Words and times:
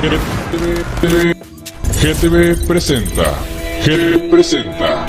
GTV, 0.00 1.34
GTV 2.00 2.66
presenta. 2.66 3.36
GTV 3.84 4.30
presenta. 4.30 5.06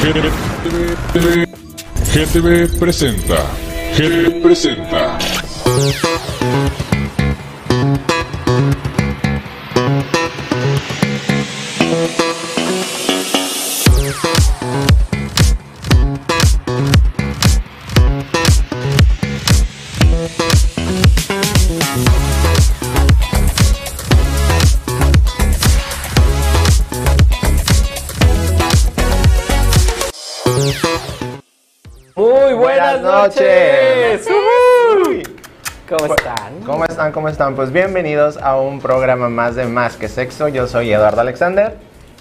GTV, 0.00 1.46
GTV 2.12 2.78
presenta. 2.78 3.46
GTV 3.96 4.42
presenta. 4.42 5.18
Están? 37.46 37.54
Pues 37.54 37.72
bienvenidos 37.72 38.38
a 38.38 38.56
un 38.56 38.80
programa 38.80 39.28
más 39.28 39.54
de 39.54 39.66
Más 39.66 39.96
que 39.96 40.08
Sexo. 40.08 40.48
Yo 40.48 40.66
soy 40.66 40.92
Eduardo 40.92 41.20
Alexander. 41.20 41.76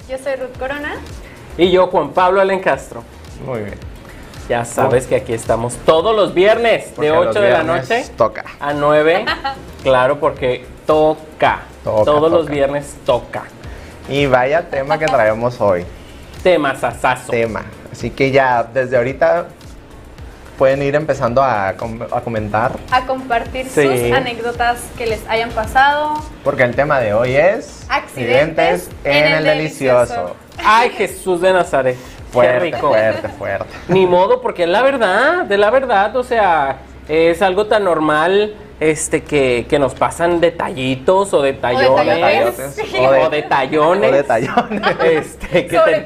Yo 0.08 0.20
soy 0.20 0.36
Ruth 0.36 0.56
Corona. 0.60 0.98
Y 1.58 1.72
yo, 1.72 1.88
Juan 1.88 2.12
Pablo 2.12 2.42
Alencastro. 2.42 3.04
Muy 3.44 3.62
bien. 3.62 3.76
Ya 4.48 4.66
sabes 4.66 5.08
que 5.08 5.16
aquí 5.16 5.34
estamos 5.34 5.78
todos 5.78 6.16
los 6.16 6.36
viernes 6.36 6.92
Porque 6.96 7.10
de 7.10 7.16
los 7.16 7.28
8 7.28 7.42
de 7.42 7.50
la 7.50 7.64
noche 7.64 8.06
Toca. 8.16 8.46
a 8.60 8.74
9. 8.74 9.26
claro, 9.84 10.20
porque 10.20 10.64
toca. 10.86 11.62
Toca, 11.84 12.06
todos 12.06 12.32
los 12.32 12.48
viernes 12.48 12.96
toca. 13.04 13.46
Y 14.08 14.28
vaya 14.28 14.70
tema 14.70 15.00
que 15.00 15.08
traemos 15.08 15.60
hoy. 15.60 15.86
Tema 16.44 16.76
sasazo. 16.76 17.32
Tema. 17.32 17.64
Así 17.92 18.12
que 18.12 18.30
ya 18.30 18.64
desde 18.64 18.98
ahorita 18.98 19.48
pueden 20.58 20.82
ir 20.84 20.96
empezando 20.96 21.44
a, 21.44 21.74
com- 21.78 22.02
a 22.12 22.22
comentar. 22.22 22.72
A 22.92 23.06
compartir 23.06 23.68
Sí. 23.68 23.82
sus 23.84 24.18
anécdotas 24.18 24.80
que 24.98 25.06
les 25.08 25.28
hayan 25.28 25.50
pasado. 25.52 26.14
Porque 26.44 26.64
el 26.64 26.76
tema 26.76 27.00
de 27.00 27.14
hoy 27.14 27.36
es 27.36 27.86
Accidentes 27.90 28.90
en, 29.04 29.26
el 29.34 29.44
delicioso. 29.44 30.36
Ay, 30.64 30.90
Jesús 30.92 31.42
de 31.42 31.54
Nazaret. 31.54 31.98
Fuerte, 32.32 32.54
Qué 32.54 32.60
rico. 32.76 32.88
fuerte, 32.90 33.30
fuerte. 33.30 33.66
Ni 33.88 34.06
modo, 34.06 34.42
porque 34.42 34.64
es 34.64 34.70
la 34.70 34.82
verdad, 34.82 35.46
de 35.46 35.58
la 35.58 35.70
verdad, 35.70 36.14
o 36.18 36.24
sea, 36.24 36.80
es 37.08 37.42
algo 37.42 37.68
tan 37.68 37.86
normal 37.86 38.56
este 38.82 39.24
que, 39.24 39.66
que 39.70 39.80
nos 39.80 39.94
pasan 39.96 40.42
detallitos 40.42 41.34
o 41.34 41.42
detallones. 41.42 41.88
O, 41.88 41.94
O 41.94 42.04
de- 43.30 43.30
detallones. 43.38 44.10
O 44.10 44.14
detallones. 44.16 44.82
Este, 45.02 45.66
que, 45.68 45.78
te- 45.80 46.04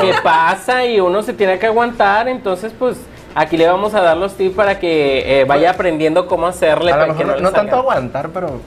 que 0.00 0.14
pasa 0.22 0.84
y 0.84 1.00
uno 1.00 1.24
se 1.24 1.32
tiene 1.32 1.58
que 1.58 1.66
aguantar, 1.66 2.28
entonces 2.28 2.72
pues 2.78 2.96
aquí 3.34 3.56
le 3.56 3.66
vamos 3.66 3.94
a 3.94 4.00
dar 4.00 4.16
los 4.16 4.34
tips 4.34 4.54
para 4.56 4.78
que 4.78 5.40
eh, 5.40 5.44
vaya 5.44 5.70
aprendiendo 5.70 6.26
cómo 6.26 6.46
hacerle. 6.46 6.92
A 6.92 6.96
lo 6.96 7.00
para 7.02 7.12
mejor 7.12 7.22
que 7.24 7.30
no, 7.30 7.36
le 7.36 7.42
no 7.42 7.52
tanto 7.52 7.76
aguantar, 7.76 8.30
pero 8.30 8.60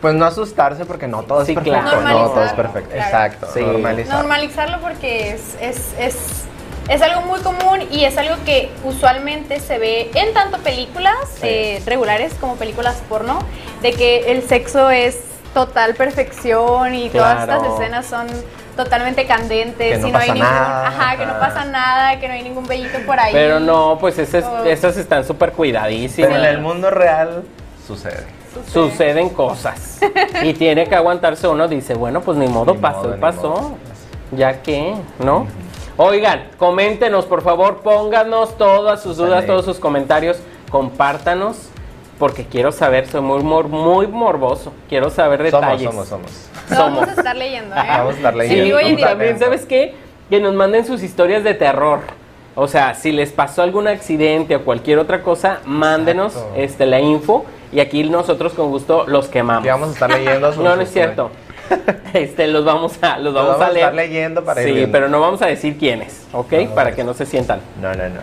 pues 0.00 0.14
no 0.14 0.24
asustarse 0.26 0.84
porque 0.84 1.08
no 1.08 1.22
todo 1.24 1.40
es 1.42 1.48
Sí, 1.48 1.54
perfecto. 1.54 1.80
claro. 1.80 2.00
No 2.02 2.30
todo 2.30 2.44
es 2.44 2.52
Normalizarlo, 2.52 2.56
perfecto. 2.62 2.90
claro. 2.94 3.06
Exacto. 3.06 3.46
Sí. 3.52 3.60
Normalizar. 3.60 4.16
Normalizarlo 4.16 4.78
porque 4.80 5.30
es, 5.32 5.56
es, 5.60 5.94
es, 5.98 6.16
es 6.88 7.02
algo 7.02 7.22
muy 7.22 7.40
común 7.40 7.80
y 7.90 8.04
es 8.04 8.16
algo 8.16 8.36
que 8.44 8.70
usualmente 8.84 9.58
se 9.60 9.78
ve 9.78 10.10
en 10.14 10.32
tanto 10.34 10.58
películas 10.58 11.14
Sí. 11.34 11.40
eh, 11.48 11.82
regulares 11.84 12.32
como 12.34 12.54
películas 12.56 13.02
porno, 13.08 13.40
de 13.82 13.92
que 13.92 14.30
el 14.32 14.42
sexo 14.48 14.88
es 14.90 15.18
total 15.52 15.94
perfección 15.94 16.94
y 16.94 17.10
todas 17.10 17.40
estas 17.40 17.62
escenas 17.74 18.06
son 18.06 18.26
totalmente 18.84 19.26
candentes 19.26 19.96
Que 19.96 19.98
no 20.02 20.08
y 20.08 20.12
no 20.12 20.18
hay 20.18 20.28
pasa 20.28 20.34
ningún, 20.34 20.50
nada. 20.50 20.86
ajá, 20.88 21.16
que 21.18 21.26
no 21.26 21.38
pasa 21.38 21.64
nada, 21.66 22.18
que 22.20 22.28
no 22.28 22.34
hay 22.34 22.42
ningún 22.42 22.66
bellito 22.66 22.98
por 23.06 23.18
ahí. 23.20 23.32
Pero 23.32 23.60
no, 23.60 23.98
pues 24.00 24.18
esas, 24.18 24.44
Oh. 24.44 24.64
esas 24.64 24.96
están 24.96 25.24
súper 25.26 25.52
cuidadísimas. 25.52 26.30
Pero 26.30 26.42
en 26.42 26.48
el 26.48 26.60
mundo 26.60 26.90
real 26.90 27.42
sucede. 27.86 28.24
Sucede. 28.54 28.72
suceden 28.72 29.28
cosas 29.28 30.00
y 30.42 30.54
tiene 30.54 30.86
que 30.88 30.94
aguantarse 30.94 31.46
uno 31.46 31.68
dice 31.68 31.92
bueno 31.94 32.22
pues 32.22 32.38
ni 32.38 32.46
modo 32.48 32.72
Ni 32.72 32.78
pasó 32.80 33.02
modo, 33.02 33.14
ni 33.14 33.20
pasó 33.20 33.50
modo. 33.50 33.76
ya 34.32 34.62
que 34.62 34.94
no 35.18 35.46
oigan 35.98 36.48
coméntenos 36.58 37.26
por 37.26 37.42
favor 37.42 37.82
pónganos 37.82 38.56
todas 38.56 39.02
sus 39.02 39.18
dudas 39.18 39.44
todos 39.46 39.66
sus 39.66 39.78
comentarios 39.78 40.38
compártanos 40.70 41.68
porque 42.18 42.46
quiero 42.46 42.72
saber 42.72 43.06
soy 43.06 43.20
muy 43.20 43.42
muy 43.42 44.06
morboso 44.06 44.72
quiero 44.88 45.10
saber 45.10 45.50
Somos, 45.50 45.60
detalles 45.78 46.08
somos, 46.08 46.48
somos. 46.76 47.00
Vamos 47.00 47.08
a 47.08 47.12
estar 47.20 47.36
leyendo, 47.36 47.74
¿eh? 47.74 47.78
Vamos 47.86 48.14
a 48.14 48.16
estar 48.16 48.34
leyendo. 48.34 48.78
Sí, 48.78 48.86
y 48.92 48.96
también 48.96 49.38
sabes 49.38 49.64
qué 49.66 49.94
que 50.30 50.40
nos 50.40 50.54
manden 50.54 50.84
sus 50.84 51.02
historias 51.02 51.42
de 51.42 51.54
terror 51.54 52.00
o 52.60 52.66
sea, 52.66 52.94
si 52.94 53.12
les 53.12 53.30
pasó 53.30 53.62
algún 53.62 53.86
accidente 53.86 54.56
o 54.56 54.64
cualquier 54.64 54.98
otra 54.98 55.22
cosa, 55.22 55.60
mándenos 55.64 56.34
Exacto. 56.34 56.54
este, 56.56 56.86
la 56.86 56.98
info 56.98 57.44
y 57.70 57.78
aquí 57.78 58.02
nosotros 58.02 58.52
con 58.52 58.70
gusto 58.70 59.04
los 59.06 59.28
quemamos. 59.28 59.60
Aquí 59.62 59.68
vamos 59.68 59.90
a 59.90 59.92
estar 59.92 60.10
leyendo 60.10 60.52
sus- 60.52 60.64
No, 60.64 60.74
no 60.74 60.82
es 60.82 60.90
cierto. 60.90 61.30
Este, 62.14 62.48
los 62.48 62.64
vamos 62.64 62.98
a, 63.00 63.18
los 63.18 63.32
vamos 63.32 63.50
vamos 63.50 63.62
a 63.62 63.66
a 63.66 63.72
leer. 63.72 63.84
estar 63.84 63.94
leyendo 63.94 64.42
para 64.44 64.62
ir 64.62 64.74
Sí, 64.74 64.88
pero 64.90 65.08
no 65.08 65.20
vamos 65.20 65.40
a 65.42 65.46
decir 65.46 65.78
quiénes, 65.78 66.26
¿ok? 66.32 66.50
No, 66.52 66.62
no, 66.64 66.74
para 66.74 66.92
que 66.96 67.04
no 67.04 67.14
se 67.14 67.26
sientan. 67.26 67.60
No, 67.80 67.94
no, 67.94 68.08
no. 68.08 68.20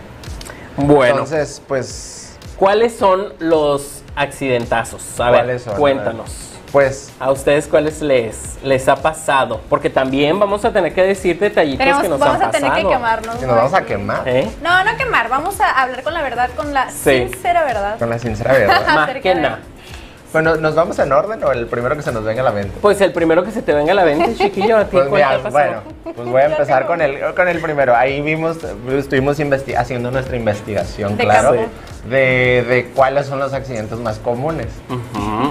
Bueno, 0.84 1.12
Entonces, 1.12 1.62
pues, 1.66 2.36
¿cuáles 2.58 2.94
son 2.94 3.32
los 3.38 4.02
accidentazos? 4.16 5.18
A 5.18 5.30
ver, 5.30 5.40
¿Cuáles 5.44 5.62
son? 5.62 5.76
cuéntanos. 5.76 6.45
Pues, 6.76 7.10
A 7.18 7.30
ustedes 7.30 7.66
cuáles 7.68 8.02
les, 8.02 8.58
les 8.62 8.86
ha 8.86 8.96
pasado, 8.96 9.62
porque 9.70 9.88
también 9.88 10.38
vamos 10.38 10.62
a 10.66 10.74
tener 10.74 10.92
que 10.92 11.02
decir 11.04 11.38
detallitos 11.38 11.78
Tenemos- 11.78 12.02
que 12.02 12.08
nos 12.10 12.18
vamos 12.20 12.36
han 12.36 12.48
a 12.48 12.50
tener 12.50 12.70
que 12.70 12.82
pasado. 12.82 12.90
quemarnos. 12.90 13.36
que 13.36 13.46
¿no? 13.46 13.52
nos 13.52 13.56
vamos 13.56 13.72
a 13.74 13.82
quemar 13.86 14.28
¿Eh? 14.28 14.46
No, 14.62 14.84
no 14.84 14.94
quemar, 14.98 15.30
vamos 15.30 15.58
a 15.58 15.70
hablar 15.82 16.02
con 16.02 16.12
la 16.12 16.20
verdad, 16.20 16.50
con 16.54 16.74
la 16.74 16.90
Sí. 16.90 17.28
sincera 17.30 17.64
verdad. 17.64 17.98
con 17.98 18.10
la 18.10 18.18
sincera 18.18 18.52
verdad. 18.52 18.82
Más 18.94 19.10
que 19.10 19.34
nada. 19.34 19.60
bueno, 20.34 20.56
¿nos 20.56 20.74
vamos 20.74 20.98
en 20.98 21.12
orden 21.12 21.42
o 21.44 21.50
el 21.52 21.66
primero 21.66 21.96
que 21.96 22.02
se 22.02 22.12
nos 22.12 22.22
venga 22.24 22.42
a 22.42 22.44
la 22.44 22.50
mente? 22.50 22.76
Pues 22.82 23.00
el 23.00 23.10
primero 23.14 23.42
que 23.42 23.52
se 23.52 23.62
te 23.62 23.72
venga 23.72 23.92
a 23.92 23.94
la 23.94 24.04
mente, 24.04 24.34
chiquillo, 24.44 24.76
a 24.76 24.84
ti 24.84 24.90
Pues 24.98 25.08
¿cuál 25.08 25.22
te 25.22 25.28
mira, 25.28 25.42
pasado? 25.42 25.82
bueno, 26.04 26.14
pues 26.14 26.28
voy 26.28 26.42
a 26.42 26.44
empezar 26.52 26.86
con 26.86 27.00
el, 27.00 27.34
con 27.34 27.48
el 27.48 27.58
primero. 27.62 27.96
Ahí 27.96 28.20
vimos, 28.20 28.58
estuvimos 28.98 29.40
investi- 29.40 29.74
haciendo 29.78 30.10
nuestra 30.10 30.36
investigación, 30.36 31.16
De 31.16 31.24
claro, 31.24 31.54
de, 32.06 32.64
de 32.68 32.90
cuáles 32.94 33.24
son 33.26 33.38
los 33.38 33.54
accidentes 33.54 33.98
más 33.98 34.18
comunes. 34.18 34.66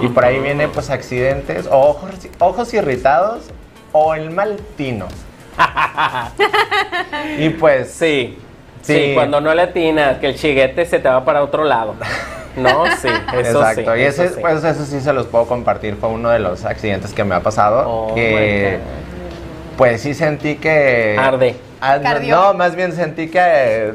Y 0.02 0.08
por 0.08 0.24
ahí 0.24 0.38
viene 0.38 0.68
pues 0.68 0.90
accidentes, 0.90 1.66
o 1.66 1.78
ojos, 1.78 2.10
ojos 2.38 2.74
irritados 2.74 3.44
o 3.92 4.14
el 4.14 4.30
mal 4.30 4.56
tino. 4.76 5.06
y 7.38 7.48
pues, 7.50 7.90
Sí, 7.92 8.38
sí, 8.82 8.94
Sí. 8.94 9.12
cuando 9.14 9.40
no 9.40 9.54
le 9.54 9.62
atinas, 9.62 10.18
que 10.18 10.28
el 10.28 10.36
chiguete 10.36 10.84
se 10.86 10.98
te 10.98 11.08
va 11.08 11.24
para 11.24 11.42
otro 11.42 11.64
lado. 11.64 11.94
No, 12.56 12.86
sí, 12.96 13.08
eso 13.38 13.60
exacto. 13.60 13.94
sí. 13.94 14.00
y 14.00 14.02
ese, 14.04 14.24
eso 14.26 14.34
sí. 14.34 14.40
pues 14.40 14.64
eso 14.64 14.84
sí 14.84 15.00
se 15.00 15.12
los 15.12 15.26
puedo 15.26 15.46
compartir. 15.46 15.96
Fue 15.96 16.08
uno 16.08 16.30
de 16.30 16.38
los 16.38 16.64
accidentes 16.64 17.12
que 17.12 17.24
me 17.24 17.34
ha 17.34 17.40
pasado. 17.40 17.84
Oh, 17.88 18.14
que 18.14 18.78
pues 19.76 20.00
sí 20.00 20.14
sentí 20.14 20.56
que... 20.56 21.16
Arde. 21.18 21.56
Ah, 21.80 21.98
no, 21.98 22.18
no, 22.20 22.54
más 22.54 22.74
bien 22.74 22.92
sentí 22.92 23.28
que... 23.28 23.92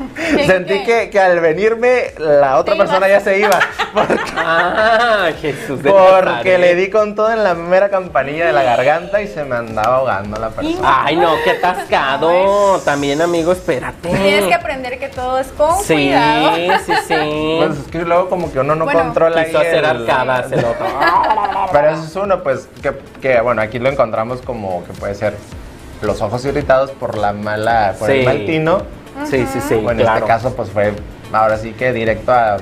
eh, 0.18 0.30
la- 0.32 0.36
¿Qué, 0.36 0.46
sentí 0.46 0.84
que, 0.84 1.10
que 1.10 1.20
al 1.20 1.40
venirme 1.40 2.12
la 2.18 2.58
otra 2.58 2.76
persona 2.76 3.08
ibas. 3.08 3.24
ya 3.24 3.30
se 3.32 3.38
iba. 3.38 3.58
Porque, 3.92 4.14
Ah, 4.36 5.28
Jesús 5.40 5.82
de 5.82 5.90
porque 5.90 6.24
Nazaret. 6.26 6.60
le 6.60 6.74
di 6.76 6.90
con 6.90 7.14
todo 7.14 7.32
en 7.32 7.42
la 7.42 7.54
mera 7.54 7.88
campanilla 7.88 8.46
de 8.46 8.52
la 8.52 8.62
garganta 8.62 9.20
y 9.22 9.26
se 9.28 9.44
me 9.44 9.56
andaba 9.56 9.96
ahogando 9.96 10.38
la 10.38 10.50
persona. 10.50 11.02
Ay, 11.04 11.16
no, 11.16 11.32
qué 11.44 11.50
atascado. 11.52 12.78
También, 12.84 13.20
amigo, 13.22 13.52
espérate. 13.52 14.08
Tienes 14.08 14.44
que 14.46 14.54
aprender 14.54 14.98
que 14.98 15.08
todo 15.08 15.38
es 15.38 15.48
con 15.48 15.76
Sí, 15.82 15.94
cuidado. 15.94 16.56
sí, 16.86 16.92
sí. 17.06 17.14
Pues 17.58 17.78
es 17.78 17.86
que 17.90 17.98
luego 18.02 18.28
como 18.28 18.52
que 18.52 18.60
uno 18.60 18.74
no 18.74 18.84
Bueno, 18.84 19.00
controla 19.00 19.44
Quiso 19.44 19.58
hacer 19.58 19.78
el- 19.78 19.84
arcadas 19.84 20.52
el 20.52 20.64
otro. 20.64 20.86
Pero 21.72 21.90
eso 21.90 22.04
es 22.04 22.16
uno, 22.16 22.42
pues, 22.42 22.68
que, 22.82 22.92
que, 23.20 23.40
bueno, 23.40 23.62
aquí 23.62 23.78
lo 23.78 23.88
encontramos 23.88 24.40
como 24.42 24.84
que 24.84 24.92
puede 24.92 25.14
ser 25.14 25.34
los 26.02 26.20
ojos 26.22 26.44
irritados 26.44 26.90
por 26.92 27.16
la 27.18 27.32
mala, 27.32 27.94
por 27.98 28.08
Sí. 28.08 28.18
el 28.20 28.24
mal 28.24 28.44
tino. 28.46 28.82
Sí, 29.24 29.46
sí, 29.52 29.60
sí. 29.60 29.74
o 29.74 29.90
en 29.90 30.00
este 30.00 30.22
caso, 30.22 30.54
pues 30.54 30.70
fue 30.70 30.92
ahora 31.32 31.58
sí 31.58 31.72
que 31.72 31.92
directo 31.92 32.32
a. 32.32 32.58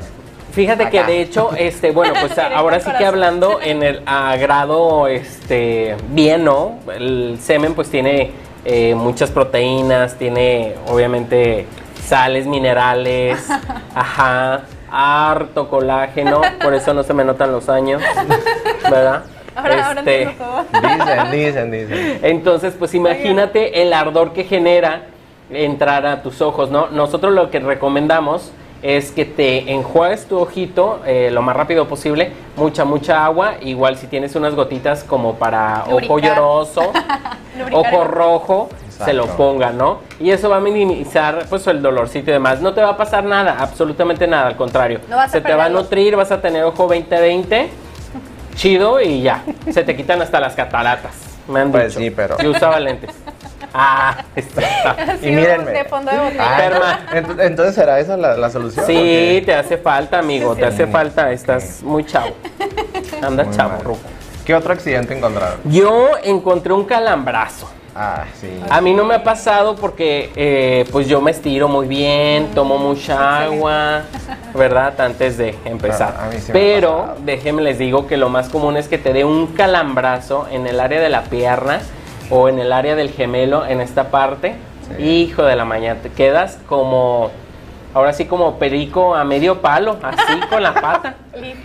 Fíjate 0.53 0.89
que 0.89 1.05
de 1.05 1.21
hecho, 1.21 1.51
este, 1.57 1.91
bueno, 1.91 2.15
pues 2.21 2.39
ahora 2.55 2.81
sí 2.81 2.91
que 2.97 3.05
hablando 3.05 3.61
en 3.63 3.83
el 3.83 4.03
agrado, 4.07 5.07
este, 5.07 5.97
bien, 6.09 6.45
¿no? 6.45 6.79
El 6.95 7.39
semen 7.41 7.75
pues 7.75 7.91
tiene 7.91 8.31
eh, 8.65 8.95
muchas 8.95 9.31
proteínas, 9.31 10.17
tiene 10.17 10.75
obviamente 10.89 11.67
sales 12.03 12.47
minerales, 12.47 13.47
ajá, 13.95 14.63
harto 14.91 15.69
colágeno, 15.69 16.41
por 16.63 16.75
eso 16.75 16.95
no 16.95 17.03
se 17.03 17.13
me 17.13 17.25
notan 17.25 17.53
los 17.53 17.69
años, 17.69 18.01
¿verdad? 18.83 19.25
Ahora, 19.55 19.87
ahora 19.89 20.01
Este, 20.01 20.27
todo. 20.39 20.65
Dicen, 20.83 21.31
dicen, 21.33 21.71
dicen. 21.71 22.19
Entonces, 22.23 22.75
pues 22.79 22.95
imagínate 22.95 23.83
el 23.83 23.93
ardor 23.93 24.33
que 24.33 24.45
genera 24.45 25.03
entrar 25.51 26.07
a 26.07 26.23
tus 26.23 26.41
ojos, 26.43 26.71
¿no? 26.71 26.89
Nosotros 26.89 27.33
lo 27.33 27.51
que 27.51 27.61
recomendamos 27.61 28.51
es 28.83 29.11
que 29.11 29.25
te 29.25 29.73
enjuagues 29.73 30.27
tu 30.27 30.39
ojito 30.39 31.01
eh, 31.07 31.31
lo 31.33 31.41
más 31.43 31.57
rápido 31.57 31.89
posible, 31.89 32.33
mucha, 32.57 32.85
mucha 32.85 33.25
agua, 33.25 33.55
igual 33.63 33.97
si 33.97 34.07
tienes 34.07 34.35
unas 34.37 34.55
gotitas 34.55 35.03
como 35.03 35.35
para 35.37 35.85
ojo 35.91 36.19
lloroso, 36.19 36.93
ojo 37.73 38.05
rojo, 38.05 38.69
se 38.89 39.13
lo 39.13 39.27
ponga, 39.27 39.71
¿no? 39.71 39.99
Y 40.21 40.31
eso 40.31 40.49
va 40.51 40.57
a 40.57 40.61
minimizar 40.61 41.47
pues 41.49 41.67
el 41.67 41.83
dolorcito 41.83 42.31
y 42.31 42.35
demás. 42.35 42.61
No 42.61 42.75
te 42.75 42.81
va 42.83 42.91
a 42.91 42.97
pasar 42.97 43.25
nada, 43.25 43.57
absolutamente 43.59 44.27
nada, 44.27 44.47
al 44.49 44.57
contrario. 44.57 45.01
No 45.09 45.17
vas 45.17 45.31
a 45.31 45.33
se 45.33 45.41
te 45.41 45.55
va 45.55 45.65
a 45.67 45.69
nutrir, 45.69 46.15
vas 46.17 46.31
a 46.33 46.41
tener 46.41 46.65
ojo 46.65 46.89
20-20, 46.89 47.67
chido 48.55 49.01
y 49.01 49.23
ya. 49.23 49.43
Se 49.71 49.83
te 49.85 49.97
quitan 49.97 50.21
hasta 50.23 50.39
las 50.41 50.55
cataratas. 50.55 51.13
Me 51.49 51.61
han 51.61 51.71
Pues 51.71 51.89
dicho. 51.89 52.01
sí, 52.01 52.11
pero- 52.11 52.39
Yo 52.39 52.51
usaba 52.51 52.79
lentes. 52.81 53.11
Ah, 53.79 54.25
está. 54.37 54.91
Así 55.13 55.29
Y 55.29 55.33
mírenme. 55.33 55.71
de 55.71 55.85
fondo 55.85 56.11
de 56.11 56.19
botella. 56.19 56.45
Ah, 56.45 56.99
entonces 57.41 57.75
será 57.75 58.01
esa 58.01 58.17
la, 58.17 58.37
la 58.37 58.49
solución. 58.51 58.87
Sí, 58.87 59.41
¿o 59.43 59.45
te 59.45 59.55
hace 59.55 59.77
falta, 59.77 60.19
amigo, 60.19 60.55
te 60.57 60.65
hace 60.65 60.87
falta. 60.87 61.31
Estás 61.31 61.83
muy 61.83 62.05
chavo. 62.05 62.35
Anda 63.23 63.45
Muy 63.45 63.55
chavo, 63.55 63.79
ruco. 63.83 63.99
qué? 64.05 64.45
¿Qué 64.47 64.55
otro 64.55 64.73
accidente 64.73 65.17
encontraron? 65.17 65.59
Yo 65.65 66.11
encontré 66.23 66.73
un 66.73 66.85
calambrazo. 66.85 67.69
Ah, 67.99 68.25
sí. 68.41 68.49
A 68.69 68.81
mí 68.83 68.93
no 68.95 69.05
me 69.05 69.15
ha 69.15 69.25
pasado 69.25 69.75
porque 69.75 70.31
eh, 70.37 70.85
pues 70.93 71.09
yo 71.09 71.21
me 71.23 71.31
estiro 71.31 71.67
muy 71.67 71.87
bien, 71.89 72.49
tomo 72.55 72.77
mucha 72.77 73.41
agua, 73.45 74.03
¿verdad? 74.55 75.01
Antes 75.01 75.39
de 75.39 75.55
empezar. 75.65 76.15
A 76.21 76.27
mí 76.27 76.37
sí 76.39 76.53
me 76.53 76.59
ha 76.59 76.63
Pero 76.63 77.17
déjenme 77.25 77.63
les 77.63 77.79
digo 77.79 78.07
que 78.07 78.19
lo 78.19 78.29
más 78.29 78.51
común 78.51 78.77
es 78.77 78.87
que 78.89 78.99
te 78.99 79.15
dé 79.15 79.25
un 79.25 79.47
calambrazo 79.49 80.47
en 80.51 80.67
el 80.67 80.79
área 80.79 81.01
de 81.01 81.09
la 81.09 81.23
pierna 81.25 81.81
o 82.31 82.49
en 82.49 82.59
el 82.59 82.73
área 82.73 82.95
del 82.97 83.11
gemelo, 83.11 83.67
en 83.67 83.81
esta 83.81 84.11
parte. 84.11 84.55
Sí. 84.97 85.03
Hijo 85.03 85.43
de 85.43 85.57
la 85.57 85.65
mañana, 85.65 86.01
te 86.01 86.11
quedas 86.11 86.59
como, 86.69 87.31
ahora 87.93 88.13
sí 88.13 88.25
como 88.27 88.59
perico 88.59 89.15
a 89.15 89.25
medio 89.25 89.61
palo, 89.61 89.97
así 90.03 90.41
con 90.51 90.63
la 90.63 90.75
pata. 90.75 91.15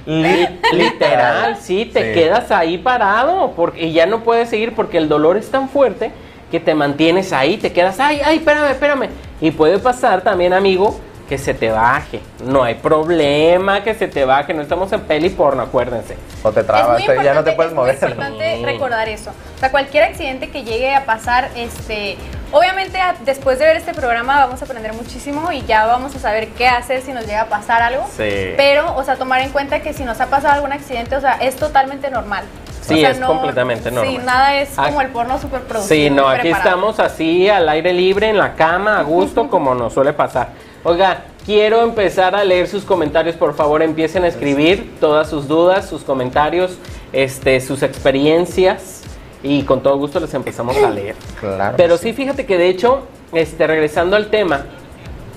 Li- 0.05 0.47
literal, 0.73 1.55
sí, 1.57 1.85
te 1.85 2.13
Sí. 2.13 2.19
quedas 2.19 2.51
ahí 2.51 2.77
parado 2.77 3.51
porque, 3.55 3.85
y 3.87 3.93
ya 3.93 4.05
no 4.05 4.21
puedes 4.21 4.49
seguir 4.49 4.73
porque 4.75 4.97
el 4.97 5.07
dolor 5.07 5.37
es 5.37 5.49
tan 5.51 5.69
fuerte 5.69 6.11
que 6.49 6.59
te 6.59 6.73
mantienes 6.75 7.31
ahí, 7.31 7.57
te 7.57 7.71
quedas, 7.71 7.99
ay, 7.99 8.19
ay, 8.25 8.37
espérame, 8.37 8.71
espérame. 8.71 9.09
Y 9.39 9.51
puede 9.51 9.79
pasar 9.79 10.21
también, 10.21 10.51
amigo, 10.53 10.99
que 11.31 11.37
se 11.37 11.53
te 11.53 11.71
baje. 11.71 12.19
No 12.43 12.61
hay 12.65 12.75
problema 12.75 13.85
que 13.85 13.93
se 13.93 14.09
te 14.09 14.25
baje, 14.25 14.53
no 14.53 14.61
estamos 14.61 14.91
en 14.91 14.99
peli 14.99 15.29
porno, 15.29 15.63
acuérdense. 15.63 16.17
O 16.43 16.51
te 16.51 16.59
Es 16.59 16.67
trabas, 16.67 17.01
ya 17.05 17.33
no 17.33 17.41
te 17.45 17.51
importante- 17.51 17.51
puedes 17.53 17.71
es 17.71 17.75
muy 17.75 17.83
mover. 17.85 17.95
importante 17.95 18.55
Sí. 18.57 18.65
recordar 18.65 19.07
eso. 19.07 19.29
O 19.55 19.57
sea, 19.61 19.71
cualquier 19.71 20.03
accidente 20.03 20.49
que 20.49 20.63
llegue 20.65 20.93
a 20.93 21.05
pasar, 21.05 21.47
este, 21.55 22.17
obviamente 22.51 22.99
a- 22.99 23.15
después 23.23 23.59
de 23.59 23.65
ver 23.65 23.77
este 23.77 23.93
programa 23.93 24.39
vamos 24.45 24.61
a 24.61 24.65
aprender 24.65 24.91
muchísimo 24.91 25.53
y 25.53 25.61
ya 25.61 25.85
vamos 25.85 26.13
a 26.13 26.19
saber 26.19 26.49
qué 26.49 26.67
hacer 26.67 27.01
si 27.01 27.13
nos 27.13 27.25
llega 27.25 27.43
a 27.43 27.45
pasar 27.45 27.81
algo. 27.81 28.05
Sí. 28.17 28.51
Pero, 28.57 28.93
o 28.97 29.03
sea, 29.05 29.15
tomar 29.15 29.39
en 29.39 29.51
cuenta 29.51 29.79
que 29.79 29.93
si 29.93 30.03
nos 30.03 30.19
ha 30.19 30.25
pasado 30.25 30.55
algún 30.55 30.73
accidente, 30.73 31.15
o 31.15 31.21
sea, 31.21 31.37
es 31.39 31.55
totalmente 31.55 32.11
normal. 32.11 32.43
Sí, 32.81 32.95
O 32.95 32.97
sea, 32.97 33.11
es 33.11 33.19
completamente 33.19 33.87
Sí, 33.89 33.95
normal. 33.95 34.25
nada 34.25 34.55
es 34.55 34.71
Ah, 34.75 34.87
como 34.87 34.99
el 34.99 35.07
porno 35.09 35.39
super 35.39 35.61
producido. 35.61 35.95
Sí, 35.95 36.09
no, 36.09 36.27
aquí 36.27 36.41
preparado. 36.49 36.67
estamos 36.69 36.99
así 36.99 37.47
al 37.47 37.69
aire 37.69 37.93
libre, 37.93 38.27
en 38.27 38.37
la 38.37 38.55
cama, 38.55 38.99
a 38.99 39.03
gusto, 39.03 39.47
como 39.49 39.73
nos 39.75 39.93
suele 39.93 40.11
pasar. 40.11 40.49
Oiga, 40.83 41.25
quiero 41.45 41.83
empezar 41.83 42.35
a 42.35 42.43
leer 42.43 42.67
sus 42.67 42.83
comentarios, 42.83 43.35
por 43.35 43.53
favor, 43.53 43.83
empiecen 43.83 44.23
a 44.23 44.27
escribir 44.27 44.95
todas 44.99 45.29
sus 45.29 45.47
dudas, 45.47 45.87
sus 45.87 46.03
comentarios, 46.03 46.79
este, 47.13 47.61
sus 47.61 47.83
experiencias 47.83 49.03
y 49.43 49.61
con 49.61 49.83
todo 49.83 49.97
gusto 49.99 50.19
les 50.19 50.33
empezamos 50.33 50.75
a 50.77 50.89
leer. 50.89 51.15
Claro. 51.39 51.75
Pero 51.77 51.97
sí, 51.97 52.13
fíjate 52.13 52.45
que 52.45 52.57
de 52.57 52.69
hecho, 52.69 53.01
este, 53.33 53.65
regresando 53.67 54.15
al 54.15 54.27
tema, 54.27 54.65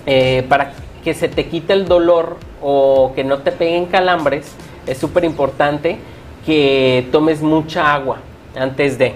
eh, 0.07 0.45
para 0.49 0.73
que 1.03 1.15
se 1.15 1.29
te 1.29 1.47
quite 1.47 1.73
el 1.75 1.87
dolor 1.87 2.37
o 2.63 3.13
que 3.15 3.25
no 3.25 3.39
te 3.39 3.53
peguen 3.53 3.87
calambres, 3.87 4.53
es 4.87 4.99
súper 4.99 5.25
importante 5.25 5.99
que 6.45 7.07
tomes 7.11 7.41
mucha 7.43 7.95
agua 7.95 8.19
antes 8.55 8.99
de. 8.99 9.15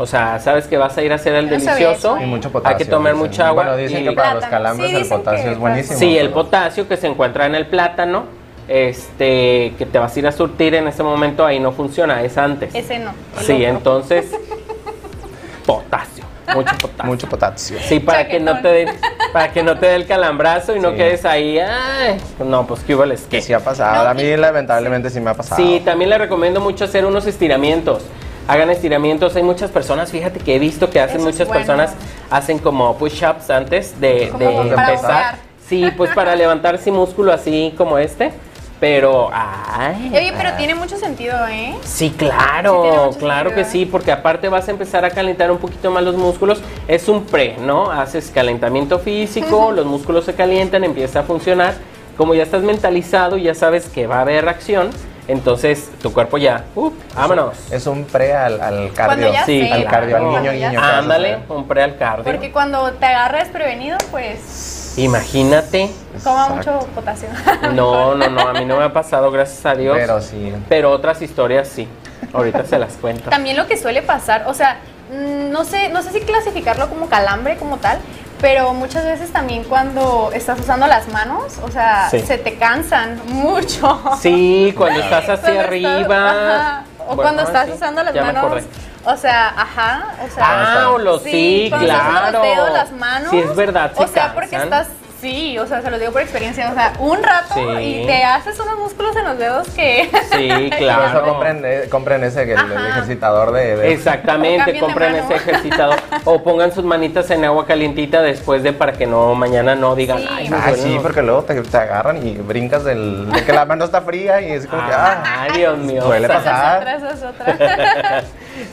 O 0.00 0.06
sea, 0.06 0.38
sabes 0.40 0.66
que 0.66 0.78
vas 0.78 0.96
a 0.96 1.02
ir 1.02 1.12
a 1.12 1.16
hacer 1.16 1.34
el 1.34 1.44
No 1.44 1.50
delicioso. 1.50 2.16
eso, 2.16 2.18
Y 2.22 2.24
mucho 2.26 2.48
Hay 2.48 2.52
potasio. 2.52 2.78
que 2.78 2.84
tomar 2.86 3.12
dicen. 3.12 3.28
mucha 3.28 3.48
agua. 3.48 3.64
Bueno, 3.64 3.76
dicen 3.76 4.00
y- 4.00 4.04
que 4.04 4.12
para 4.12 4.34
los 4.34 4.44
calambres 4.46 4.90
Sí, 4.90 4.96
el 4.96 5.06
potasio 5.06 5.44
que 5.44 5.50
es 5.52 5.58
buenísimo. 5.58 5.98
Sí, 5.98 6.16
el 6.18 6.30
potasio 6.30 6.88
que 6.88 6.96
se 6.96 7.06
encuentra 7.06 7.44
en 7.44 7.54
el 7.54 7.66
plátano, 7.66 8.24
este, 8.66 9.74
que 9.76 9.84
te 9.84 9.98
vas 9.98 10.16
a 10.16 10.18
ir 10.18 10.26
a 10.26 10.32
surtir 10.32 10.74
en 10.74 10.88
ese 10.88 11.02
momento, 11.02 11.44
ahí 11.44 11.60
no 11.60 11.72
funciona, 11.72 12.22
es 12.22 12.38
antes. 12.38 12.74
Ese 12.74 12.98
no. 12.98 13.12
Sí, 13.40 13.52
otro. 13.56 13.66
entonces, 13.68 14.26
potasio, 15.66 16.24
mucho 16.54 16.74
potasio. 16.78 17.04
Mucho 17.04 17.28
potasio. 17.28 17.78
Sí, 17.82 18.00
para 18.00 18.26
que 18.26 18.40
no 18.40 18.60
te 18.60 18.68
dé, 18.68 18.86
para 19.32 19.52
que 19.52 19.62
no 19.62 19.78
te 19.78 19.86
dé 19.86 19.96
el 19.96 20.06
calambrazo 20.06 20.74
y 20.74 20.80
no 20.80 20.90
Sí. 20.92 20.96
quedes 20.96 21.24
ahí, 21.24 21.58
ay, 21.58 22.16
no, 22.44 22.66
pues 22.66 22.80
qué 22.80 22.94
hubo 22.94 23.04
es 23.04 23.22
Que 23.22 23.40
sí 23.42 23.52
ha 23.52 23.60
pasado. 23.60 24.04
No, 24.04 24.10
a 24.10 24.14
mí 24.14 24.36
lamentablemente 24.36 25.10
sí 25.10 25.20
me 25.20 25.30
ha 25.30 25.34
pasado. 25.34 25.60
Sí, 25.62 25.82
también 25.84 26.10
le 26.10 26.18
recomiendo 26.18 26.60
mucho 26.60 26.84
hacer 26.84 27.04
unos 27.04 27.26
estiramientos. 27.26 28.02
Hagan 28.50 28.68
estiramientos, 28.68 29.36
hay 29.36 29.44
muchas 29.44 29.70
personas, 29.70 30.10
fíjate 30.10 30.40
que 30.40 30.56
he 30.56 30.58
visto 30.58 30.90
que 30.90 30.98
hacen 30.98 31.18
Eso 31.18 31.26
muchas 31.26 31.46
bueno. 31.46 31.64
personas, 31.64 31.94
hacen 32.30 32.58
como 32.58 32.96
push-ups 32.96 33.48
antes 33.48 34.00
de, 34.00 34.32
de 34.36 34.60
empezar. 34.74 35.36
Sí, 35.68 35.88
pues 35.96 36.10
para 36.14 36.34
levantar 36.34 36.78
sí 36.78 36.90
músculo 36.90 37.32
así 37.32 37.72
como 37.78 37.96
este, 37.96 38.32
pero, 38.80 39.30
ay. 39.32 40.10
Oye, 40.12 40.32
pero 40.36 40.54
tiene 40.54 40.74
mucho 40.74 40.96
sentido, 40.96 41.36
¿eh? 41.46 41.76
Sí, 41.82 42.10
claro, 42.10 43.10
claro 43.20 43.54
que 43.54 43.64
sí, 43.64 43.86
porque 43.86 44.10
aparte 44.10 44.48
vas 44.48 44.66
a 44.66 44.72
empezar 44.72 45.04
a 45.04 45.10
calentar 45.10 45.52
un 45.52 45.58
poquito 45.58 45.92
más 45.92 46.02
los 46.02 46.16
músculos. 46.16 46.60
Es 46.88 47.08
un 47.08 47.26
pre, 47.26 47.56
¿no? 47.58 47.92
Haces 47.92 48.32
calentamiento 48.34 48.98
físico, 48.98 49.70
los 49.70 49.86
músculos 49.86 50.24
se 50.24 50.34
calientan, 50.34 50.82
empieza 50.82 51.20
a 51.20 51.22
funcionar. 51.22 51.74
Como 52.16 52.34
ya 52.34 52.42
estás 52.42 52.62
mentalizado 52.62 53.36
y 53.36 53.44
ya 53.44 53.54
sabes 53.54 53.88
que 53.88 54.08
va 54.08 54.16
a 54.16 54.20
haber 54.22 54.48
acción, 54.48 54.90
entonces 55.30 55.90
tu 56.02 56.12
cuerpo 56.12 56.38
ya, 56.38 56.64
¡uh! 56.74 56.90
vámonos. 57.14 57.54
Es 57.70 57.86
un 57.86 58.04
pre 58.04 58.34
al, 58.34 58.60
al 58.60 58.92
cardio. 58.92 59.32
Ya 59.32 59.44
Sí, 59.44 59.68
al 59.70 59.84
cardio, 59.86 60.16
al 60.16 60.24
niño, 60.24 60.52
niño. 60.52 60.52
sé. 60.52 60.70
¿qué 60.70 60.76
vas 60.76 60.86
a 60.86 60.98
Ándale, 60.98 61.38
un 61.48 61.68
pre 61.68 61.82
al 61.82 61.96
cardio. 61.96 62.24
Porque 62.24 62.50
cuando 62.52 62.92
te 62.92 63.06
agarras 63.06 63.48
prevenido, 63.48 63.96
pues 64.10 64.94
Imagínate. 64.96 65.90
Exacto. 66.14 66.54
mucho 66.54 66.78
potasio. 66.94 67.28
No, 67.74 68.14
no, 68.14 68.28
no, 68.28 68.40
a 68.40 68.52
mí 68.52 68.64
no 68.64 68.76
me 68.76 68.84
ha 68.84 68.92
pasado, 68.92 69.30
gracias 69.30 69.64
a 69.64 69.74
Dios. 69.74 69.96
Pero 69.96 70.20
sí. 70.20 70.52
Pero 70.68 70.90
otras 70.90 71.22
historias 71.22 71.68
sí. 71.68 71.88
Ahorita 72.32 72.64
se 72.64 72.78
las 72.78 72.94
cuento. 72.94 73.30
También 73.30 73.56
lo 73.56 73.66
que 73.66 73.76
suele 73.76 74.02
pasar, 74.02 74.44
o 74.46 74.54
sea, 74.54 74.78
mm, 75.12 75.50
no 75.50 75.64
sé, 75.64 75.88
no 75.88 76.02
sé 76.02 76.10
si 76.12 76.20
clasificarlo 76.20 76.88
como 76.88 77.08
calambre 77.08 77.56
como 77.56 77.78
tal, 77.78 77.98
pero 78.40 78.72
muchas 78.74 79.04
veces 79.04 79.32
también 79.32 79.64
cuando 79.64 80.30
estás 80.32 80.58
usando 80.60 80.86
las 80.86 81.08
manos, 81.08 81.58
o 81.62 81.70
sea, 81.70 82.08
Sí. 82.10 82.20
se 82.20 82.38
te 82.38 82.56
cansan 82.56 83.20
mucho. 83.26 84.00
Sí, 84.20 84.74
cuando 84.76 85.00
estás 85.00 85.24
hacia 85.28 85.36
Cuando 85.36 85.50
estás- 85.50 85.66
arriba. 85.66 86.30
ajá, 86.30 86.84
O 86.98 87.16
Bueno, 87.16 87.22
cuando 87.22 87.42
estás 87.42 87.66
sí, 87.66 87.72
usando 87.72 88.02
las 88.04 88.14
manos. 88.14 88.62
O 89.04 89.16
sea, 89.16 89.48
ajá, 89.56 90.14
o 90.24 90.28
sea. 90.34 90.44
Ah, 90.84 90.90
o 90.90 90.98
los 90.98 91.22
sí, 91.22 91.64
usando 91.72 91.86
claro. 91.86 92.32
los 92.32 92.42
dedos, 92.42 92.72
las 92.72 92.92
manos. 92.92 93.30
Sí, 93.30 93.38
es 93.38 93.56
verdad, 93.56 93.92
O 93.96 94.02
se 94.06 94.08
sea, 94.12 94.32
porque 94.34 94.50
cansan. 94.50 94.80
estás, 94.82 94.88
sí, 95.20 95.58
o 95.58 95.66
sea, 95.66 95.82
se 95.82 95.90
los 95.90 96.00
digo 96.00 96.12
por 96.12 96.22
experiencia, 96.22 96.70
o 96.70 96.74
sea, 96.74 96.92
un 96.98 97.22
rato 97.22 97.54
Sí. 97.54 97.60
y 98.02 98.06
te 98.06 98.24
haces 98.24 98.58
unos 98.58 98.78
músculos 98.78 99.14
en 99.16 99.24
los 99.24 99.38
dedos 99.38 99.68
que. 99.70 100.10
Sí, 100.32 100.48
Por 100.70 100.78
claro. 100.78 101.06
eso 101.08 101.22
compren, 101.22 101.62
eh, 101.64 101.82
compren 101.90 102.24
ese, 102.24 102.42
el, 102.42 102.50
el 102.50 102.56
Ajá. 102.76 102.88
ejercitador 102.90 103.52
de... 103.52 103.76
de- 103.76 103.92
Exactamente, 103.92 104.78
compren 104.80 105.14
ese 105.16 105.34
ejercitador 105.36 105.96
o 106.24 106.42
pongan 106.42 106.72
sus 106.72 106.84
manitas 106.84 107.30
en 107.30 107.44
agua 107.44 107.66
calientita 107.66 108.22
después 108.22 108.62
de 108.62 108.72
para 108.72 108.92
que 108.92 109.06
no 109.06 109.34
mañana 109.34 109.74
no 109.74 109.94
digan, 109.94 110.18
Sí. 110.18 110.28
ay, 110.30 110.50
Ah, 110.52 110.68
duele". 110.70 110.82
sí, 110.82 110.98
porque 111.02 111.22
luego 111.22 111.42
te, 111.42 111.60
te 111.60 111.76
agarran 111.76 112.26
y 112.26 112.32
brincas 112.36 112.84
del, 112.84 113.30
de 113.30 113.44
que 113.44 113.52
la 113.52 113.64
mano 113.64 113.84
está 113.84 114.00
fría 114.02 114.40
y 114.40 114.52
es 114.52 114.66
como 114.66 114.86
que, 114.86 114.92
ah, 114.92 115.22
Ay, 115.42 115.50
Dios 115.58 115.78
mío. 115.78 116.02
Suele 116.02 116.28
pasar. 116.28 116.78
Otra, 116.78 116.96
es 116.96 117.22
otra. 117.22 118.22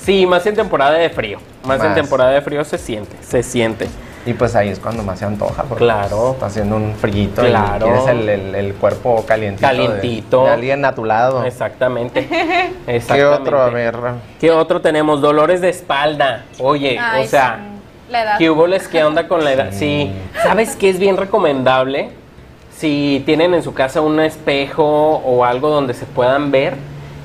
Sí, 0.01 0.25
más 0.25 0.46
en 0.46 0.56
temporada 0.56 0.94
de 0.94 1.10
frío. 1.10 1.39
Más, 1.63 1.84
en 1.84 1.94
temporada 1.94 2.32
de 2.32 2.42
frío 2.42 2.63
se 2.63 2.77
siente, 2.77 3.16
se 3.22 3.44
siente. 3.44 3.88
Y 4.26 4.34
pues 4.34 4.56
ahí 4.56 4.70
es 4.70 4.80
cuando 4.80 5.04
más 5.04 5.20
se 5.20 5.26
antoja. 5.26 5.64
porque 5.64 5.86
Claro. 5.86 6.32
Está 6.34 6.48
haciendo 6.48 6.76
un 6.76 6.94
frillito 6.96 7.42
Claro. 7.44 7.88
y 7.88 7.90
quieres 7.90 8.08
el, 8.08 8.28
el- 8.30 8.56
el 8.56 8.74
cuerpo 8.74 9.24
calientito. 9.26 9.66
Calientito. 9.68 10.44
De, 10.44 10.50
alguien 10.52 10.84
a 10.84 10.94
tu 10.94 11.06
lado. 11.06 11.44
Exactamente. 11.46 12.28
¿Qué 12.28 12.72
Exactamente. 12.88 13.42
otro? 13.42 13.62
A 13.62 13.70
ver. 13.70 13.96
¿Qué 14.40 14.52
otro 14.52 14.82
tenemos? 14.82 15.22
Dolores 15.22 15.62
de 15.62 15.70
espalda. 15.70 16.44
Oye, 16.60 17.00
Ay, 17.00 17.24
o 17.24 17.28
sea, 17.28 17.60
sí, 18.08 18.12
la 18.12 18.24
edad. 18.24 18.38
¿qué 18.38 18.50
hubo 18.50 18.68
les 18.68 18.88
qué 18.90 19.04
onda 19.04 19.28
con 19.30 19.44
la 19.46 19.54
edad? 19.54 19.68
Sí. 19.72 19.78
Sí. 19.78 20.12
¿Sabes 20.44 20.76
qué 20.76 20.90
es 20.90 21.00
bien 21.00 21.16
recomendable? 21.16 22.10
Si 22.76 23.24
tienen 23.26 23.54
en 23.54 23.64
su 23.64 23.74
casa 23.74 24.02
un 24.02 24.20
espejo 24.20 24.84
o 25.26 25.46
algo 25.46 25.70
donde 25.70 25.94
se 25.94 26.06
puedan 26.06 26.52
ver, 26.52 26.76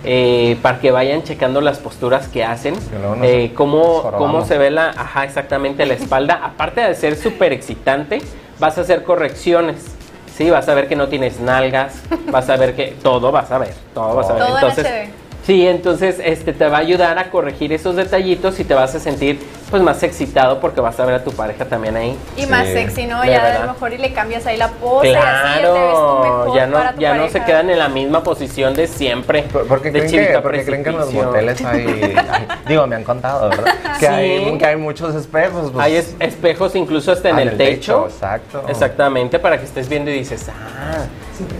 eh, 0.04 0.56
para 0.62 0.80
que 0.80 0.90
vayan 0.90 1.23
checando 1.23 1.61
las 1.61 1.78
posturas 1.78 2.28
que 2.28 2.44
hacen, 2.44 2.75
Que 3.21 3.44
eh, 3.44 3.52
cómo, 3.54 4.11
cómo 4.18 4.44
se 4.44 4.59
ve 4.59 4.71
la, 4.71 4.90
ajá, 4.90 5.25
exactamente 5.25 5.87
la 5.87 5.94
espalda. 5.94 6.40
Aparte 6.44 6.80
de 6.80 6.94
ser 6.94 7.16
súper 7.16 7.52
excitante, 7.52 8.21
vas 8.59 8.78
a 8.78 8.82
hacer 8.82 9.04
correcciones. 9.04 9.97
Sí, 10.37 10.50
vas 10.50 10.68
a 10.68 10.75
ver 10.75 10.88
que 10.88 10.97
no 10.97 11.09
tienes 11.09 11.40
nalgas, 11.40 12.02
vas 12.30 12.49
a 12.49 12.56
ver 12.56 12.75
que 12.75 12.97
todo 13.02 13.30
vas 13.30 13.50
a 13.50 13.59
ver, 13.59 13.75
todo 13.94 14.16
vas 14.16 14.30
a 14.30 14.32
ver. 14.32 14.42
Todo 14.42 14.59
en 14.59 14.64
Entonces, 14.64 14.87
HD. 14.87 15.22
Sí, 15.45 15.67
entonces 15.67 16.21
este 16.25 16.53
te 16.53 16.69
va 16.69 16.77
a 16.77 16.81
ayudar 16.81 17.19
a 17.19 17.31
corregir 17.31 17.73
esos 17.73 17.97
detallitos 17.97 18.61
y 18.61 18.65
te 18.65 18.75
vas 18.75 18.95
a 18.95 19.01
sentir 19.01 19.41
pues 19.71 19.83
más 19.83 20.03
excitado 20.03 20.61
porque 20.61 20.81
vas 20.83 21.01
a 21.01 21.07
ver 21.07 21.15
a 21.17 21.25
tu 21.25 21.33
pareja 21.33 21.65
también 21.65 21.97
ahí. 21.97 22.17
Y 22.37 22.47
más 22.47 22.67
sexy, 22.69 23.07
¿no? 23.07 23.25
Ya 23.25 23.57
a 23.57 23.67
lo 23.67 23.73
mejor 23.73 23.93
y 23.95 23.99
le 23.99 24.13
cambias 24.13 24.47
ahí 24.47 24.57
la 24.59 24.69
pose 24.69 25.09
y 25.09 25.15
así 25.15 25.23
ya 25.25 25.55
te 25.57 25.63
ves 25.63 25.73
tú 25.73 25.73
Claro, 25.73 26.23
mejor 26.23 26.55
ya 26.57 26.67
no, 26.67 26.77
para 26.77 26.93
tu 26.93 27.01
ya 27.01 27.15
no 27.15 27.29
se 27.29 27.43
quedan 27.43 27.71
en 27.71 27.79
la 27.79 27.89
misma 27.89 28.23
posición 28.23 28.75
de 28.75 28.87
siempre. 28.87 29.45
¿Por, 29.45 29.67
por 29.67 29.81
qué 29.83 29.91
de 29.91 30.01
creen, 30.07 30.43
que, 30.43 30.65
creen 30.65 30.87
en 30.87 30.97
los 30.99 31.13
moteles 31.13 31.65
hay, 31.65 31.87
hay- 32.31 32.49
Digo, 32.69 32.87
me 32.87 32.97
han 32.97 33.05
contado, 33.05 33.49
¿verdad? 33.49 33.75
Que, 33.99 34.07
Sí. 34.07 34.13
hay, 34.13 34.59
que 34.59 34.67
hay 34.67 34.77
muchos 34.77 35.15
espejos. 35.15 35.71
pues, 35.73 35.85
Hay 35.85 35.97
es- 35.97 36.15
espejos 36.21 36.75
incluso 36.77 37.11
hasta 37.11 37.31
en 37.31 37.39
Ah, 37.39 37.43
el 37.43 37.57
techo. 37.57 38.07
Exacto. 38.07 38.65
Exactamente, 38.69 39.39
para 39.39 39.59
que 39.59 39.65
estés 39.65 39.89
viendo 39.89 40.11
y 40.11 40.15
dices, 40.15 40.49
ah, 40.51 41.07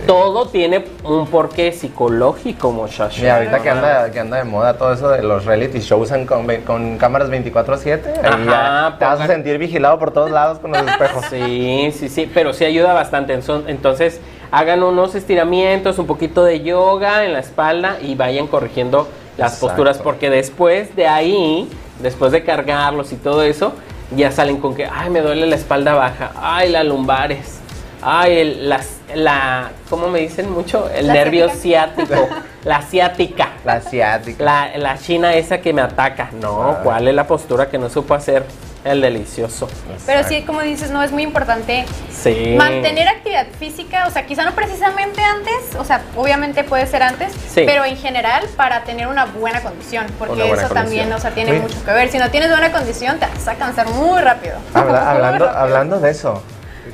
todo 0.07 0.47
tiene 0.49 0.85
un 1.05 1.27
porqué 1.27 1.73
psicológico, 1.73 2.71
muchacho. 2.73 3.23
Y 3.25 3.29
ahorita 3.29 3.61
que 3.63 3.71
anda, 3.71 4.11
que 4.11 4.21
anda 4.21 4.37
de 4.39 4.45
moda 4.45 4.77
todo 4.77 4.93
eso 4.93 5.09
de 5.09 5.23
los 5.23 5.45
reality 5.45 5.81
shows 5.81 6.11
en- 6.13 6.27
con, 6.27 6.47
con 6.67 6.99
cámaras 6.99 7.31
24-7, 7.31 8.01
ahí 8.23 8.25
Ajá, 8.25 8.45
ya 8.91 8.97
te 8.99 9.05
vas 9.05 9.21
a 9.21 9.27
sentir 9.27 9.59
vigilado 9.59 9.99
por 9.99 10.11
todos 10.13 10.31
lados 10.31 10.59
con 10.59 10.71
los 10.73 10.83
espejos. 10.89 11.25
Sí, 11.31 11.93
sí, 11.97 12.09
sí, 12.09 12.31
pero 12.33 12.53
sí 12.53 12.65
ayuda 12.65 12.93
bastante. 12.93 13.33
Entonces, 13.67 14.21
hagan 14.51 14.83
unos 14.83 15.15
estiramientos, 15.15 15.99
un 15.99 16.07
poquito 16.07 16.45
de 16.45 16.61
yoga 16.61 17.25
en 17.25 17.33
la 17.33 17.39
espalda 17.41 17.97
y 18.03 18.15
vayan 18.15 18.47
corrigiendo 18.47 19.09
las 19.39 19.55
Exacto. 19.55 19.67
posturas, 19.69 19.99
porque 19.99 20.29
después 20.29 20.95
de 20.95 21.07
ahí, 21.07 21.69
después 22.01 22.33
de 22.33 22.45
cargarlos 22.45 23.13
y 23.13 23.17
todo 23.17 23.43
eso, 23.43 23.73
ya 24.15 24.31
salen 24.31 24.59
con 24.59 24.75
que, 24.75 24.85
ay, 24.87 25.09
me 25.09 25.23
duele 25.23 25.47
la 25.47 25.57
espalda 25.57 25.95
baja, 25.95 26.33
ay, 26.37 26.69
las 26.71 26.85
lumbares, 26.85 27.62
ay, 28.03 28.39
el- 28.39 28.69
las- 28.69 28.99
la, 29.15 29.71
¿cómo 29.91 30.09
me 30.09 30.21
dicen 30.21 30.51
mucho? 30.51 30.89
El 30.91 31.07
¿La 31.09 31.15
nervio 31.15 31.49
ciática? 31.51 32.07
ciático, 32.07 32.29
la 32.65 32.83
ciática. 32.83 33.49
La 33.65 33.73
asiática. 33.75 34.45
La, 34.45 34.71
la 34.79 34.99
china 34.99 35.35
esa 35.35 35.59
que 35.61 35.73
me 35.73 35.83
ataca. 35.83 36.31
No, 36.33 36.63
Ah. 36.73 36.81
¿cuál 36.83 37.09
es 37.09 37.15
la 37.15 37.27
postura 37.27 37.69
que 37.69 37.79
no 37.79 37.89
supo 37.89 38.15
hacer 38.15 38.45
el 38.85 39.01
delicioso? 39.01 39.69
Pero 40.07 40.27
sí, 40.27 40.43
como 40.43 40.61
dices, 40.63 40.91
no, 40.91 41.03
es 41.03 41.13
muy 41.13 41.23
importante 41.23 41.85
Sí. 42.11 42.55
mantener 42.59 43.07
actividad 43.09 43.47
física, 43.59 44.07
o 44.09 44.11
sea, 44.11 44.27
quizá 44.27 44.45
no 44.45 44.53
precisamente 44.53 45.23
antes, 45.23 45.77
o 45.79 45.85
sea, 45.85 46.03
obviamente 46.17 46.65
puede 46.65 46.87
ser 46.89 47.03
antes, 47.05 47.33
Sí. 47.33 47.63
pero 47.67 47.85
en 47.85 47.97
general 47.97 48.45
para 48.57 48.83
tener 48.85 49.07
una 49.07 49.27
buena 49.27 49.61
condición, 49.61 50.07
porque 50.19 50.43
buena 50.43 50.63
eso 50.65 50.75
también, 50.75 51.13
o 51.13 51.19
sea, 51.21 51.31
tiene 51.33 51.53
Sí. 51.53 51.59
mucho 51.61 51.85
que 51.85 51.93
ver. 51.93 52.09
Si 52.11 52.19
no 52.19 52.31
tienes 52.31 52.51
buena 52.51 52.73
condición, 52.73 53.19
te 53.21 53.27
vas 53.27 53.47
a 53.49 53.55
cansar 53.55 53.89
muy 53.91 54.21
rápido. 54.21 54.57
Habla- 54.75 55.01
Muy 55.01 55.09
hablando, 55.11 55.45
rápido. 55.47 55.61
hablando 55.61 56.01
de 56.01 56.11
eso, 56.11 56.43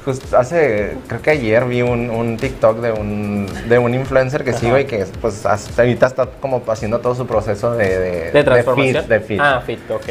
justo 0.09 0.39
hace, 0.39 0.97
creo 1.07 1.21
que 1.21 1.31
ayer 1.31 1.65
vi 1.67 1.83
un, 1.83 2.09
un 2.11 2.37
TikTok 2.39 2.79
de 2.79 2.93
un, 2.93 3.47
de 3.69 3.79
un 3.79 3.95
influencer 3.95 4.43
que 4.43 4.55
sigo 4.55 4.79
y 4.79 4.87
que 4.87 5.05
pues 5.21 5.45
hasta 5.45 5.83
ahorita 5.83 6.07
está 6.07 6.27
como 6.41 6.63
haciendo 6.67 7.01
todo 7.01 7.15
su 7.15 7.27
proceso 7.27 7.73
de, 7.75 7.99
de, 7.99 8.31
¿De 8.33 8.45
transformación? 8.45 9.03
fit, 9.03 9.11
de 9.11 9.21
fit. 9.21 9.41
Ah, 9.41 9.63
fit, 9.65 9.91
ok. 9.91 10.05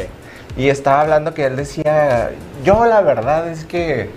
Y 0.56 0.68
estaba 0.68 1.00
hablando 1.02 1.34
que 1.34 1.46
él 1.46 1.56
decía, 1.56 2.30
yo 2.64 2.84
la 2.86 3.00
verdad 3.00 3.48
es 3.48 3.64
que 3.64 4.10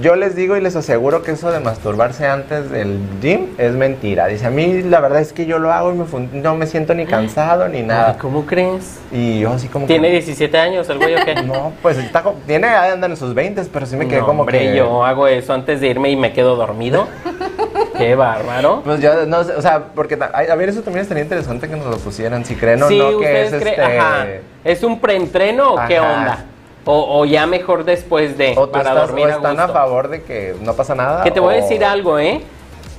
yo 0.00 0.16
les 0.16 0.34
digo 0.34 0.56
y 0.56 0.60
les 0.60 0.74
aseguro 0.76 1.22
que 1.22 1.32
eso 1.32 1.50
de 1.50 1.60
masturbarse 1.60 2.26
antes 2.26 2.70
del 2.70 2.98
gym 3.20 3.48
es 3.58 3.72
mentira. 3.72 4.26
Dice, 4.26 4.46
a 4.46 4.50
mí 4.50 4.82
la 4.82 5.00
verdad 5.00 5.20
es 5.20 5.32
que 5.32 5.46
yo 5.46 5.58
lo 5.58 5.72
hago 5.72 5.92
y 5.92 5.96
me 5.96 6.40
no 6.40 6.54
me 6.56 6.66
siento 6.66 6.94
ni 6.94 7.06
cansado 7.06 7.68
ni 7.68 7.82
nada. 7.82 8.16
¿Cómo 8.18 8.46
crees? 8.46 9.00
Y 9.10 9.40
yo 9.40 9.52
así 9.52 9.68
como 9.68 9.86
¿Tiene 9.86 10.08
que... 10.08 10.14
17 10.14 10.58
años 10.58 10.88
el 10.88 10.98
güey 10.98 11.14
o 11.14 11.24
qué? 11.24 11.34
No, 11.42 11.72
pues 11.82 11.98
está, 11.98 12.22
tiene, 12.46 12.68
anda 12.68 13.06
en 13.06 13.16
sus 13.16 13.34
20, 13.34 13.62
pero 13.72 13.84
sí 13.84 13.96
me 13.96 14.06
quedé 14.06 14.20
No, 14.20 14.26
como 14.26 14.40
hombre, 14.42 14.60
que... 14.60 14.76
yo 14.76 15.04
hago 15.04 15.26
eso 15.26 15.52
antes 15.52 15.80
de 15.80 15.88
irme 15.88 16.10
y 16.10 16.16
me 16.16 16.32
quedo 16.32 16.56
dormido. 16.56 17.08
Qué 17.98 18.14
bárbaro. 18.14 18.82
Pues 18.84 19.00
yo 19.00 19.26
no 19.26 19.44
sé, 19.44 19.52
o 19.54 19.62
sea, 19.62 19.84
porque 19.94 20.18
a 20.20 20.54
ver, 20.54 20.68
eso 20.68 20.82
también 20.82 21.02
estaría 21.02 21.22
interesante 21.22 21.68
que 21.68 21.76
nos 21.76 21.86
lo 21.86 21.96
pusieran, 21.98 22.44
si 22.44 22.54
creen 22.54 22.82
o 22.82 22.88
sí, 22.88 22.98
no 22.98 23.18
que 23.18 23.42
es 23.42 23.50
creen, 23.50 23.68
este... 23.68 23.82
ajá, 23.82 24.26
¿es 24.64 24.82
un 24.82 24.98
preentreno 24.98 25.74
o 25.74 25.86
qué 25.86 26.00
onda? 26.00 26.46
O, 26.84 27.20
o 27.20 27.24
ya 27.24 27.46
mejor 27.46 27.84
después 27.84 28.36
de, 28.36 28.54
O 28.56 28.70
para 28.70 28.90
estás, 28.90 29.06
dormir 29.06 29.26
o 29.26 29.28
a 29.28 29.32
están 29.32 29.58
a 29.60 29.62
gusto. 29.64 29.72
favor 29.72 30.08
de 30.08 30.22
que 30.22 30.56
no 30.62 30.74
pasa 30.74 30.94
nada. 30.94 31.22
Que 31.22 31.30
te 31.30 31.40
voy 31.40 31.54
a 31.54 31.56
decir 31.58 31.84
algo, 31.84 32.18
¿eh? 32.18 32.40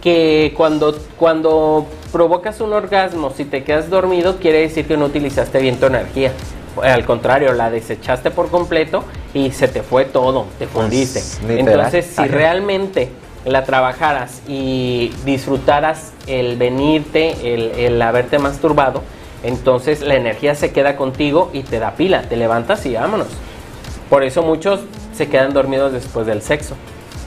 Que 0.02 0.54
cuando, 0.56 0.98
cuando 1.18 1.86
provocas 2.12 2.62
un 2.62 2.74
orgasmo, 2.74 3.32
si 3.32 3.46
te 3.46 3.64
quedas 3.64 3.90
dormido, 3.90 4.38
quiere 4.38 4.60
decir 4.62 4.88
que 4.88 4.96
no 4.98 5.06
utilizaste 5.06 5.60
bien 5.60 5.78
tu 5.80 5.86
energía. 5.88 6.32
Al 6.82 7.06
contrario, 7.06 7.54
la 7.54 7.70
desechaste 7.70 8.32
por 8.32 8.50
completo 8.50 9.04
y 9.34 9.52
se 9.52 9.68
te 9.68 9.84
fue 9.84 10.06
todo, 10.06 10.46
te 10.60 10.66
fundiste. 10.68 11.20
Pues, 11.20 11.42
literal. 11.58 11.86
Entonces, 11.86 12.06
si 12.06 12.28
realmente 12.28 13.10
la 13.46 13.64
trabajaras 13.66 14.42
y 14.48 15.12
disfrutaras 15.26 16.14
el 16.28 16.58
venirte, 16.58 17.54
el, 17.54 17.72
el 17.78 18.02
haberte 18.02 18.40
masturbado, 18.40 19.02
entonces 19.44 20.02
la 20.02 20.16
energía 20.16 20.56
se 20.56 20.72
queda 20.72 20.96
contigo 20.96 21.50
y 21.54 21.64
te 21.64 21.80
da 21.80 21.92
pila, 21.92 22.24
te 22.24 22.38
levantas 22.38 22.86
y 22.86 22.96
vámonos. 22.96 23.28
Por 24.14 24.24
eso 24.24 24.44
muchos 24.44 24.82
se 25.16 25.28
quedan 25.28 25.54
dormidos 25.54 25.92
después 25.92 26.28
del 26.28 26.44
sexo. 26.44 26.76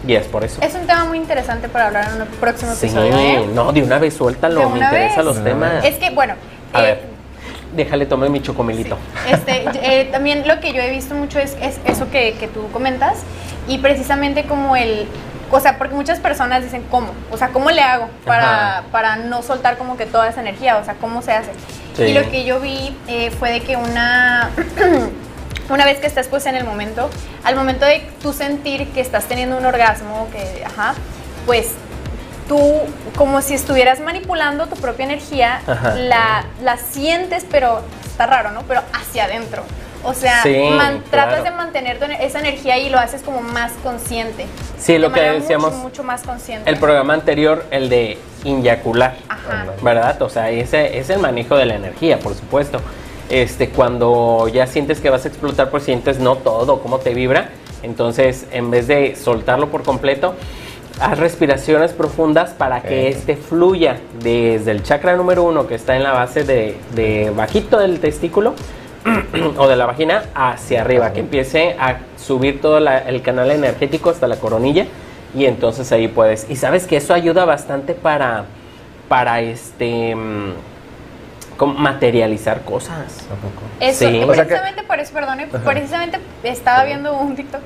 Y 0.07 0.15
es 0.15 0.25
por 0.29 0.45
eso. 0.45 0.63
Es 0.63 0.73
un 0.77 0.87
tema 0.87 1.05
muy 1.05 1.19
interesante 1.19 1.69
para 1.69 1.89
hablar 1.89 2.13
en 2.15 2.23
un 2.23 2.29
próximo 2.39 2.73
Sí, 2.75 2.87
episodio. 2.87 3.19
¿eh? 3.19 3.49
no, 3.53 3.73
de 3.73 3.83
una 3.83 3.99
vez 3.99 4.15
suéltalo, 4.15 4.61
¿De 4.61 4.67
me 4.67 4.79
interesan 4.79 5.25
los 5.25 5.43
temas. 5.43 5.85
Es 5.85 5.97
que, 5.97 6.11
bueno, 6.11 6.35
A 6.73 6.83
eh, 6.83 6.85
ver, 6.85 7.03
déjale 7.75 8.07
tomar 8.07 8.31
mi 8.31 8.41
chocomilito. 8.41 8.97
Este, 9.29 9.65
eh, 9.83 10.05
también 10.13 10.47
lo 10.47 10.61
que 10.61 10.73
yo 10.73 10.81
he 10.81 10.93
visto 10.93 11.17
mucho 11.17 11.41
es, 11.41 11.57
es 11.61 11.81
eso 11.87 12.09
que, 12.09 12.35
que 12.35 12.47
tú 12.47 12.71
comentas 12.71 13.19
y 13.67 13.79
precisamente 13.79 14.45
como 14.45 14.77
el, 14.77 15.09
o 15.51 15.59
sea, 15.59 15.79
porque 15.79 15.97
muchas 15.97 16.21
personas 16.21 16.63
dicen 16.63 16.85
cómo, 16.89 17.09
o 17.33 17.37
sea, 17.37 17.49
cómo 17.49 17.73
le 17.73 17.83
hago 17.83 18.09
para, 18.25 18.85
para 18.93 19.17
no 19.17 19.43
soltar 19.43 19.77
como 19.77 19.97
que 19.97 20.07
toda 20.07 20.29
esa 20.29 20.41
energía, 20.41 20.79
o 20.79 20.85
sea, 20.85 20.95
cómo 20.95 21.21
se 21.21 21.33
hace. 21.33 21.51
Sí. 21.97 22.05
Y 22.05 22.15
lo 22.15 22.31
que 22.31 22.45
yo 22.45 22.61
vi 22.61 22.97
eh, 23.09 23.33
fue 23.33 23.51
de 23.51 23.61
que 23.63 23.77
una, 23.77 24.51
una 25.69 25.85
vez 25.85 25.99
que 25.99 26.07
estás 26.07 26.29
pues 26.29 26.47
en 26.47 26.57
el 26.57 26.65
momento, 26.65 27.11
al 27.45 27.57
momento 27.57 27.85
de 27.85 28.07
tú 28.23 28.33
sentir 28.33 28.89
que 28.91 29.01
estás 29.01 29.25
teniendo 29.27 29.57
un 29.57 29.65
orgasmo, 29.67 30.29
que, 30.33 30.65
ajá, 30.65 30.95
pues 31.47 31.73
tú 32.49 32.59
como 33.17 33.43
si 33.43 33.55
estuvieras 33.55 34.01
manipulando 34.01 34.67
tu 34.67 34.77
propia 34.77 35.05
energía, 35.05 35.61
la, 35.97 36.45
la 36.63 36.77
sientes, 36.77 37.45
pero 37.51 37.83
está 38.05 38.27
raro, 38.27 38.53
¿no? 38.53 38.63
Pero 38.63 38.83
hacia 38.93 39.25
adentro. 39.25 39.63
O 40.05 40.15
sea, 40.15 40.43
Sí, 40.45 40.57
man- 40.71 41.03
claro. 41.11 41.31
tratas 41.31 41.43
de 41.45 41.51
mantener 41.51 41.99
tu 41.99 42.05
esa 42.05 42.39
energía 42.39 42.79
y 42.79 42.89
lo 42.91 42.99
haces 43.01 43.23
como 43.23 43.41
más 43.41 43.73
consciente. 43.83 44.47
Sí, 44.79 44.99
lo 44.99 45.11
que 45.13 45.21
decíamos 45.21 45.73
Mucho, 45.73 45.83
mucho 45.83 46.03
más 46.05 46.23
consciente. 46.23 46.71
El 46.71 46.79
programa 46.79 47.15
anterior, 47.15 47.67
el 47.73 47.89
de 47.89 48.17
inyacular, 48.45 49.17
Ajá. 49.29 49.67
¿verdad? 49.83 50.23
O 50.23 50.29
sea, 50.29 50.51
ese 50.51 50.99
es 50.99 51.11
el 51.11 51.19
manejo 51.19 51.57
de 51.57 51.67
la 51.67 51.75
energía, 51.75 52.21
por 52.21 52.35
supuesto. 52.37 52.81
Este, 53.29 53.71
cuando 53.71 54.49
ya 54.53 54.67
sientes 54.67 55.01
que 55.01 55.11
vas 55.11 55.25
a 55.25 55.29
explotar, 55.29 55.71
pues 55.71 55.83
sientes 55.83 56.19
no 56.19 56.37
todo, 56.37 56.81
cómo 56.81 56.99
te 56.99 57.13
vibra. 57.15 57.51
Entonces, 57.83 58.47
en 58.53 58.71
vez 58.71 58.87
de 58.87 59.17
soltarlo 59.17 59.69
por 59.69 59.83
completo, 59.83 60.35
haz 61.01 61.19
respiraciones 61.19 61.93
profundas 61.93 62.51
para 62.51 62.81
que 62.83 63.09
este 63.09 63.37
fluya 63.37 63.99
desde 64.23 64.71
el 64.71 64.83
chakra 64.83 65.17
número 65.17 65.43
uno, 65.43 65.67
que 65.67 65.75
está 65.75 65.97
en 65.97 66.03
la 66.03 66.13
base 66.13 66.45
de, 66.45 66.77
de 66.95 67.31
bajito 67.37 67.79
del 67.79 68.01
testículo, 68.01 68.55
o 69.59 69.69
de 69.69 69.77
la 69.77 69.87
vagina 69.87 70.25
hacia 70.35 70.81
arriba, 70.81 71.13
que 71.13 71.21
empiece 71.21 71.77
a 71.79 71.99
subir 72.17 72.61
todo 72.61 72.81
la- 72.81 72.99
el 72.99 73.23
canal 73.23 73.51
energético 73.51 74.11
hasta 74.11 74.27
la 74.27 74.37
coronilla 74.37 74.87
y 75.35 75.45
entonces 75.45 75.93
ahí 75.93 76.09
puedes. 76.09 76.47
Y 76.51 76.57
sabes 76.57 76.87
que 76.87 76.97
eso 76.97 77.15
ayuda 77.15 77.45
bastante 77.45 77.95
para, 77.95 78.47
para 79.09 79.41
este, 79.43 80.15
mm, 80.17 80.53
materializar 81.65 82.63
cosas. 82.63 83.25
Tampoco. 83.29 83.63
Eso, 83.81 84.07
Sí. 84.07 84.21
que- 84.21 84.27
precisamente 84.27 84.83
por 84.83 85.01
eso, 85.01 85.13
perdone, 85.15 85.47
precisamente 85.47 86.19
estaba 86.43 86.85
viendo 86.85 87.17
un 87.17 87.35
TikTok, 87.37 87.61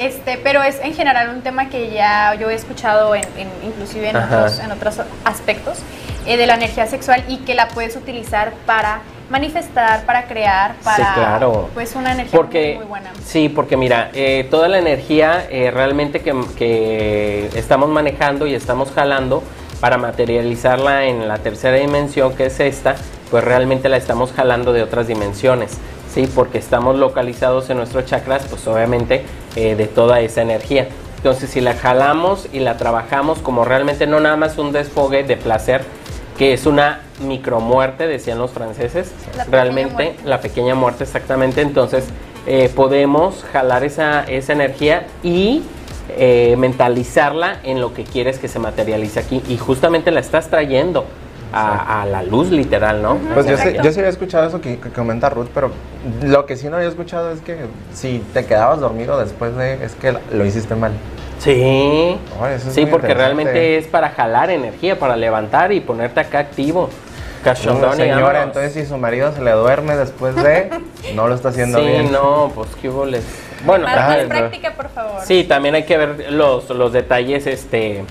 este, 0.00 0.38
pero 0.42 0.62
es 0.62 0.78
en 0.80 0.94
general 0.94 1.28
un 1.30 1.42
tema 1.42 1.68
que 1.68 1.90
ya 1.90 2.34
yo 2.34 2.48
he 2.50 2.54
escuchado 2.54 3.14
en, 3.14 3.24
en- 3.36 3.50
inclusive 3.66 4.08
en 4.10 4.16
Ajá. 4.16 4.36
otros, 4.38 4.58
en 4.60 4.70
otros 4.72 5.00
aspectos 5.24 5.78
eh, 6.26 6.36
de 6.36 6.46
la 6.46 6.54
energía 6.54 6.86
sexual 6.86 7.24
y 7.26 7.38
que 7.38 7.54
la 7.54 7.68
puedes 7.68 7.96
utilizar 7.96 8.52
para 8.64 9.00
manifestar, 9.28 10.04
para 10.04 10.24
crear, 10.26 10.74
para 10.84 11.14
claro. 11.14 11.70
pues 11.74 11.94
una 11.96 12.12
energía 12.12 12.36
Porque, 12.38 12.66
muy, 12.74 12.84
muy 12.84 12.86
buena. 12.86 13.10
sí, 13.24 13.48
porque 13.48 13.76
mira, 13.76 14.10
eh, 14.12 14.46
toda 14.50 14.68
la 14.68 14.78
energía 14.78 15.46
eh, 15.50 15.70
realmente 15.70 16.20
que, 16.20 16.34
que 16.56 17.50
estamos 17.54 17.88
manejando 17.88 18.46
y 18.46 18.54
estamos 18.54 18.90
jalando 18.92 19.42
para 19.82 19.98
materializarla 19.98 21.06
en 21.06 21.26
la 21.26 21.38
tercera 21.38 21.76
dimensión, 21.76 22.36
que 22.36 22.46
es 22.46 22.60
esta, 22.60 22.94
pues 23.32 23.42
realmente 23.42 23.88
la 23.88 23.96
estamos 23.96 24.30
jalando 24.30 24.72
de 24.72 24.80
otras 24.80 25.08
dimensiones, 25.08 25.76
¿sí? 26.14 26.30
Porque 26.32 26.58
estamos 26.58 26.94
localizados 26.94 27.68
en 27.68 27.78
nuestros 27.78 28.06
chakras, 28.06 28.46
pues 28.48 28.64
obviamente 28.68 29.24
eh, 29.56 29.74
de 29.74 29.86
toda 29.88 30.20
esa 30.20 30.40
energía. 30.40 30.86
Entonces, 31.16 31.50
si 31.50 31.60
la 31.60 31.74
jalamos 31.74 32.46
y 32.52 32.60
la 32.60 32.76
trabajamos 32.76 33.40
como 33.40 33.64
realmente 33.64 34.06
no 34.06 34.20
nada 34.20 34.36
más 34.36 34.56
un 34.56 34.70
desfogue 34.70 35.24
de 35.24 35.36
placer, 35.36 35.82
que 36.38 36.52
es 36.52 36.64
una 36.66 37.00
micromuerte, 37.18 38.06
decían 38.06 38.38
los 38.38 38.52
franceses, 38.52 39.10
La 39.36 39.46
realmente 39.46 40.14
la 40.24 40.40
pequeña 40.40 40.76
muerte 40.76 41.02
exactamente, 41.02 41.60
entonces 41.60 42.04
eh, 42.46 42.70
podemos 42.72 43.44
jalar 43.52 43.82
esa, 43.82 44.22
esa 44.22 44.52
energía 44.52 45.08
y 45.24 45.64
eh, 46.10 46.54
mentalizarla 46.58 47.58
en 47.64 47.80
lo 47.80 47.94
que 47.94 48.04
quieres 48.04 48.38
que 48.38 48.48
se 48.48 48.58
materialice 48.58 49.20
aquí 49.20 49.42
y 49.48 49.56
justamente 49.58 50.10
la 50.10 50.20
estás 50.20 50.48
trayendo. 50.48 51.04
a, 51.54 52.00
a 52.00 52.06
la 52.06 52.22
luz 52.22 52.50
literal, 52.50 53.02
¿no? 53.02 53.18
Pues 53.34 53.44
yo 53.46 53.56
sí, 53.58 53.62
Exacto. 53.64 53.82
yo 53.82 53.92
sí 53.92 53.98
había 53.98 54.08
escuchado 54.10 54.48
eso 54.48 54.62
que, 54.62 54.78
que 54.78 54.88
comenta 54.88 55.28
Ruth, 55.28 55.48
pero 55.54 55.70
lo 56.22 56.46
que 56.46 56.56
sí 56.56 56.66
no 56.70 56.76
había 56.76 56.88
escuchado 56.88 57.30
es 57.30 57.42
que 57.42 57.56
si 57.92 58.24
te 58.32 58.46
quedabas 58.46 58.80
dormido 58.80 59.18
después 59.18 59.54
de, 59.56 59.84
es 59.84 59.94
que 59.94 60.16
lo 60.32 60.46
hiciste 60.46 60.74
mal. 60.76 60.92
Sí, 61.38 62.16
Oh, 62.40 62.46
eso 62.46 62.68
es 62.68 62.74
sí, 62.74 62.86
porque 62.86 63.12
realmente 63.12 63.76
es 63.76 63.86
para 63.86 64.08
jalar 64.10 64.48
energía, 64.50 64.98
para 64.98 65.14
levantar 65.16 65.72
y 65.72 65.80
ponerte 65.80 66.20
acá 66.20 66.38
activo. 66.38 66.88
No, 66.88 67.44
Cachondón 67.44 67.92
y 67.94 67.96
señora, 67.96 68.44
entonces 68.44 68.72
si 68.72 68.86
su 68.86 68.96
marido 68.96 69.32
se 69.34 69.42
le 69.42 69.50
duerme 69.50 69.94
después 69.96 70.34
de, 70.36 70.70
no 71.14 71.28
lo 71.28 71.34
está 71.34 71.50
haciendo 71.50 71.80
Sí, 71.80 71.84
bien. 71.84 72.12
no, 72.12 72.50
pues 72.54 72.68
qué 72.80 72.88
boles. 72.88 73.24
Bueno, 73.64 73.84
Más, 73.86 73.96
más 73.96 74.16
práctica, 74.26 74.72
por 74.74 74.88
favor. 74.90 75.20
sí, 75.24 75.44
también 75.44 75.74
hay 75.74 75.84
que 75.84 75.96
ver 75.96 76.32
los, 76.32 76.68
los 76.70 76.92
detalles 76.92 77.46
este 77.46 78.04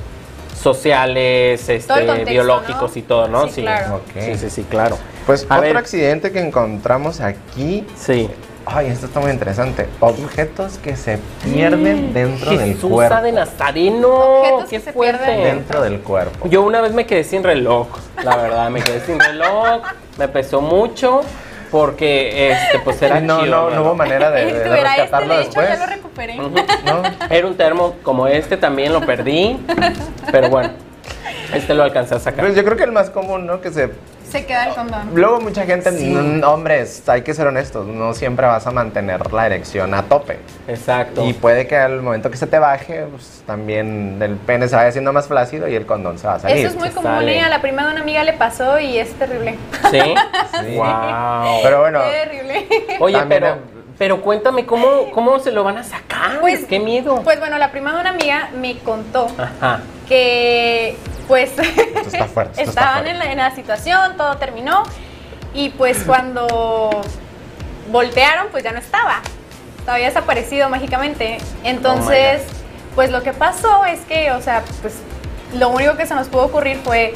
sociales, 0.62 1.68
este, 1.70 1.88
contexto, 2.06 2.30
biológicos 2.30 2.92
¿no? 2.94 3.00
y 3.00 3.02
todo, 3.02 3.28
¿no? 3.28 3.48
Sí, 3.48 3.62
claro. 3.62 3.96
Ok. 3.96 4.22
sí, 4.24 4.36
sí, 4.38 4.50
sí, 4.50 4.64
claro. 4.64 4.98
Pues 5.26 5.46
A 5.50 5.56
otro 5.56 5.68
ver. 5.70 5.78
accidente 5.78 6.32
que 6.32 6.40
encontramos 6.40 7.20
aquí. 7.20 7.86
Sí. 7.96 8.30
Ay, 8.64 8.88
esto 8.88 9.08
está 9.08 9.20
muy 9.20 9.32
interesante. 9.32 9.88
Objetos 10.00 10.78
que 10.78 10.96
se 10.96 11.18
pierden 11.44 12.14
dentro 12.14 12.52
del 12.52 12.76
Jesús 12.76 12.92
cuerpo. 12.92 13.22
de 13.24 13.32
Nazareno, 13.32 14.10
Objetos 14.10 14.70
qué 14.70 14.76
que 14.78 14.84
se 14.84 14.94
fuerte. 14.94 15.26
pierden 15.26 15.44
Dentro 15.44 15.82
del 15.82 16.00
cuerpo. 16.02 16.48
Yo 16.48 16.62
una 16.62 16.80
vez 16.80 16.94
me 16.94 17.08
quedé 17.08 17.24
sin 17.24 17.44
reloj, 17.44 17.88
la 18.24 18.38
verdad, 18.38 18.70
me 18.70 18.82
quedé 18.84 19.02
sin 19.04 19.20
reloj, 19.20 19.82
me 20.20 20.28
pesó 20.28 20.62
mucho 20.62 21.22
porque 21.72 22.52
este 22.52 22.80
pues 22.84 23.02
era 23.02 23.20
no, 23.22 23.42
chido, 23.42 23.70
no, 23.70 23.76
no 23.76 23.82
hubo 23.82 23.96
manera 23.96 24.30
de, 24.30 24.50
este, 24.50 24.70
rescatarlo 24.70 25.34
de 25.34 25.42
hecho, 25.42 25.50
después. 25.50 25.70
ya 25.70 25.78
lo 25.78 25.86
recuperé. 25.86 26.38
Era 27.30 27.48
un 27.48 27.56
termo 27.56 27.96
como 28.04 28.28
este, 28.28 28.58
también 28.58 28.94
lo 28.94 29.02
perdí, 29.02 29.58
pero 30.32 30.50
bueno, 30.50 30.72
este 31.54 31.74
lo 31.74 31.84
alcancé 31.84 32.16
a 32.16 32.20
sacar. 32.20 32.46
Pues 32.46 32.56
yo 32.56 32.64
creo 32.64 32.78
que 32.78 32.84
el 32.84 32.92
más 32.92 33.10
común, 33.10 33.48
¿no? 33.48 33.62
Que 33.62 33.72
se 33.72 33.92
Se 34.32 34.46
queda 34.46 34.70
el 34.70 34.76
condón. 34.76 35.10
Luego 35.14 35.42
mucha 35.42 35.66
gente, 35.66 35.92
mm, 35.92 36.44
hombres, 36.44 37.08
hay 37.10 37.22
que 37.22 37.34
ser 37.34 37.48
honestos, 37.48 37.86
no 37.88 38.14
siempre 38.14 38.48
vas 38.48 38.66
a 38.66 38.72
mantener 38.72 39.32
la 39.34 39.46
erección 39.46 39.94
a 39.94 40.04
tope. 40.04 40.40
Exacto. 40.68 41.26
Y 41.26 41.34
puede 41.34 41.68
que 41.68 41.76
al 41.76 42.02
momento 42.02 42.32
que 42.32 42.38
se 42.38 42.48
te 42.48 42.58
baje, 42.60 43.04
pues, 43.12 43.44
también 43.46 44.18
el 44.22 44.36
pene 44.38 44.68
se 44.68 44.76
vaya 44.76 44.90
haciendo 44.90 45.12
más 45.12 45.28
flácido 45.28 45.68
y 45.68 45.76
el 45.76 45.86
condón 45.86 46.18
se 46.18 46.28
va 46.28 46.36
a 46.36 46.40
salir. 46.40 46.58
Eso 46.58 46.68
es 46.70 46.76
muy 46.76 46.90
se 46.90 46.96
común, 46.96 47.12
sale. 47.12 47.38
¿eh? 47.38 47.42
A 47.42 47.50
la 47.50 47.62
prima 47.62 47.86
de 47.86 47.92
una 47.92 48.02
amiga 48.02 48.24
le 48.24 48.34
pasó 48.34 48.80
y 48.80 48.98
es 48.98 49.12
terrible. 49.14 49.58
¿Sí? 49.92 50.00
Sí. 50.64 50.76
Wow. 50.76 51.60
Pero 51.64 51.80
bueno, 51.82 52.00
Terrible. 52.02 52.68
Oye, 53.00 53.18
También 53.18 53.42
pero, 53.42 53.58
pero 53.98 54.22
cuéntame, 54.22 54.66
¿cómo, 54.66 55.12
¿cómo 55.14 55.40
se 55.40 55.52
lo 55.52 55.64
van 55.64 55.78
a 55.78 55.84
sacar? 55.84 56.40
Pues- 56.40 56.66
¡Qué 56.66 56.80
miedo! 56.80 57.22
Pues 57.24 57.40
bueno, 57.40 57.58
la 57.58 57.72
prima 57.72 57.94
de 57.94 58.02
una 58.02 58.10
amiga 58.12 58.50
me 58.60 58.78
contó 58.80 59.28
Ajá. 59.38 59.82
que 60.08 60.96
pues 61.32 61.52
esto 61.58 62.10
está 62.12 62.26
fuerte. 62.26 62.62
esto 62.62 62.70
está 62.72 62.82
estaban 62.88 63.08
en 63.08 63.20
la, 63.20 63.32
en 63.32 63.38
la 63.38 63.56
situación, 63.56 64.18
todo 64.18 64.36
terminó 64.38 64.84
y 65.54 65.70
pues 65.70 66.04
cuando 66.06 66.90
voltearon 67.90 68.48
pues 68.52 68.64
ya 68.64 68.72
no 68.74 68.80
estaba, 68.80 69.22
había 69.88 70.08
desaparecido 70.08 70.70
mágicamente. 70.70 71.38
Entonces, 71.64 72.42
pues 72.96 73.12
lo 73.12 73.24
que 73.24 73.32
pasó 73.34 73.86
es 73.86 74.02
que, 74.02 74.32
o 74.34 74.42
sea, 74.42 74.64
pues 74.82 74.96
lo 75.58 75.70
único 75.70 75.96
que 75.96 76.06
se 76.06 76.16
nos 76.16 76.28
pudo 76.28 76.44
ocurrir 76.46 76.78
fue 76.84 77.14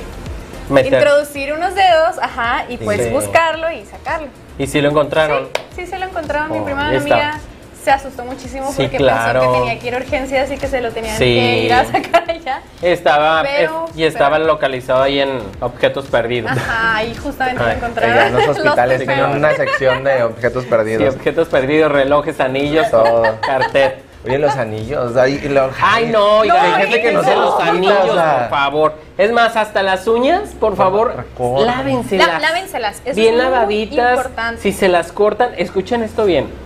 Meter. 0.69 0.93
introducir 0.93 1.53
unos 1.53 1.75
dedos, 1.75 2.17
ajá, 2.22 2.65
y 2.69 2.77
pues 2.77 3.01
Sí. 3.03 3.10
buscarlo 3.10 3.69
y 3.72 3.86
sacarlo. 3.86 4.27
¿Y 4.57 4.67
si 4.67 4.79
lo 4.81 4.89
encontraron? 4.89 5.50
Sí, 5.75 5.81
sí 5.81 5.88
se 5.88 6.00
lo 6.00 6.05
encontraron. 6.05 6.51
Mi 6.51 6.60
Oh, 6.60 6.63
prima 6.65 6.93
está. 6.95 7.39
Se 7.86 7.92
asustó 7.92 8.25
muchísimo 8.25 8.68
Sí, 8.72 8.82
porque 8.84 8.98
claro. 8.98 9.39
pensó 9.42 9.54
que 9.54 9.60
tenía 9.60 9.80
que 9.80 9.88
ir 9.88 9.94
a 9.94 9.98
urgencias 9.98 10.51
y 10.51 10.58
que 10.58 10.68
se 10.68 10.82
lo 10.82 10.92
tenían 10.92 11.18
Sí. 11.18 11.24
que 11.24 11.58
ir 11.65 11.74
a 11.74 11.86
sacar 11.86 12.30
allá. 12.30 12.62
Estaba, 12.82 13.44
Pero- 13.44 13.86
es- 13.92 13.96
y 13.98 14.04
estaba 14.04 14.38
pero- 14.38 14.48
localizado 14.48 15.04
ahí 15.04 15.20
en 15.20 15.39
objetos 15.62 16.06
perdidos. 16.08 16.51
Ajá, 16.51 17.04
y 17.04 17.13
justamente 17.15 17.63
lo 17.63 17.70
encontraron. 17.70 18.18
En 18.18 18.34
los 18.34 18.48
hospitales 18.58 19.00
Los 19.00 19.08
tienen 19.08 19.25
una 19.38 19.51
sección 19.56 20.04
de 20.04 20.24
objetos 20.24 20.63
Sí, 20.63 20.70
perdidos. 20.70 21.15
objetos 21.15 21.48
perdidos, 21.48 21.92
relojes, 21.92 22.39
anillos, 22.39 22.89
Todo. 22.89 23.24
cartel. 23.41 23.93
Oye, 24.26 24.39
los 24.39 24.56
anillos. 24.56 25.15
Ay, 25.15 25.39
y 25.43 25.50
lo- 25.50 25.69
Ay, 25.80 26.08
no, 26.08 26.41
hay 26.41 26.50
gente 26.82 27.00
que 27.04 27.12
no 27.12 27.24
se 27.24 27.36
los 27.36 27.60
anillos, 27.62 28.10
o 28.10 28.13
sea. 28.15 28.48
por 28.50 28.58
favor. 28.58 28.93
Es 29.19 29.32
más, 29.32 29.56
hasta 29.56 29.84
las 29.84 30.08
uñas, 30.08 30.50
por 30.60 30.76
favor, 30.76 31.24
lávenselas. 31.39 32.28
La- 32.28 32.39
lávenselas, 32.39 33.04
bien 33.04 33.17
es 33.36 33.43
muy 33.43 33.52
lavaditas. 33.52 34.17
importante. 34.17 34.62
Si 34.62 34.71
se 34.74 34.88
las 34.88 35.12
cortan, 35.12 35.52
escuchen 35.58 36.02
esto 36.02 36.26
bien. 36.26 36.64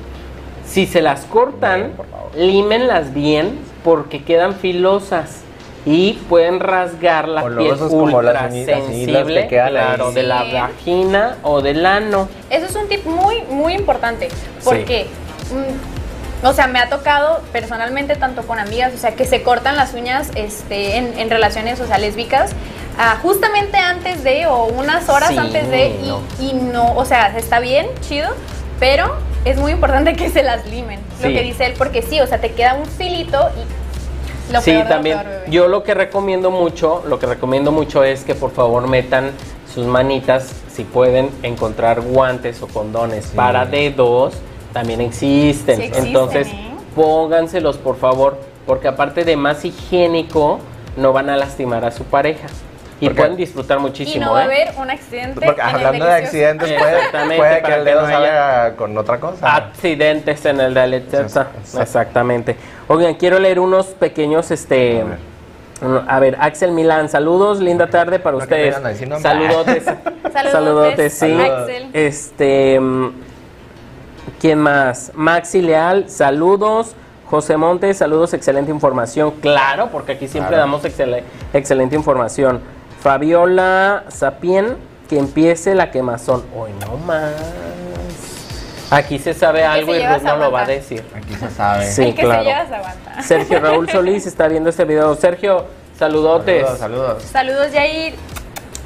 Si 0.69 0.85
se 0.85 1.01
las 1.01 1.21
cortan, 1.21 1.93
límenlas 2.37 3.13
bien 3.13 3.57
porque 3.83 4.23
quedan 4.23 4.55
filosas 4.55 5.41
y 5.85 6.13
pueden 6.29 6.59
rasgar 6.59 7.27
la 7.27 7.41
piel 7.43 7.69
las 7.69 7.81
ultra 7.81 8.49
que 8.49 8.65
sensible, 8.65 9.41
ahí. 9.43 9.47
claro, 9.47 10.11
de 10.11 10.23
la 10.23 10.43
vagina 10.43 11.37
o 11.41 11.61
del 11.61 11.85
ano. 11.85 12.29
Eso 12.49 12.65
es 12.67 12.75
un 12.75 12.87
tip 12.87 13.05
muy, 13.05 13.41
muy 13.49 13.73
importante. 13.73 14.27
Porque, 14.63 15.07
mm, 15.51 16.45
o 16.45 16.53
sea, 16.53 16.67
me 16.67 16.79
ha 16.79 16.89
tocado 16.89 17.41
personalmente, 17.51 18.15
tanto 18.15 18.43
con 18.43 18.59
amigas, 18.59 18.93
o 18.93 18.97
sea, 18.97 19.15
que 19.15 19.25
se 19.25 19.41
cortan 19.41 19.75
las 19.75 19.93
uñas 19.93 20.29
este, 20.35 20.97
en, 20.97 21.17
en 21.17 21.29
relaciones, 21.29 21.79
o 21.79 21.87
sea, 21.87 21.97
lésbicas, 21.97 22.51
ah, 22.99 23.17
justamente 23.23 23.77
antes 23.77 24.23
de, 24.23 24.45
o 24.45 24.65
unas 24.65 25.09
horas 25.09 25.29
Sí, 25.29 25.37
antes 25.37 25.69
de, 25.71 25.87
y 25.87 26.07
no. 26.07 26.21
y 26.39 26.53
no, 26.53 26.93
o 26.95 27.05
sea, 27.05 27.35
está 27.37 27.59
bien, 27.59 27.87
chido, 28.01 28.29
pero 28.79 29.15
es 29.45 29.57
muy 29.57 29.71
importante 29.71 30.15
que 30.15 30.29
se 30.29 30.43
las 30.43 30.65
limen. 30.67 30.99
Lo 31.21 31.27
que 31.29 31.41
dice 31.41 31.65
él, 31.65 31.73
porque 31.77 32.01
sí, 32.01 32.19
o 32.19 32.27
sea, 32.27 32.39
te 32.39 32.51
queda 32.51 32.75
un 32.75 32.85
filito 32.85 33.49
y. 33.55 34.53
Lo 34.53 34.61
sí, 34.61 34.71
peor 34.71 34.83
de 34.83 34.89
lo 34.89 34.95
también. 34.95 35.17
peor, 35.19 35.29
bebé. 35.29 35.51
yo 35.51 35.67
lo 35.67 35.83
que 35.83 35.93
recomiendo 35.93 36.49
mucho, 36.49 37.03
lo 37.07 37.19
que 37.19 37.27
recomiendo 37.27 37.71
mucho 37.71 38.03
es 38.03 38.23
que 38.23 38.33
por 38.33 38.51
favor 38.51 38.87
metan 38.87 39.29
sus 39.73 39.85
manitas, 39.85 40.51
si 40.73 40.83
pueden 40.83 41.29
encontrar 41.43 42.01
guantes 42.01 42.61
o 42.63 42.67
condones 42.67 43.25
Sí. 43.25 43.35
para 43.35 43.65
dedos, 43.67 44.33
también 44.73 45.01
existen. 45.01 45.75
Sí 45.77 45.83
existen, 45.83 46.07
Entonces, 46.07 46.47
¿eh? 46.47 46.71
pónganselos 46.95 47.77
por 47.77 47.97
favor, 47.97 48.39
porque 48.65 48.87
aparte 48.87 49.23
de 49.23 49.35
más 49.35 49.63
higiénico, 49.65 50.59
no 50.97 51.13
van 51.13 51.29
a 51.29 51.37
lastimar 51.37 51.85
a 51.85 51.91
su 51.91 52.03
pareja. 52.05 52.47
Y 53.01 53.05
Porque- 53.05 53.21
pueden 53.21 53.35
disfrutar 53.37 53.77
y 53.77 53.81
muchísimo, 53.81 54.25
no 54.25 54.31
va 54.33 54.39
a 54.39 54.41
¿eh? 54.41 54.45
haber 54.45 54.67
un 54.77 54.89
accidente. 54.89 55.39
Porque 55.45 55.61
en 55.61 55.67
el 55.69 55.75
hablando 55.75 56.05
de 56.05 56.13
accidentes, 56.13 56.73
puede, 56.73 57.61
que 57.61 57.73
el 57.73 57.83
que 57.83 57.89
dedo 57.89 58.01
no 58.01 58.07
se 58.07 58.13
haya- 58.15 58.75
con 58.75 58.97
otra 58.97 59.19
cosa. 59.19 59.55
Accidentes 59.55 60.45
en 60.45 60.59
el 60.59 60.73
delicioso. 60.73 61.21
Exacto. 61.23 61.81
Exactamente. 61.81 62.55
Oigan, 62.87 63.13
quiero 63.15 63.39
leer 63.39 63.59
unos 63.59 63.87
pequeños, 63.87 64.51
este... 64.51 65.01
A 65.01 65.05
ver. 65.05 65.17
uno- 65.81 66.03
A 66.09 66.19
ver, 66.19 66.37
Axel 66.41 66.71
Milán, 66.73 67.07
saludos, 67.07 67.59
linda 67.61 67.87
tarde 67.87 68.19
para 68.19 68.33
No, 68.37 68.39
que 68.39 68.69
ustedes. 68.71 69.21
Saludotes. 69.21 69.83
Saludotes, 70.33 70.51
Saludotes, 70.51 71.13
sí. 71.13 71.39
Axel. 71.41 71.89
Este, 71.93 72.79
¿quién 74.41 74.59
más? 74.59 75.11
Maxi 75.15 75.61
Leal, 75.61 76.09
saludos. 76.09 76.95
José 77.25 77.57
Montes, 77.57 77.97
saludos, 77.97 78.33
excelente 78.33 78.71
información. 78.71 79.31
Claro, 79.39 79.89
porque 79.91 80.13
aquí 80.13 80.27
siempre 80.27 80.49
Claro. 80.55 80.63
damos 80.63 80.83
excel- 80.83 81.21
excelente 81.53 81.95
información. 81.95 82.59
Fabiola 83.01 84.03
Sapien, 84.09 84.77
que 85.09 85.17
empiece 85.17 85.73
la 85.75 85.91
quemazón. 85.91 86.43
Hoy 86.55 86.71
no 86.81 86.97
más. 86.97 87.31
Aquí 88.91 89.19
se 89.19 89.33
sabe 89.33 89.63
algo 89.63 89.93
se 89.93 90.01
y 90.01 90.07
Ruth 90.07 90.23
no 90.23 90.37
lo 90.37 90.51
va 90.51 90.63
a 90.63 90.67
decir. 90.67 91.03
Aquí 91.15 91.35
se 91.35 91.49
sabe. 91.49 91.85
Sí. 91.91 92.03
El 92.03 92.15
que 92.15 92.23
claro. 92.23 92.43
se 92.43 92.49
lleva 92.49 92.67
se 92.67 92.75
aguanta. 92.75 93.21
Sergio 93.21 93.59
Raúl 93.59 93.89
Solís 93.89 94.25
está 94.25 94.47
viendo 94.47 94.69
este 94.69 94.83
video. 94.83 95.15
Sergio, 95.15 95.65
saludotes. 95.97 96.61
Saludos, 96.61 96.79
saludos. 96.79 97.23
Saludos, 97.23 97.67
Jair. 97.71 98.15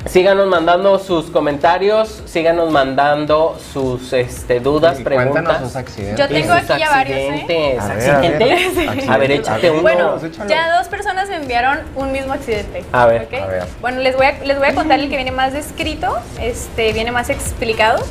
Síganos 0.06 0.48
mandando 0.48 1.00
sus 1.00 1.30
comentarios, 1.30 2.24
síganos 2.26 2.70
mandando 2.70 3.58
sus 3.72 4.12
este, 4.12 4.60
dudas, 4.60 5.00
Y 5.00 5.04
preguntas. 5.04 5.32
Cuéntanos 5.32 5.68
sus 5.70 5.76
accidentes. 5.78 6.20
Yo 6.20 6.28
tengo 6.28 6.54
aquí 6.54 6.74
ya 6.78 6.90
varios, 6.90 7.18
¿eh? 7.18 7.30
accidentes. 7.30 7.80
A 7.80 7.88
ver, 7.88 8.10
a 8.10 8.20
ver. 8.20 8.34
¿Accidentes? 8.34 8.68
Accidentes. 8.68 9.10
A 9.10 9.18
ver, 9.18 9.32
échate 9.32 9.72
uno. 9.72 9.82
Bueno, 9.82 10.20
ya 10.48 10.78
dos 10.78 10.88
personas 10.90 11.30
me 11.30 11.38
enviaron 11.38 11.80
un 11.96 12.12
mismo 12.12 12.34
accidente. 12.34 12.84
A 12.92 13.06
ver. 13.06 13.24
¿ok? 13.24 13.34
A 13.34 13.46
ver. 13.46 13.64
Bueno, 13.80 14.02
les 14.02 14.18
voy 14.18 14.26
a, 14.26 14.32
les 14.44 14.60
voy 14.60 14.68
a 14.68 14.76
contar 14.76 15.00
el 15.00 15.10
que 15.10 15.16
viene 15.16 15.32
más 15.32 15.54
descrito, 15.54 16.18
este, 16.40 16.92
viene 16.92 17.12
más 17.12 17.30
explicado. 17.30 18.04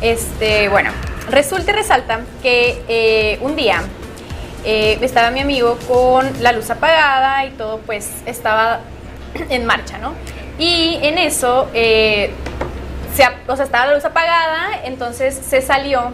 Este, 0.00 0.68
bueno, 0.68 0.90
resulta 1.28 1.72
y 1.72 1.74
resalta 1.74 2.20
que 2.40 2.82
eh, 2.88 3.38
un 3.42 3.56
día 3.56 3.82
eh, 4.64 4.96
estaba 5.00 5.32
mi 5.32 5.40
amigo 5.40 5.76
con 5.88 6.30
la 6.40 6.52
luz 6.52 6.70
apagada 6.70 7.44
y 7.46 7.50
todo 7.50 7.78
pues 7.78 8.10
estaba 8.26 8.80
en 9.48 9.66
marcha, 9.66 9.98
¿no? 9.98 10.14
Y 10.62 11.00
en 11.02 11.18
eso, 11.18 11.66
eh, 11.74 12.30
se, 13.16 13.24
o 13.48 13.56
sea, 13.56 13.64
estaba 13.64 13.86
la 13.86 13.94
luz 13.94 14.04
apagada, 14.04 14.68
entonces 14.84 15.34
se 15.34 15.60
salió 15.60 16.12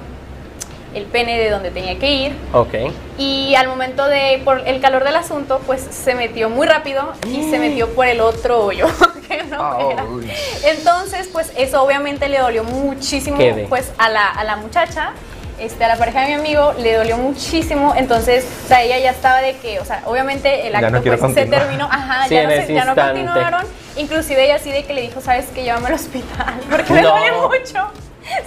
el 0.94 1.04
pene 1.04 1.38
de 1.38 1.50
donde 1.50 1.70
tenía 1.70 1.98
que 1.98 2.10
ir 2.10 2.32
Ok. 2.54 2.72
y 3.18 3.54
al 3.56 3.68
momento 3.68 4.06
de, 4.06 4.40
por 4.46 4.66
el 4.66 4.80
calor 4.80 5.04
del 5.04 5.16
asunto, 5.16 5.60
pues 5.66 5.82
se 5.82 6.14
metió 6.14 6.48
muy 6.48 6.66
rápido 6.66 7.12
y 7.26 7.50
se 7.50 7.58
metió 7.64 7.90
por 7.90 8.06
el 8.06 8.22
otro 8.22 8.64
hoyo 8.64 8.86
que 9.28 9.42
no 9.44 9.90
era. 9.90 10.04
Uy. 10.04 10.32
Entonces, 10.64 11.28
pues 11.30 11.52
eso 11.58 11.82
obviamente 11.82 12.30
le 12.30 12.38
dolió 12.38 12.64
muchísimo 12.64 13.36
Quede. 13.36 13.66
pues 13.68 13.92
a 13.98 14.08
la, 14.08 14.28
a 14.28 14.44
la 14.44 14.56
muchacha. 14.56 15.10
Este, 15.60 15.84
a 15.84 15.88
la 15.88 15.96
pareja 15.96 16.20
de 16.20 16.28
mi 16.28 16.32
amigo 16.34 16.72
le 16.78 16.94
dolió 16.94 17.16
muchísimo, 17.18 17.92
entonces, 17.96 18.46
o 18.64 18.68
sea, 18.68 18.80
ella 18.84 18.96
ya 19.00 19.10
estaba 19.10 19.38
de 19.40 19.56
que, 19.56 19.80
o 19.80 19.84
sea, 19.84 20.02
obviamente 20.06 20.68
el 20.68 20.74
acto 20.76 20.88
no 20.90 21.02
pues, 21.02 21.14
se 21.14 21.18
continuar. 21.18 21.60
terminó, 21.62 21.84
ajá, 21.90 22.28
Sí, 22.28 22.34
ya, 22.36 22.44
no, 22.44 22.50
se- 22.50 22.74
ya 22.74 22.84
no 22.84 22.94
continuaron, 22.94 23.66
Inclusive 23.98 24.44
ella 24.44 24.56
así 24.56 24.70
de 24.70 24.84
que 24.84 24.94
le 24.94 25.02
dijo, 25.02 25.20
sabes 25.20 25.46
que 25.46 25.62
llévame 25.64 25.88
al 25.88 25.94
hospital, 25.94 26.54
porque 26.70 26.92
me 26.92 27.02
No. 27.02 27.10
duele 27.10 27.32
mucho. 27.32 27.90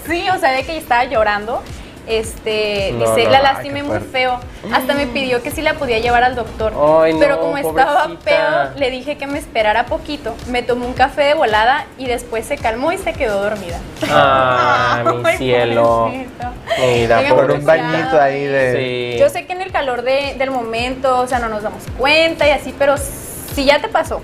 Sí, 0.07 0.27
o 0.29 0.37
sea, 0.39 0.51
de 0.51 0.63
que 0.63 0.77
estaba 0.77 1.03
llorando. 1.05 1.61
Este, 2.07 2.91
No, 2.93 2.99
dice, 3.15 3.25
no, 3.25 3.29
la 3.31 3.41
lastimé 3.41 3.83
muy 3.83 3.89
fuerte. 3.99 4.07
feo. 4.11 4.39
Hasta 4.73 4.93
me 4.95 5.05
pidió 5.05 5.43
que 5.43 5.51
si 5.51 5.61
la 5.61 5.75
podía 5.75 5.99
llevar 5.99 6.23
al 6.23 6.35
doctor. 6.35 6.73
Ay, 7.03 7.13
no, 7.13 7.19
Pero 7.19 7.39
como 7.39 7.57
estaba 7.57 8.03
pobrecita. 8.03 8.25
pedo, 8.25 8.79
le 8.79 8.89
dije 8.89 9.17
que 9.17 9.27
me 9.27 9.37
esperara 9.37 9.85
poquito. 9.85 10.35
Me 10.47 10.63
tomó 10.63 10.87
un 10.87 10.93
café 10.93 11.21
de 11.23 11.33
volada 11.35 11.85
y 11.99 12.07
después 12.07 12.45
se 12.45 12.57
calmó 12.57 12.91
y 12.91 12.97
se 12.97 13.13
quedó 13.13 13.41
dormida. 13.43 13.79
Ah, 14.09 15.03
mi 15.05 15.21
Ay, 15.25 15.37
cielo. 15.37 15.83
pobrecito. 16.11 16.47
Mira, 16.79 17.17
Oigan, 17.19 17.29
Con 17.29 17.39
un 17.39 17.45
pobrecita. 17.47 17.75
bañito 17.77 18.21
ahí 18.21 18.45
de... 18.45 19.13
Sí. 19.13 19.19
Yo 19.19 19.29
sé 19.29 19.45
que 19.45 19.53
en 19.53 19.61
el 19.61 19.71
calor 19.71 20.01
de- 20.01 20.35
del 20.37 20.49
momento, 20.51 21.19
o 21.19 21.27
sea, 21.27 21.39
no 21.39 21.49
nos 21.49 21.61
damos 21.63 21.83
cuenta 21.97 22.47
y 22.47 22.51
así, 22.51 22.73
pero 22.77 22.95
si 22.97 23.65
ya 23.65 23.79
te 23.79 23.87
pasó 23.89 24.21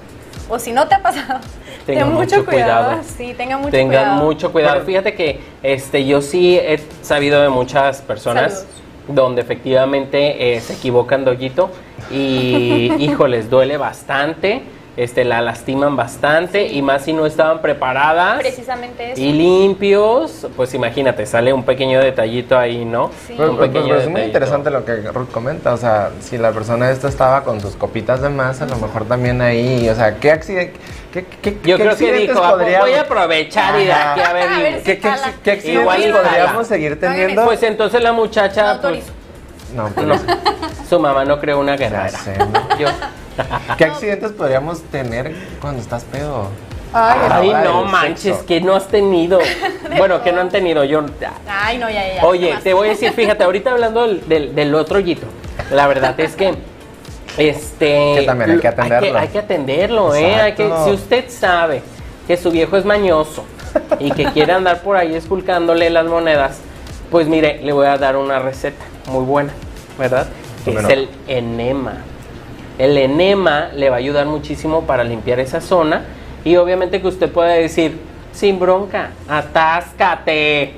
o 0.50 0.60
si 0.60 0.72
no 0.72 0.88
te 0.88 0.96
ha 0.96 1.02
pasado, 1.02 1.40
Tengan 1.86 2.06
ten 2.06 2.14
mucho, 2.14 2.38
mucho 2.38 2.46
cuidado. 2.46 2.86
cuidado. 2.88 3.04
Sí, 3.18 3.34
tengan 3.36 3.60
mucho 3.60 3.72
Tengan 3.72 4.04
cuidado. 4.04 4.24
mucho 4.26 4.52
cuidado. 4.52 4.82
Fíjate 4.86 5.14
que 5.16 5.40
este, 5.64 6.06
yo 6.06 6.22
sí 6.22 6.58
he 6.58 6.80
sabido 7.02 7.42
de 7.42 7.50
muchas 7.50 8.02
personas 8.02 8.54
Saludos. 8.60 8.76
donde 9.08 9.42
efectivamente 9.42 10.56
eh, 10.56 10.60
se 10.62 10.74
equivocan 10.74 11.24
doyito 11.24 11.70
y 12.12 12.92
híjoles, 13.00 13.50
duele 13.50 13.78
bastante, 13.78 14.64
este, 14.98 15.24
la 15.24 15.42
lastiman 15.42 15.96
bastante 15.96 16.66
y 16.68 16.82
más 16.82 17.04
si 17.04 17.14
no 17.14 17.26
estaban 17.26 17.62
preparadas 17.62 18.40
Precisamente 18.40 19.12
eso. 19.12 19.22
y 19.22 19.32
limpios, 19.32 20.48
pues 20.56 20.74
imagínate, 20.74 21.26
sale 21.26 21.54
un 21.54 21.64
pequeño 21.64 22.00
detallito 22.00 22.58
ahí, 22.58 22.84
¿no? 22.84 23.12
Sí. 23.28 23.36
Pero, 23.38 23.52
Un 23.52 23.58
pero- 23.58 23.72
pequeño 23.72 23.88
pero 23.90 24.02
es 24.02 24.10
muy 24.10 24.22
interesante 24.22 24.72
lo 24.72 24.84
que 24.84 24.96
Ruth 25.12 25.30
comenta, 25.32 25.74
o 25.74 25.78
sea, 25.78 26.10
si 26.20 26.38
la 26.38 26.52
persona 26.52 26.90
esta 26.92 27.08
estaba 27.08 27.44
con 27.44 27.62
sus 27.62 27.76
copitas 27.76 28.22
de 28.22 28.30
más, 28.30 28.60
a 28.62 28.66
lo 28.66 28.76
mejor 28.78 29.06
también 29.06 29.42
ahí, 29.42 29.88
o 29.88 29.96
sea, 29.96 30.16
¿qué 30.20 30.32
accidente? 30.32 30.80
¿Qué, 31.14 31.26
qué, 31.42 31.58
Yo 31.64 31.78
qué 31.78 31.84
creo 31.84 31.96
que 31.98 32.12
dijo, 32.14 32.40
"Ah, 32.44 32.50
pues 32.50 32.64
podríamos- 32.64 32.90
voy 32.90 32.98
a 32.98 33.02
aprovechar 33.02 33.80
y 33.80 33.86
de 33.86 33.94
aquí 33.94 34.20
a 34.22 34.34
ver, 34.34 34.50
A 34.50 34.58
ver 34.60 34.72
y- 34.74 34.76
si- 34.80 34.84
¿Qué, 34.84 34.98
qué, 35.00 35.10
qué 35.44 35.52
accidentes 35.52 35.66
Igual 35.66 36.12
podríamos 36.12 36.68
seguir 36.68 37.00
teniendo? 37.00 37.46
pues 37.46 37.64
entonces 37.64 38.02
la 38.02 38.12
No 38.12 38.16
muchacha, 38.18 38.80
pues, 38.82 39.04
no, 39.76 39.88
pues, 39.90 40.06
no, 40.08 40.16
su 40.90 41.00
mamá 41.00 41.24
no 41.24 41.40
creó 41.40 41.60
una 41.60 41.76
guerrera. 41.78 42.10
sé, 42.10 42.36
¿no? 42.38 42.78
Yo, 42.78 42.88
¿Qué 43.78 43.86
accidentes 43.86 44.32
podríamos 44.32 44.82
tener 44.84 45.36
cuando 45.62 45.82
estás 45.82 46.04
pedo? 46.06 46.50
Ay, 46.94 47.52
Ah, 47.54 47.62
no 47.64 47.84
manches, 47.84 48.22
sexo. 48.38 48.46
que 48.46 48.62
no 48.62 48.74
has 48.76 48.88
tenido. 48.88 49.40
bueno, 49.98 50.24
que 50.24 50.32
no 50.32 50.42
han 50.42 50.50
tenido. 50.50 50.84
Yo. 50.86 51.04
Ay, 51.48 51.78
no, 51.78 51.90
ya, 51.90 52.16
ya. 52.16 52.26
Oye, 52.26 52.56
te 52.64 52.74
voy 52.74 52.88
a 52.88 52.92
decir, 52.92 53.12
fíjate, 53.12 53.44
ahorita 53.44 53.72
hablando 53.72 54.04
del, 54.08 54.28
del, 54.28 54.56
del 54.56 54.74
otro 54.74 54.98
hoyito, 54.98 55.28
la 55.72 55.88
verdad 55.88 56.18
es 56.20 56.36
que. 56.36 56.56
Este. 57.38 58.16
Que 58.20 58.24
también 58.26 58.52
hay 58.52 58.60
que 58.60 58.68
Hay 58.68 58.74
atenderlo. 58.74 59.12
que, 59.12 59.18
hay 59.20 59.28
que 59.28 59.40
atenderlo, 59.40 60.16
¿eh? 60.16 60.36
Hay 60.36 60.56
que, 60.56 60.72
si 60.86 60.92
usted 60.92 61.30
sabe 61.30 61.82
que 62.26 62.36
su 62.38 62.50
viejo 62.52 62.78
es 62.78 62.86
mañoso 62.86 63.46
y 64.00 64.12
que 64.12 64.26
quiere 64.32 64.54
andar 64.54 64.82
por 64.82 64.96
ahí 64.98 65.14
esculcándole 65.14 65.90
las 65.92 66.06
monedas, 66.08 66.60
pues 67.12 67.28
mire, 67.28 67.60
le 67.62 67.74
voy 67.74 67.86
a 67.86 67.98
dar 67.98 68.16
una 68.18 68.40
receta 68.40 68.84
muy 69.10 69.24
buena, 69.24 69.52
¿verdad? 70.00 70.28
Que 70.66 70.72
Bueno. 70.72 70.88
es 70.88 70.94
el 70.96 71.10
enema. 71.28 71.98
El 72.78 72.98
enema 72.98 73.70
le 73.74 73.90
va 73.90 73.96
a 73.96 74.00
ayudar 74.00 74.26
muchísimo 74.28 74.84
para 74.84 75.04
limpiar 75.04 75.40
esa 75.40 75.62
zona 75.62 76.06
y 76.44 76.56
obviamente 76.58 77.02
que 77.02 77.08
usted 77.08 77.32
pueda 77.32 77.54
decir, 77.54 78.00
sin 78.32 78.60
bronca, 78.60 79.12
atáscate, 79.28 80.74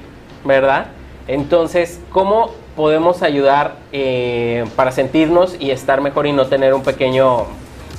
¿verdad? 0.46 0.88
Entonces, 1.28 2.00
¿cómo 2.12 2.52
podemos 2.76 3.22
ayudar 3.24 3.76
eh, 3.92 4.66
para 4.76 4.92
sentirnos 4.92 5.58
y 5.60 5.72
estar 5.72 6.00
mejor 6.02 6.26
y 6.28 6.32
no 6.32 6.48
tener 6.48 6.74
un 6.74 6.84
pequeño 6.84 7.48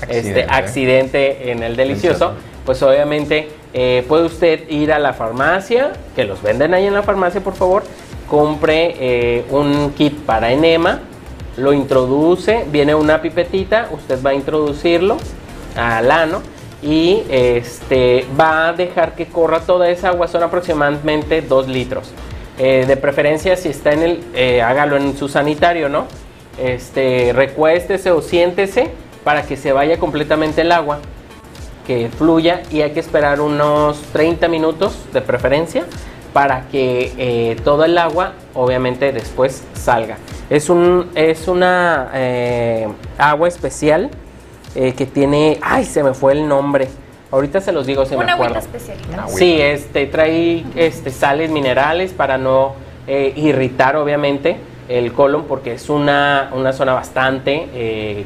Accidente. 0.00 0.40
Este, 0.40 0.52
accidente 0.52 1.50
en 1.52 1.62
el 1.62 1.76
delicioso? 1.76 2.28
Delicioso. 2.28 2.50
Pues 2.64 2.82
obviamente 2.82 3.50
eh, 3.74 4.04
puede 4.08 4.24
usted 4.24 4.68
ir 4.70 4.92
a 4.92 4.98
la 4.98 5.12
farmacia, 5.12 5.92
que 6.16 6.24
los 6.24 6.42
venden 6.42 6.74
ahí 6.74 6.86
en 6.86 6.94
la 6.94 7.02
farmacia, 7.02 7.40
por 7.40 7.54
favor, 7.54 7.84
compre 8.28 8.94
eh, 8.98 9.44
un 9.50 9.92
kit 9.92 10.16
para 10.20 10.50
enema, 10.52 11.00
lo 11.61 11.73
introduce, 11.73 12.64
viene 12.70 12.94
una 12.94 13.20
pipetita, 13.23 13.88
usted 13.92 14.18
va 14.25 14.31
a 14.31 14.35
introducirlo 14.35 15.16
al 15.77 16.11
ano 16.11 16.42
y 16.83 17.23
este 17.29 18.27
va 18.38 18.68
a 18.68 18.73
dejar 18.73 19.14
que 19.14 19.27
corra 19.27 19.61
toda 19.61 19.88
esa 19.90 20.09
agua, 20.09 20.29
son 20.29 20.42
aproximadamente 20.42 21.42
2 21.42 21.68
litros. 21.68 22.12
Eh, 22.59 22.85
de 22.87 22.96
preferencia, 22.96 23.57
si 23.57 23.70
está 23.70 23.92
en 23.92 24.03
el, 24.03 24.25
eh, 24.35 24.61
hágalo 24.61 24.96
en 24.96 25.16
su 25.16 25.29
sanitario, 25.29 25.88
¿no? 25.88 26.07
Este, 26.59 27.33
recuéstese 27.35 28.11
o 28.11 28.20
siéntese 28.20 28.90
para 29.25 29.42
que 29.44 29.57
se 29.57 29.73
vaya 29.73 29.99
completamente 29.99 30.61
el 30.61 30.73
agua, 30.73 30.99
que 31.87 32.11
fluya 32.11 32.62
y 32.70 32.83
hay 32.83 32.90
que 32.90 33.01
esperar 33.01 33.40
unos 33.40 34.03
30 34.12 34.49
minutos 34.49 34.99
de 35.12 35.23
preferencia 35.23 35.85
para 36.33 36.68
que 36.68 37.12
eh, 37.16 37.57
todo 37.64 37.85
el 37.85 37.96
agua 37.96 38.35
obviamente 38.55 39.12
después 39.12 39.64
salga. 39.75 40.18
Es, 40.50 40.68
un, 40.68 41.08
es 41.14 41.46
una 41.46 42.10
eh, 42.12 42.88
agua 43.18 43.46
especial 43.48 44.10
eh, 44.74 44.92
que 44.94 45.06
tiene, 45.06 45.58
ay 45.62 45.84
se 45.84 46.02
me 46.02 46.12
fue 46.12 46.32
el 46.32 46.48
nombre, 46.48 46.88
ahorita 47.30 47.60
se 47.60 47.70
los 47.70 47.86
digo 47.86 48.04
si 48.04 48.16
me 48.16 48.24
acuerdo. 48.24 48.56
agüita 48.56 48.58
especialita. 48.58 49.08
Una 49.12 49.22
agüita. 49.22 49.38
Sí, 49.38 49.60
este 49.60 50.06
trae 50.06 50.64
este, 50.74 51.10
sales 51.10 51.50
minerales 51.50 52.12
para 52.12 52.36
no 52.36 52.74
eh, 53.06 53.32
irritar 53.36 53.94
obviamente 53.96 54.56
el 54.88 55.12
colon 55.12 55.44
porque 55.44 55.74
es 55.74 55.88
una, 55.88 56.50
una 56.52 56.72
zona 56.72 56.94
bastante 56.94 57.68
eh, 57.72 58.24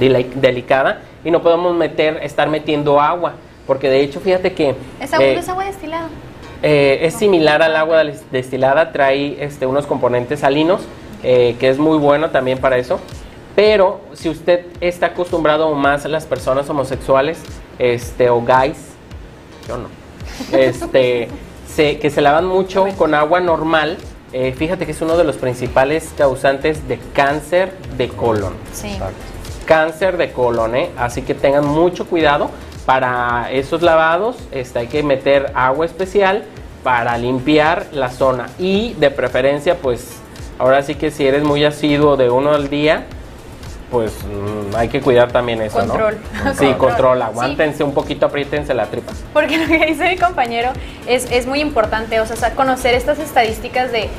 deli- 0.00 0.30
delicada 0.36 1.02
y 1.22 1.30
no 1.30 1.42
podemos 1.42 1.76
meter, 1.76 2.18
estar 2.22 2.48
metiendo 2.48 2.98
agua 2.98 3.34
porque 3.66 3.90
de 3.90 4.00
hecho 4.00 4.20
fíjate 4.20 4.54
que 4.54 4.74
¿Es 5.00 5.12
agua, 5.12 5.26
eh, 5.26 5.34
no 5.34 5.40
es 5.40 5.48
agua 5.50 5.64
destilada? 5.66 6.08
eh, 6.62 7.00
es 7.02 7.12
similar 7.12 7.60
al 7.62 7.76
agua 7.76 8.04
des- 8.04 8.24
destilada, 8.32 8.90
trae 8.90 9.36
este, 9.44 9.66
unos 9.66 9.86
componentes 9.86 10.40
salinos, 10.40 10.80
eh, 11.22 11.56
que 11.58 11.68
es 11.68 11.78
muy 11.78 11.98
bueno 11.98 12.30
también 12.30 12.58
para 12.58 12.76
eso. 12.78 12.98
Pero 13.56 14.00
si 14.12 14.28
usted 14.28 14.66
está 14.80 15.06
acostumbrado 15.06 15.74
más 15.74 16.04
a 16.04 16.08
las 16.08 16.26
personas 16.26 16.68
homosexuales 16.70 17.38
este, 17.78 18.30
o 18.30 18.40
guys, 18.40 18.76
yo 19.66 19.76
no, 19.78 19.88
este, 20.56 21.28
se- 21.68 21.98
que 21.98 22.10
se 22.10 22.20
lavan 22.20 22.46
mucho 22.46 22.86
con 22.96 23.14
agua 23.14 23.40
normal, 23.40 23.98
eh, 24.32 24.54
fíjate 24.56 24.84
que 24.86 24.92
es 24.92 25.00
uno 25.00 25.16
de 25.16 25.24
los 25.24 25.36
principales 25.36 26.12
causantes 26.16 26.86
de 26.86 26.98
cáncer 27.14 27.72
de 27.96 28.08
colon 28.08 28.52
Sí. 28.72 28.88
Exacto. 28.88 29.14
cáncer 29.66 30.16
de 30.18 30.32
colon, 30.32 30.76
¿eh? 30.76 30.90
así 30.96 31.22
que 31.22 31.34
tengan 31.34 31.66
mucho 31.66 32.06
cuidado 32.06 32.50
para 32.86 33.50
esos 33.50 33.82
lavados, 33.82 34.36
este, 34.52 34.78
hay 34.80 34.86
que 34.86 35.02
meter 35.02 35.50
agua 35.54 35.84
especial 35.86 36.44
para 36.84 37.18
limpiar 37.18 37.86
la 37.92 38.08
zona 38.10 38.48
y 38.58 38.94
de 38.94 39.10
preferencia 39.10 39.76
pues 39.76 40.16
ahora 40.58 40.82
sí 40.82 40.94
que 40.94 41.10
si 41.10 41.26
eres 41.26 41.42
muy 41.44 41.64
asiduo 41.64 42.16
de 42.16 42.30
uno 42.30 42.52
al 42.52 42.68
día, 42.68 43.04
pues 43.90 44.12
mm, 44.24 44.76
hay 44.76 44.88
que 44.88 45.00
cuidar 45.00 45.32
también 45.32 45.62
eso, 45.62 45.78
Control. 45.78 46.18
¿no? 46.44 46.54
Sí, 46.54 46.66
Control. 46.74 46.76
control, 46.78 47.18
Sí. 47.18 47.24
aguántense 47.24 47.84
un 47.84 47.94
poquito, 47.94 48.26
apriétense 48.26 48.74
la 48.74 48.86
tripa. 48.86 49.12
Porque 49.32 49.56
lo 49.58 49.66
que 49.66 49.86
dice 49.86 50.08
mi 50.08 50.16
compañero 50.18 50.70
es, 51.06 51.30
es 51.30 51.46
muy 51.46 51.60
importante, 51.60 52.20
o 52.20 52.26
sea, 52.26 52.50
conocer 52.54 52.94
estas 52.94 53.18
estadísticas 53.18 53.90
de, 53.90 54.10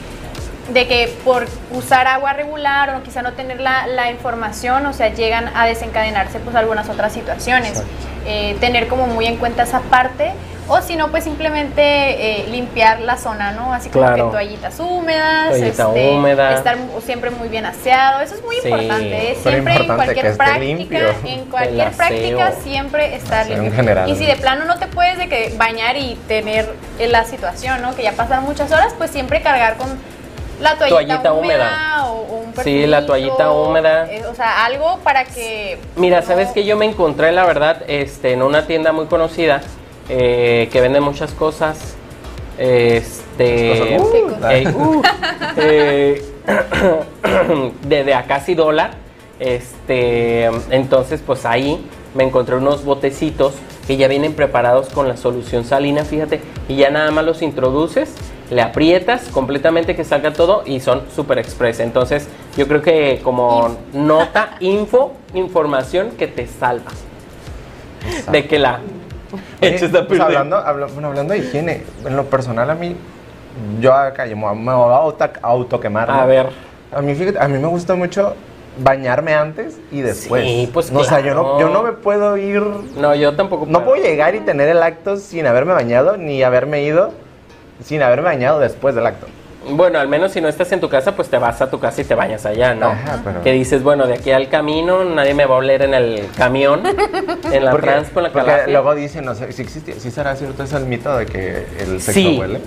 de 0.74 0.88
que 0.88 1.14
por 1.24 1.46
usar 1.72 2.08
agua 2.08 2.34
regular 2.34 2.96
o 2.96 3.04
quizá 3.04 3.22
no 3.22 3.34
tener 3.34 3.60
la, 3.60 3.86
la 3.88 4.10
información, 4.12 4.86
o 4.88 4.94
sea, 4.94 5.14
llegan 5.14 5.50
a 5.56 5.66
desencadenarse 5.68 6.40
pues 6.40 6.56
algunas 6.56 6.90
otras 6.90 7.14
situaciones. 7.14 7.84
Eh, 8.26 8.56
tener 8.60 8.88
como 8.88 9.08
muy 9.08 9.26
en 9.28 9.38
cuenta 9.38 9.64
esa 9.64 9.80
parte, 9.82 10.32
o 10.70 10.82
si 10.82 10.96
no, 10.96 11.10
pues 11.10 11.24
simplemente 11.24 11.82
eh, 11.82 12.48
limpiar 12.50 13.02
la 13.02 13.18
zona, 13.18 13.52
¿no? 13.52 13.74
Así 13.74 13.90
como 13.90 14.06
Claro. 14.06 14.26
que 14.28 14.32
toallitas 14.32 14.80
húmedas, 14.80 15.50
Toallita 15.50 15.68
este, 15.90 16.10
húmeda. 16.12 16.54
estar 16.56 16.78
siempre 17.06 17.32
muy 17.32 17.50
bien 17.50 17.66
aseado, 17.66 18.22
eso 18.22 18.36
es 18.36 18.44
muy 18.44 18.56
Sí, 18.62 18.68
importante, 18.70 19.32
¿eh? 19.32 19.38
pero 19.44 19.52
siempre 19.56 19.74
en 19.76 19.82
importante 19.82 20.14
cualquier 20.14 20.38
práctica, 20.38 20.60
limpio. 20.60 21.00
en 21.26 21.46
cualquier 21.46 21.92
práctica 21.92 22.52
siempre 22.64 23.16
estar 23.16 23.42
Aseo 23.42 23.56
en 23.56 23.62
limpio. 23.64 23.76
general. 23.78 24.10
Y 24.10 24.16
si 24.16 24.26
de 24.26 24.36
plano 24.36 24.66
no 24.66 24.78
te 24.80 24.88
puedes 24.88 25.18
de 25.18 25.28
que 25.28 25.54
bañar 25.58 25.98
y 25.98 26.16
tener 26.28 26.70
en 27.00 27.12
la 27.12 27.24
situación, 27.26 27.82
¿no? 27.82 27.96
Que 27.96 28.04
ya 28.04 28.12
pasan 28.14 28.44
muchas 28.44 28.72
horas, 28.72 28.94
pues 28.98 29.12
siempre 29.12 29.42
cargar 29.42 29.76
con 29.78 29.88
la 30.62 30.76
toallita, 30.76 30.90
Toallita 30.90 31.34
húmeda, 31.34 31.66
húmeda. 32.04 32.06
O, 32.08 32.14
o 32.16 32.36
un 32.42 32.54
Sí, 32.64 32.86
la 32.86 33.06
toallita 33.06 33.52
húmeda. 33.52 34.12
eh, 34.12 34.26
o 34.30 34.36
sea, 34.36 34.66
algo 34.66 35.00
para 35.04 35.24
que 35.24 35.78
Mira, 35.96 36.20
no- 36.20 36.28
sabes 36.28 36.50
que 36.50 36.66
yo 36.66 36.76
me 36.76 36.86
encontré, 36.86 37.32
la 37.32 37.46
verdad, 37.46 37.82
este, 37.88 38.34
en 38.34 38.44
una 38.44 38.68
tienda 38.68 38.92
muy 38.92 39.06
conocida 39.06 39.62
eh, 40.10 40.70
que 40.72 40.82
vende 40.82 41.00
muchas 41.00 41.32
cosas. 41.34 41.96
Este. 42.58 43.98
Cosas, 43.98 44.12
uh, 44.12 44.46
eh, 44.50 44.74
uh, 44.76 45.02
eh, 45.58 46.22
de, 47.88 48.04
de 48.04 48.14
a 48.14 48.26
casi 48.26 48.56
dólar. 48.56 48.92
Este. 49.40 50.46
Entonces, 50.72 51.22
pues 51.26 51.46
ahí 51.46 51.86
me 52.16 52.24
encontré 52.24 52.56
unos 52.56 52.84
botecitos 52.84 53.54
que 53.88 53.98
ya 53.98 54.08
vienen 54.08 54.34
preparados 54.34 54.90
con 54.90 55.08
la 55.08 55.18
solución 55.18 55.64
salina, 55.64 56.04
fíjate. 56.04 56.42
Y 56.68 56.76
ya 56.76 56.90
nada 56.90 57.12
más 57.12 57.26
los 57.26 57.42
introduces, 57.42 58.14
le 58.52 58.62
aprietas 58.62 59.30
completamente 59.30 59.96
que 59.96 60.04
salga 60.04 60.34
todo 60.34 60.64
y 60.66 60.80
son 60.80 61.04
super 61.16 61.40
express. 61.40 61.80
Entonces, 61.80 62.28
yo 62.58 62.68
creo 62.68 62.82
que 62.82 63.22
como 63.24 63.78
nota, 63.94 64.58
info, 64.60 65.14
información 65.34 66.12
que 66.12 66.28
te 66.28 66.48
salva. 66.48 66.92
¿De 68.32 68.48
qué 68.48 68.60
la? 68.60 68.80
Oye, 69.62 69.80
pues 70.08 70.20
hablando, 70.20 70.58
habla- 70.58 70.88
bueno, 70.88 71.10
hablando 71.10 71.34
de 71.34 71.40
higiene, 71.40 71.84
en 72.06 72.16
lo 72.16 72.26
personal 72.26 72.70
a 72.70 72.76
mí, 72.76 72.96
yo 73.80 73.94
acá 73.94 74.26
yo 74.26 74.36
me 74.36 74.44
voy 74.44 74.52
a- 74.52 74.56
me 74.56 74.74
voy 74.74 74.92
a 74.94 74.96
auto, 74.98 75.30
autoquemar. 75.42 76.10
A 76.10 76.22
¿no? 76.22 76.28
ver. 76.28 76.50
A 76.92 77.02
mí, 77.02 77.14
fíjate, 77.16 77.40
a 77.40 77.48
mí 77.48 77.58
me 77.60 77.68
gusta 77.68 77.96
mucho 77.96 78.34
bañarme 78.82 79.34
antes 79.34 79.78
y 79.92 80.02
después. 80.02 80.44
Sí, 80.44 80.70
pues 80.74 80.92
no, 80.92 81.00
O 81.00 81.04
sea, 81.04 81.20
yo 81.20 81.34
no, 81.36 81.44
claro. 81.44 81.60
yo 81.60 81.70
no 81.70 81.84
me 81.84 81.92
puedo 81.92 82.38
ir... 82.38 82.62
No, 82.98 83.14
yo 83.14 83.36
tampoco. 83.36 83.66
No 83.68 83.84
puedo 83.84 84.02
llegar 84.02 84.36
y 84.36 84.40
tener 84.40 84.70
el 84.70 84.82
acto 84.82 85.18
sin 85.18 85.46
haberme 85.46 85.74
bañado, 85.74 86.18
ni 86.18 86.42
haberme 86.44 86.82
ido 86.84 87.12
sin 87.84 88.02
haberme 88.02 88.26
bañado 88.26 88.60
después 88.60 88.96
del 88.96 89.06
acto. 89.06 89.28
Bueno, 89.68 90.00
al 90.00 90.08
menos 90.08 90.32
si 90.32 90.40
no 90.42 90.48
estás 90.48 90.72
en 90.72 90.80
tu 90.80 90.88
casa, 90.90 91.16
pues 91.16 91.30
te 91.30 91.38
vas 91.38 91.62
a 91.62 91.70
tu 91.70 91.80
casa 91.80 92.02
y 92.02 92.06
te 92.06 92.16
bañas 92.16 92.46
allá, 92.46 92.74
¿no? 92.74 92.88
Ajá, 92.88 93.20
pero- 93.24 93.42
Que 93.42 93.52
dices, 93.52 93.84
bueno, 93.84 94.08
de 94.08 94.14
aquí 94.16 94.32
al 94.32 94.48
camino 94.50 95.04
nadie 95.04 95.34
me 95.34 95.46
va 95.46 95.56
a 95.56 95.58
oler 95.58 95.82
en 95.82 95.94
el 95.94 96.28
camión, 96.38 96.82
en 97.52 97.66
la 97.66 97.72
Porque, 97.72 97.88
trans 97.88 98.10
con 98.10 98.24
la 98.24 98.32
porque 98.32 98.46
calafia. 98.48 98.72
luego 98.74 98.96
dicen, 98.96 99.26
no 99.26 99.36
sé, 99.36 99.52
si 99.52 99.62
existe, 99.62 100.00
si 100.00 100.12
será 100.12 100.36
cierto 100.38 100.64
ese 100.64 100.78
el 100.78 100.86
mito 100.86 101.16
de 101.18 101.26
que 101.26 101.66
el 101.80 102.02
sexo 102.02 102.14
Sí. 102.14 102.38
huele. 102.40 102.62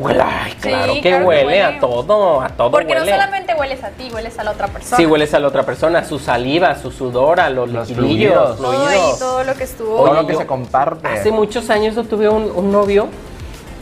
Huele, 0.00 0.22
ay, 0.22 0.52
claro 0.60 0.92
Sí, 0.94 1.00
que 1.02 1.08
claro 1.10 1.24
que 1.24 1.28
huele, 1.28 1.46
huele. 1.46 1.62
a 1.62 1.78
todo, 1.80 2.40
a 2.40 2.48
todo 2.50 2.70
Porque 2.70 2.92
huele. 2.94 3.00
no 3.00 3.06
solamente 3.16 3.54
hueles 3.54 3.84
a 3.84 3.88
ti, 3.90 4.10
hueles 4.14 4.38
a 4.38 4.44
la 4.44 4.50
otra 4.52 4.66
persona. 4.68 4.96
Sí, 4.96 5.04
hueles 5.06 5.34
a 5.34 5.38
la 5.40 5.48
otra 5.48 5.62
persona, 5.64 5.98
a 5.98 6.04
su 6.04 6.18
saliva, 6.18 6.68
a 6.70 6.78
su 6.78 6.90
sudor, 6.90 7.40
a 7.40 7.50
los, 7.50 7.68
Los 7.70 7.88
liquidillos, 7.90 8.32
fluidos. 8.32 8.56
Todo 8.58 8.72
fluidos. 8.72 8.88
ahí, 9.14 9.18
todo 9.18 9.44
lo 9.44 9.54
que 9.54 9.64
estuvo. 9.64 9.96
Todo 9.96 10.10
Oye, 10.10 10.20
lo 10.22 10.26
que 10.26 10.32
yo- 10.34 10.38
se 10.40 10.46
comparte. 10.46 11.06
Hace 11.08 11.30
muchos 11.32 11.68
años 11.68 11.94
yo 11.96 12.04
tuve 12.04 12.28
un, 12.30 12.50
un 12.54 12.70
novio 12.72 13.08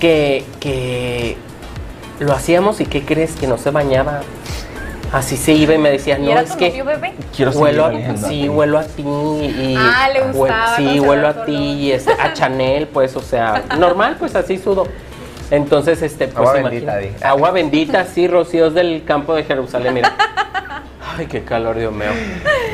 que, 0.01 0.44
que 0.59 1.37
lo 2.22 2.32
hacíamos 2.32 2.80
y 2.80 2.87
¿qué 2.87 3.02
crees? 3.04 3.35
Que 3.37 3.46
no 3.46 3.58
se 3.58 3.70
bañaba. 3.70 4.20
Así 5.12 5.37
se 5.37 5.52
iba 5.52 5.74
y 5.74 5.78
me 5.78 5.90
decía, 5.90 6.18
¿Y 6.18 6.22
no, 6.22 6.38
es 6.40 6.52
que 6.56 6.70
novio 6.70 6.87
bebé? 6.87 7.12
Quiero 7.37 7.50
huelo 7.52 7.85
a, 7.85 7.90
sí, 8.16 8.42
ti". 8.42 8.48
huelo 8.48 8.78
a 8.78 8.85
ti 8.85 9.02
y 9.02 9.74
Ah, 9.78 10.08
le 10.11 10.22
gustaba 10.32 10.76
sí, 10.76 11.00
huelo 11.00 11.28
a 11.28 11.44
ti 11.44 11.52
y 11.54 11.92
este, 11.92 12.12
a 12.12 12.32
Chanel, 12.32 12.87
pues, 12.88 13.14
o 13.16 13.20
sea, 13.20 13.62
normal, 13.78 14.16
pues 14.18 14.35
así 14.35 14.56
sudo. 14.56 14.87
Entonces, 15.50 16.00
este, 16.00 16.28
pues 16.28 16.48
Agua 16.48 16.61
imagina- 16.61 16.94
bendita, 16.94 17.18
di. 17.18 17.24
Agua 17.24 17.50
bendita, 17.50 18.04
sí, 18.06 18.26
rocíos 18.26 18.72
del 18.72 19.04
campo 19.04 19.35
de 19.35 19.44
Jerusalén, 19.44 19.92
mira. 19.92 20.14
Ay, 21.18 21.26
qué 21.26 21.44
calor, 21.44 21.76
Dios 21.76 21.92
mío. 21.92 22.08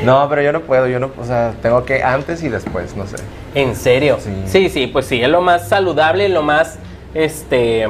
No, 0.05 0.25
pero 0.29 0.41
yo 0.41 0.53
no 0.53 0.61
puedo, 0.61 0.87
yo 0.87 0.97
no, 0.97 1.11
o 1.19 1.25
sea, 1.25 1.55
tengo 1.61 1.83
que 1.83 2.03
antes 2.03 2.41
y 2.41 2.47
después, 2.47 2.95
no 2.95 3.05
sé. 3.05 3.17
¿En 3.53 3.75
serio? 3.75 4.17
Sí. 4.23 4.29
Sí, 4.45 4.69
sí, 4.69 4.87
pues 4.87 5.07
sí, 5.07 5.21
es 5.21 5.27
lo 5.27 5.41
más 5.41 5.67
saludable, 5.67 6.29
lo 6.29 6.41
más, 6.41 6.79
este, 7.13 7.85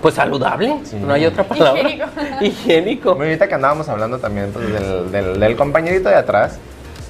pues 0.00 0.14
saludable, 0.14 0.78
Sí. 0.84 0.96
no 0.96 1.12
hay 1.12 1.26
otra 1.26 1.44
palabra. 1.44 1.82
Higiénico. 1.82 2.06
Higiénico. 2.40 3.10
Ahorita 3.10 3.48
que 3.48 3.54
andábamos 3.54 3.88
hablando 3.88 4.18
también 4.18 4.50
pues, 4.52 4.72
del, 4.72 5.10
del- 5.12 5.40
del 5.40 5.56
compañerito 5.56 6.08
de 6.08 6.16
atrás, 6.16 6.58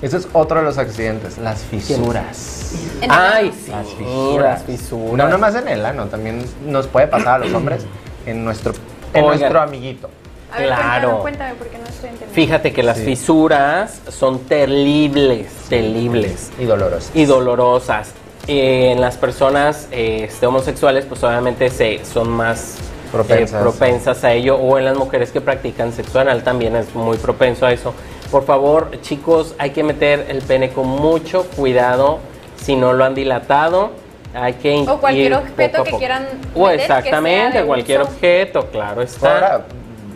eso 0.03 0.17
es 0.17 0.29
otro 0.33 0.59
de 0.61 0.65
los 0.65 0.79
accidentes, 0.79 1.37
las 1.39 1.61
fisuras. 1.63 2.73
Ay, 3.09 3.53
sí, 3.53 3.71
Las 3.71 3.85
las 3.87 3.95
fisuras. 3.95 4.63
fisuras. 4.65 5.13
No 5.17 5.29
nomás 5.29 5.55
en 5.57 5.69
el 5.69 5.85
ano, 5.85 6.07
también 6.07 6.45
nos 6.67 6.87
puede 6.87 7.07
pasar 7.07 7.35
a 7.43 7.45
los 7.45 7.53
hombres 7.53 7.85
en 8.27 8.45
nuestro, 8.45 8.73
en 9.13 9.25
Oigan. 9.25 9.39
nuestro 9.39 9.61
amiguito. 9.61 10.09
A 10.53 10.59
ver, 10.59 10.67
Claro. 10.67 11.21
cuéntame, 11.21 11.21
cuéntame, 11.21 11.55
porque 11.59 11.79
no 11.79 11.85
estoy 11.85 12.09
entendiendo. 12.11 12.35
Fíjate 12.35 12.73
que 12.73 12.83
las 12.83 12.97
Sí. 12.99 13.05
fisuras 13.05 14.01
son 14.09 14.41
terribles, 14.41 15.47
terribles 15.69 16.51
Y 16.59 16.65
doloroso. 16.65 17.11
y 17.15 17.25
dolorosas. 17.25 18.13
Eh, 18.53 18.91
en 18.91 19.01
las 19.01 19.17
personas 19.17 19.87
eh, 19.93 20.25
este, 20.25 20.45
homosexuales, 20.45 21.05
pues 21.05 21.23
obviamente 21.23 21.71
se, 21.71 22.05
son 22.05 22.29
más 22.29 22.79
eh, 22.79 23.09
Propensas. 23.13 23.63
propensas 23.63 24.25
a 24.25 24.33
ello, 24.33 24.57
o 24.57 24.77
en 24.77 24.87
las 24.87 24.97
mujeres 24.97 25.31
que 25.31 25.41
practican 25.41 25.93
sexo 25.93 26.19
anal 26.19 26.43
también 26.43 26.75
es 26.75 26.93
muy 26.97 27.17
propenso 27.17 27.65
a 27.65 27.73
eso. 27.73 27.95
Por 28.29 28.45
favor, 28.45 28.91
chicos, 29.03 29.55
hay 29.59 29.71
que 29.71 29.85
meter 29.85 30.27
el 30.29 30.43
pene 30.43 30.71
con 30.71 30.89
mucho 30.89 31.45
cuidado 31.55 32.19
si 32.61 32.75
no 32.75 32.93
lo 32.93 33.05
han 33.05 33.15
dilatado. 33.15 33.93
Hay 34.35 34.55
que 34.55 34.85
O 34.89 34.99
cualquier 34.99 35.35
objeto 35.35 35.85
que 35.85 35.93
quieran 35.93 36.27
O 36.53 36.65
meter, 36.67 36.77
que 36.77 36.83
exactamente, 36.83 37.59
de 37.59 37.67
cualquier 37.67 38.01
uso. 38.01 38.11
objeto, 38.11 38.67
claro 38.73 39.03
está. 39.03 39.33
Ahora, 39.33 39.65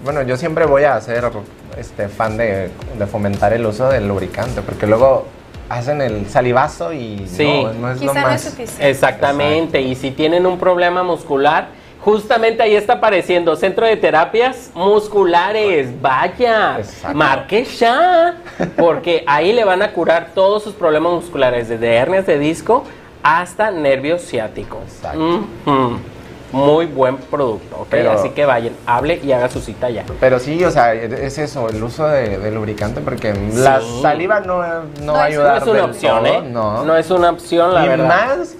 bueno, 0.02 0.22
yo 0.22 0.36
siempre 0.36 0.66
voy 0.66 0.82
a 0.82 1.00
ser 1.00 1.30
este, 1.78 2.08
fan 2.08 2.36
de, 2.36 2.68
de 2.98 3.06
fomentar 3.06 3.52
el 3.52 3.64
uso 3.64 3.88
del 3.90 4.08
lubricante, 4.08 4.60
porque 4.60 4.88
luego 4.88 5.24
hacen 5.68 6.00
el 6.00 6.28
salivazo 6.28 6.92
y 6.92 7.26
Sí. 7.26 7.44
no, 7.64 7.72
no 7.72 7.92
es 7.92 7.98
Quizá 8.00 8.06
lo 8.06 8.14
no 8.14 8.20
es 8.20 8.26
más... 8.26 8.40
suficiente. 8.42 8.90
Exactamente, 8.90 9.80
y 9.80 9.94
si 9.94 10.10
tienen 10.10 10.46
un 10.46 10.58
problema 10.58 11.02
muscular, 11.02 11.68
justamente 12.00 12.62
ahí 12.62 12.74
está 12.74 12.94
apareciendo 12.94 13.56
Centro 13.56 13.86
de 13.86 13.96
Terapias 13.96 14.70
Musculares. 14.74 15.88
Vaya, 16.02 16.76
Exacto. 16.78 17.16
marque 17.16 17.64
ya, 17.64 18.36
porque 18.76 19.24
ahí 19.26 19.52
le 19.52 19.64
van 19.64 19.82
a 19.82 19.92
curar 19.92 20.32
todos 20.34 20.62
sus 20.62 20.74
problemas 20.74 21.12
musculares, 21.12 21.68
desde 21.68 21.94
hernias 21.94 22.26
de 22.26 22.38
disco 22.38 22.84
hasta 23.22 23.70
nervios 23.70 24.22
ciáticos. 24.22 24.82
Exacto. 24.86 25.40
Muy 26.54 26.86
buen 26.86 27.16
producto, 27.16 27.76
¿ok? 27.80 27.86
Pero- 27.90 28.12
Así 28.12 28.30
que 28.30 28.44
vayan, 28.44 28.72
hable 28.86 29.20
y 29.22 29.32
haga 29.32 29.48
su 29.48 29.60
cita 29.60 29.90
ya. 29.90 30.04
Pero 30.20 30.38
sí, 30.38 30.62
o 30.64 30.70
sea, 30.70 30.94
es 30.94 31.38
eso, 31.38 31.68
el 31.68 31.82
uso 31.82 32.06
de, 32.06 32.38
de 32.38 32.50
lubricante, 32.50 33.00
porque 33.00 33.34
la 33.54 33.80
Sí. 33.80 34.00
saliva 34.02 34.40
no, 34.40 34.62
no, 34.62 34.84
No 35.02 35.12
va 35.14 35.24
a 35.24 35.28
es- 35.28 35.34
No 35.36 35.42
ayudar 35.42 35.56
es 35.58 35.62
una 35.64 35.72
del 35.80 35.90
opción, 35.90 36.24
todo, 36.24 36.26
¿eh? 36.34 36.42
No. 36.50 36.84
No 36.84 36.96
es 36.96 37.10
una 37.10 37.30
opción, 37.30 37.74
la 37.74 37.84
y 37.84 37.88
verdad. 37.88 38.06
más 38.38 38.54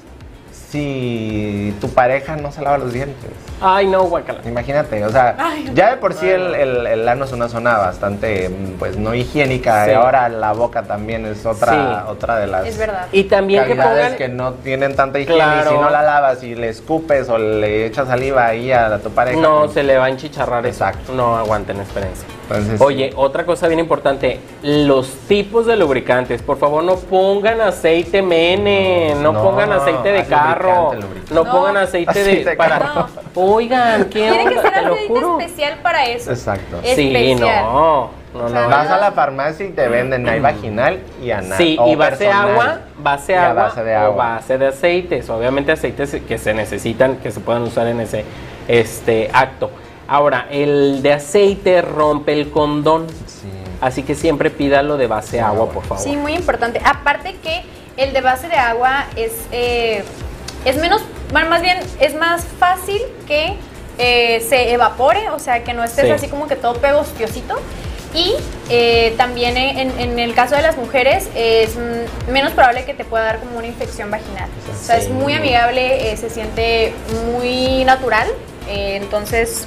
si 0.71 1.75
tu 1.81 1.89
pareja 1.91 2.37
no 2.37 2.51
se 2.51 2.63
lava 2.63 2.79
los 2.79 2.93
dientes. 2.93 3.31
Ay, 3.67 3.87
no, 3.87 4.03
guacala. 4.05 4.41
Imagínate, 4.45 5.03
o 5.07 5.09
sea, 5.11 5.37
Ay, 5.39 5.71
ya 5.75 5.91
de 5.93 5.97
por 5.97 6.13
sí 6.13 6.29
el, 6.29 6.55
el- 6.55 6.87
el 6.87 7.09
ano 7.09 7.25
es 7.25 7.33
una 7.33 7.49
zona 7.49 7.79
bastante, 7.79 8.51
pues, 8.79 8.99
no 8.99 9.15
higiénica, 9.15 9.87
Sí. 9.87 9.91
y 9.93 9.95
ahora 9.95 10.29
la 10.29 10.53
boca 10.53 10.83
también 10.83 11.25
es 11.25 11.47
otra, 11.47 11.73
Sí. 11.73 12.11
otra 12.11 12.37
de 12.39 12.47
las 12.47 12.67
Es 12.67 12.77
verdad. 12.77 13.07
Y 13.11 13.25
también 13.25 13.65
que 13.65 13.75
pongan... 13.75 14.17
que 14.17 14.29
no 14.29 14.53
tienen 14.53 14.95
tanta 14.95 15.19
higiene, 15.19 15.37
Claro. 15.43 15.71
y 15.71 15.75
si 15.77 15.81
no 15.81 15.89
la 15.89 16.03
lavas 16.03 16.43
y 16.45 16.55
le 16.55 16.69
escupes 16.69 17.29
o 17.31 17.39
le 17.39 17.87
echas 17.87 18.07
saliva 18.09 18.47
ahí 18.47 18.71
a, 18.71 18.99
tu 18.99 19.09
pareja. 19.11 19.41
No, 19.41 19.61
pues, 19.61 19.73
se 19.73 19.83
le 19.83 19.97
va 19.97 20.05
a 20.05 20.09
enchicharrar 20.11 20.67
eso. 20.67 20.85
Exacto. 20.85 21.13
No 21.15 21.37
aguanten 21.37 21.79
experiencia. 21.81 22.27
entonces, 22.51 22.79
Oye, 22.83 23.13
otra 23.17 23.47
cosa 23.47 23.67
bien 23.69 23.81
importante, 23.81 24.41
los 24.63 25.09
tipos 25.27 25.65
de 25.65 25.77
lubricantes. 25.77 26.43
Por 26.43 26.59
favor, 26.59 26.85
no 26.85 26.97
pongan 26.97 27.63
aceite 27.63 28.21
mene, 28.21 29.15
no, 29.23 29.33
No, 29.33 29.43
pongan 29.43 29.73
aceite 29.73 30.11
de 30.11 30.25
carro, 30.27 30.93
lubricante, 30.93 31.07
lubricante. 31.07 31.35
no, 31.35 31.45
No. 31.45 31.51
pongan 31.53 31.77
aceite, 31.79 32.11
Aceite 32.11 32.45
de 32.45 32.51
de 32.51 32.57
para. 32.57 33.07
Oigan, 33.55 34.05
¿qué 34.07 34.31
Tiene 34.31 34.45
que 34.55 34.61
ser 34.61 34.89
juro. 35.09 35.41
especial 35.41 35.79
para 35.83 36.05
eso. 36.07 36.31
Exacto. 36.31 36.81
Sí, 36.83 36.89
Especial. 37.15 37.39
no, 37.65 38.11
no, 38.35 38.45
O 38.45 38.49
sea, 38.49 38.63
no. 38.63 38.69
Vas 38.69 38.91
a 38.91 38.99
la 38.99 39.13
farmacia 39.13 39.67
y 39.67 39.71
te 39.71 39.89
venden 39.89 40.29
hay 40.29 40.41
vaginal 40.41 40.99
y 41.23 41.31
anal. 41.31 41.57
Sí, 41.59 41.77
o 41.79 41.89
y 41.89 41.95
base 41.95 42.25
personal. 42.27 42.51
agua, 42.51 42.79
base 42.99 43.37
agua 43.37 43.63
base 43.65 43.85
de 43.85 43.97
o 43.97 44.01
agua. 44.01 44.25
base 44.35 44.59
de 44.59 44.67
aceites. 44.67 45.31
Obviamente 45.31 45.73
aceites 45.73 46.17
que 46.27 46.39
se 46.39 46.53
necesitan, 46.55 47.17
que 47.17 47.31
se 47.31 47.41
puedan 47.41 47.63
usar 47.63 47.87
en 47.87 48.01
ese 48.01 48.25
este 48.69 49.31
acto. 49.33 49.71
Ahora, 50.09 50.47
el 50.51 51.01
de 51.03 51.13
aceite 51.15 51.81
rompe 51.83 52.33
el 52.33 52.51
condón. 52.51 53.07
Sí. 53.27 53.49
Así 53.81 54.03
que 54.03 54.15
siempre 54.15 54.51
pídalo 54.51 54.97
de 54.97 55.07
base 55.07 55.41
agua, 55.41 55.69
por 55.71 55.85
favor. 55.85 56.03
Sí, 56.03 56.17
muy 56.17 56.35
importante. 56.35 56.81
Aparte 56.85 57.37
que 57.43 57.63
el 57.97 58.13
de 58.13 58.21
base 58.21 58.49
de 58.49 58.57
agua 58.57 59.05
es, 59.17 59.47
eh, 59.53 60.03
es 60.65 60.77
menos, 60.79 61.03
bueno, 61.33 61.49
más 61.51 61.63
bien 61.63 61.79
es 62.01 62.15
más 62.15 62.45
fácil 62.59 63.01
que 63.27 63.55
eh, 63.99 64.45
se 64.49 64.73
evapore, 64.73 65.31
o 65.31 65.39
sea, 65.39 65.63
que 65.65 65.73
no 65.73 65.85
estés 65.85 66.05
Sí. 66.07 66.11
así 66.11 66.29
como 66.29 66.47
que 66.49 66.57
todo 66.57 66.75
pegostiosito. 66.75 67.57
Y 68.13 68.33
eh, 68.71 69.13
también 69.17 69.57
en, 69.57 69.99
en 69.99 70.19
el 70.21 70.35
caso 70.35 70.55
de 70.55 70.63
las 70.63 70.77
mujeres 70.77 71.29
es 71.35 71.75
mm, 71.77 72.31
menos 72.31 72.53
probable 72.53 72.85
que 72.85 72.95
te 72.95 73.05
pueda 73.05 73.25
dar 73.25 73.41
como 73.41 73.59
una 73.59 73.67
infección 73.67 74.09
vaginal. 74.11 74.49
O 74.73 74.85
sea, 74.85 74.99
es 74.99 75.09
muy 75.11 75.33
amigable, 75.35 76.13
eh, 76.13 76.17
se 76.17 76.31
siente 76.31 76.95
muy 77.33 77.85
natural. 77.85 78.29
eh, 78.69 78.97
entonces, 79.03 79.67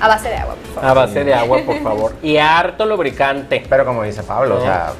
a 0.00 0.06
base 0.06 0.28
de 0.28 0.36
agua, 0.36 0.54
por 0.54 0.74
favor. 0.74 0.90
A 0.90 0.94
base 0.94 1.24
de 1.24 1.34
agua, 1.34 1.58
por 1.66 1.82
favor. 1.82 2.14
Y 2.22 2.36
harto 2.36 2.86
lubricante. 2.86 3.64
Pero 3.68 3.84
como 3.84 4.04
dice 4.04 4.22
Pablo, 4.22 4.58
o 4.58 4.62
sea, 4.62 4.92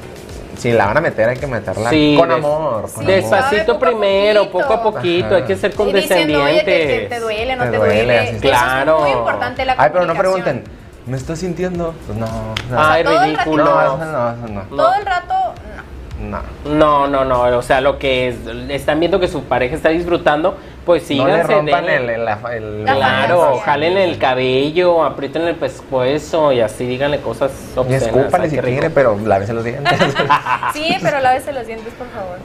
si 0.59 0.71
la 0.71 0.85
van 0.87 0.97
a 0.97 1.01
meter 1.01 1.29
hay 1.29 1.37
que 1.37 1.47
meterla 1.47 1.89
Sí, 1.89 2.15
con 2.17 2.31
amor. 2.31 2.91
Con 2.91 3.03
amor. 3.03 3.05
Despacito 3.05 3.79
primero, 3.79 4.49
poco 4.51 4.73
a 4.73 4.83
poquito. 4.83 5.27
Ajá. 5.27 5.35
Hay 5.37 5.43
que 5.43 5.55
ser 5.55 5.73
Y 5.77 5.93
diciendo, 5.93 6.43
oye, 6.43 6.61
te, 6.63 6.71
condescendientes. 7.07 7.21
duele, 7.21 7.55
no 7.55 7.63
Te 7.65 7.71
te, 7.71 7.77
duele, 7.77 7.95
duele. 7.95 8.19
así. 8.19 8.29
Eso 8.35 8.41
Claro. 8.41 8.95
es 8.97 9.01
muy 9.03 9.11
importante 9.19 9.65
la 9.65 9.75
Ay, 9.77 9.89
pero 9.93 10.05
no 10.05 10.13
pregunten, 10.15 10.63
¿me 11.05 11.17
estás 11.17 11.39
sintiendo? 11.39 11.93
Pues 12.05 12.17
no. 12.17 12.25
no. 12.25 12.77
Ay, 12.77 13.03
todo 13.03 13.21
el 13.23 13.29
ridículo. 13.31 13.63
no, 13.65 13.97
no, 13.97 14.29
eso 14.31 14.47
no. 14.47 14.61
Todo 14.75 14.93
el 14.95 15.05
rato, 15.05 15.33
no. 15.75 15.89
No. 16.19 16.41
No, 16.65 17.07
no, 17.07 17.23
no. 17.25 17.57
O 17.57 17.61
sea, 17.61 17.79
lo 17.79 17.97
que 17.97 18.27
es- 18.27 18.35
están 18.69 18.99
viendo 18.99 19.19
que 19.21 19.29
su 19.29 19.43
pareja 19.43 19.75
está 19.75 19.87
disfrutando, 19.89 20.57
pues 20.89 21.03
No 21.03 21.07
síganse. 21.09 21.47
le 21.49 21.53
rompan 21.53 21.87
el, 21.87 22.09
el, 22.09 22.27
el- 22.51 22.83
La 22.85 22.95
Claro, 22.95 23.59
jalen 23.63 23.95
el 23.95 24.17
cabello, 24.17 25.03
aprieten 25.03 25.43
el 25.43 25.53
pescuezo 25.53 26.51
y 26.51 26.61
así 26.61 26.87
díganle 26.87 27.19
cosas 27.21 27.51
Y 27.75 27.79
obscenas. 27.79 28.01
escúpale 28.07 28.43
Ay, 28.45 28.49
si 28.49 28.57
quiere, 28.57 28.89
pero 28.89 29.15
lávese 29.23 29.53
los 29.53 29.63
dientes. 29.63 29.93
Sí, 30.73 30.95
pero 30.99 31.19
lávese 31.19 31.51
los 31.53 31.67
dientes, 31.67 31.93
por 31.93 32.07
favor. 32.07 32.39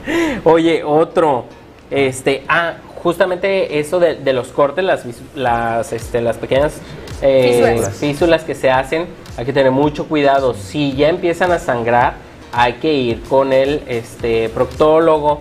Oye, 0.45 0.85
otro, 0.85 1.47
este, 1.91 2.45
ah, 2.49 2.75
justamente 3.03 3.79
eso 3.79 3.99
de, 3.99 4.17
de 4.17 4.33
los 4.35 4.49
cortes, 4.49 4.85
las, 4.85 5.05
las, 5.35 5.91
este, 5.95 6.21
las 6.21 6.37
pequeñas 6.37 6.83
eh, 7.23 7.81
físulas 7.99 8.45
que 8.45 8.55
se 8.55 8.71
hacen, 8.71 9.07
hay 9.39 9.47
que 9.47 9.55
tener 9.55 9.73
mucho 9.73 10.07
cuidado. 10.07 10.53
Si 10.53 10.93
ya 10.95 11.09
empiezan 11.09 11.51
a 11.51 11.59
sangrar, 11.59 12.13
hay 12.53 12.75
que 12.75 12.93
ir 12.93 13.23
con 13.23 13.55
el 13.55 13.83
este, 13.89 14.51
proctólogo 14.51 15.41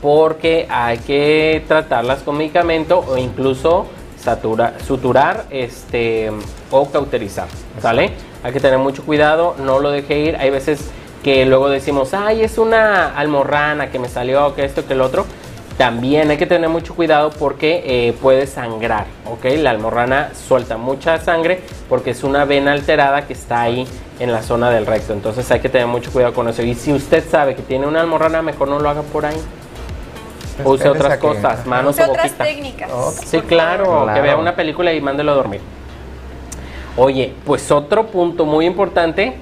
porque 0.00 0.66
hay 0.70 0.98
que 0.98 1.64
tratarlas 1.68 2.22
con 2.22 2.36
medicamento 2.38 3.04
o 3.06 3.16
incluso 3.16 3.86
satura- 4.22 4.74
suturar 4.86 5.44
este, 5.50 6.30
o 6.70 6.90
cauterizar, 6.90 7.48
¿sale? 7.80 8.12
Hay 8.42 8.52
que 8.52 8.60
tener 8.60 8.78
mucho 8.78 9.04
cuidado, 9.04 9.54
no 9.58 9.78
lo 9.78 9.90
deje 9.90 10.18
ir. 10.20 10.36
Hay 10.36 10.50
veces 10.50 10.90
que 11.22 11.44
luego 11.44 11.68
decimos, 11.68 12.14
ay, 12.14 12.42
es 12.42 12.56
una 12.56 13.14
almorrana 13.16 13.90
que 13.90 13.98
me 13.98 14.08
salió, 14.08 14.54
que 14.54 14.64
esto, 14.64 14.86
que 14.86 14.94
el 14.94 15.02
otro. 15.02 15.26
También 15.76 16.30
hay 16.30 16.36
que 16.36 16.46
tener 16.46 16.68
mucho 16.68 16.94
cuidado 16.94 17.30
porque 17.30 17.82
eh, 17.86 18.12
puede 18.20 18.46
sangrar, 18.46 19.06
¿ok? 19.24 19.44
La 19.58 19.70
almorrana 19.70 20.30
suelta 20.34 20.76
mucha 20.76 21.18
sangre 21.18 21.60
porque 21.88 22.10
es 22.10 22.22
una 22.22 22.44
vena 22.44 22.72
alterada 22.72 23.26
que 23.26 23.32
está 23.32 23.62
ahí 23.62 23.86
en 24.18 24.30
la 24.30 24.42
zona 24.42 24.70
del 24.70 24.84
recto. 24.84 25.14
Entonces 25.14 25.50
hay 25.50 25.60
que 25.60 25.70
tener 25.70 25.86
mucho 25.86 26.12
cuidado 26.12 26.34
con 26.34 26.48
eso. 26.48 26.62
Y 26.62 26.74
si 26.74 26.92
usted 26.92 27.24
sabe 27.26 27.54
que 27.54 27.62
tiene 27.62 27.86
una 27.86 28.02
almorrana, 28.02 28.42
mejor 28.42 28.68
no 28.68 28.78
lo 28.78 28.90
haga 28.90 29.00
por 29.02 29.24
ahí. 29.24 29.36
O 30.64 30.72
use 30.72 30.88
otras 30.88 31.18
cosas, 31.18 31.66
manos 31.66 31.94
Use 31.96 32.04
o 32.04 32.10
otras 32.10 32.26
boquita. 32.26 32.44
técnicas. 32.44 32.90
Ok. 32.92 33.14
Sí, 33.24 33.40
claro, 33.42 34.06
que 34.12 34.20
vea 34.20 34.36
una 34.36 34.54
película 34.54 34.92
y 34.92 35.00
mándelo 35.00 35.32
a 35.32 35.34
dormir. 35.34 35.60
Oye, 36.96 37.32
pues 37.44 37.70
otro 37.70 38.06
punto 38.08 38.44
muy 38.44 38.66
importante, 38.66 39.34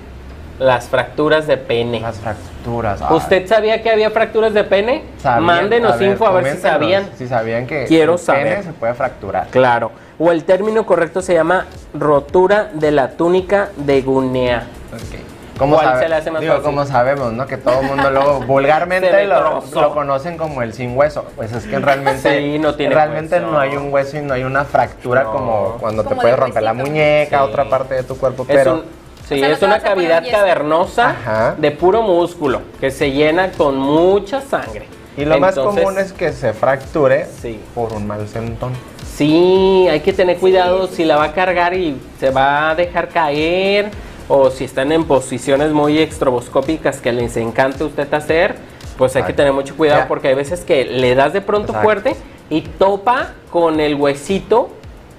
las 0.58 0.88
fracturas 0.88 1.46
de 1.46 1.56
pene. 1.56 2.00
Las 2.00 2.18
fracturas. 2.18 3.00
ay. 3.02 3.16
¿Usted 3.16 3.46
sabía 3.46 3.82
que 3.82 3.90
había 3.90 4.10
fracturas 4.10 4.52
de 4.52 4.64
pene? 4.64 5.02
¿Sabían? 5.22 5.44
Mándenos 5.44 6.00
info 6.02 6.26
a 6.26 6.32
ver 6.32 6.54
si 6.56 6.60
sabían. 6.62 7.08
Si 7.16 7.26
sabían 7.26 7.66
que 7.66 7.84
Quiero 7.86 8.14
el 8.14 8.20
pene 8.20 8.50
saber. 8.50 8.64
se 8.64 8.72
puede 8.72 8.94
fracturar. 8.94 9.46
Claro. 9.48 9.92
O 10.18 10.30
el 10.32 10.44
término 10.44 10.84
correcto 10.84 11.22
se 11.22 11.34
llama 11.34 11.66
rotura 11.94 12.70
de 12.74 12.90
la 12.90 13.10
túnica 13.12 13.70
de 13.76 14.02
Gunea. 14.02 14.66
Ok. 14.92 15.20
¿Cómo 15.58 15.74
¿Cuál 15.76 15.86
sabe- 15.88 16.02
se 16.02 16.08
le 16.08 16.14
hace 16.14 16.30
más 16.30 16.40
digo, 16.40 16.54
fácil? 16.54 16.64
como 16.66 16.86
sabemos, 16.86 17.32
¿no? 17.32 17.46
Que 17.46 17.56
todo 17.56 17.80
el 17.80 17.86
mundo 17.86 18.10
luego 18.10 18.40
vulgarmente 18.46 19.10
me 19.12 19.24
lo, 19.24 19.62
lo 19.74 19.94
conocen 19.94 20.36
como 20.36 20.62
el 20.62 20.72
sin 20.72 20.96
hueso. 20.96 21.24
Pues 21.36 21.52
es 21.52 21.64
que 21.66 21.78
realmente, 21.78 22.38
Sí, 22.38 22.58
no 22.58 22.74
tiene 22.74 22.94
realmente 22.94 23.36
hueso. 23.36 23.50
no 23.50 23.58
hay 23.58 23.76
un 23.76 23.92
hueso 23.92 24.16
y 24.18 24.20
no 24.22 24.34
hay 24.34 24.44
una 24.44 24.64
fractura 24.64 25.24
No. 25.24 25.32
como 25.32 25.76
cuando 25.80 26.02
te 26.02 26.08
Como 26.10 26.20
puede 26.22 26.34
de 26.34 26.40
romper 26.40 26.62
la 26.62 26.72
muñeca, 26.74 27.38
Sí. 27.38 27.44
otra 27.44 27.64
parte 27.68 27.94
de 27.96 28.02
tu 28.04 28.16
cuerpo, 28.16 28.44
Es, 28.48 28.56
pero 28.56 28.74
un- 28.74 28.82
sí, 29.28 29.34
O 29.34 29.38
sea, 29.38 29.48
no 29.48 29.54
es 29.54 29.62
una 29.62 29.80
cavidad 29.80 30.22
cavernosa 30.30 31.10
Ajá. 31.10 31.54
de 31.58 31.70
puro 31.72 32.02
músculo 32.02 32.62
que 32.80 32.90
se 32.90 33.10
llena 33.10 33.50
con 33.52 33.76
mucha 33.76 34.40
sangre. 34.40 34.86
y 35.16 35.24
lo 35.24 35.36
más 35.40 35.56
común 35.56 35.98
es 35.98 36.12
que 36.12 36.32
se 36.32 36.52
fracture 36.52 37.26
Sí. 37.42 37.60
por 37.74 37.92
un 37.92 38.06
mal 38.06 38.28
sentón. 38.28 38.72
Sí, 39.16 39.88
hay 39.90 39.98
que 39.98 40.12
tener 40.12 40.36
cuidado 40.36 40.86
si 40.86 41.04
la 41.04 41.16
va 41.16 41.24
a 41.24 41.32
cargar 41.32 41.74
y 41.74 42.00
se 42.20 42.30
va 42.30 42.70
a 42.70 42.74
dejar 42.76 43.08
caer 43.08 43.90
o 44.28 44.50
si 44.50 44.64
están 44.64 44.92
en 44.92 45.04
posiciones 45.04 45.72
muy 45.72 45.98
extroboscópicas 45.98 47.00
que 47.00 47.12
les 47.12 47.36
encanta 47.36 47.84
usted 47.84 48.12
hacer, 48.12 48.56
pues 48.96 49.14
hay 49.16 49.22
que 49.22 49.32
tener 49.32 49.52
mucho 49.52 49.76
cuidado 49.76 50.04
porque 50.08 50.28
hay 50.28 50.34
veces 50.34 50.60
que 50.64 50.84
le 50.84 51.14
das 51.14 51.32
de 51.32 51.40
pronto 51.40 51.68
Exacto. 51.72 51.84
fuerte 51.84 52.16
y 52.50 52.62
topa 52.62 53.32
con 53.50 53.80
el 53.80 53.94
huesito 53.94 54.70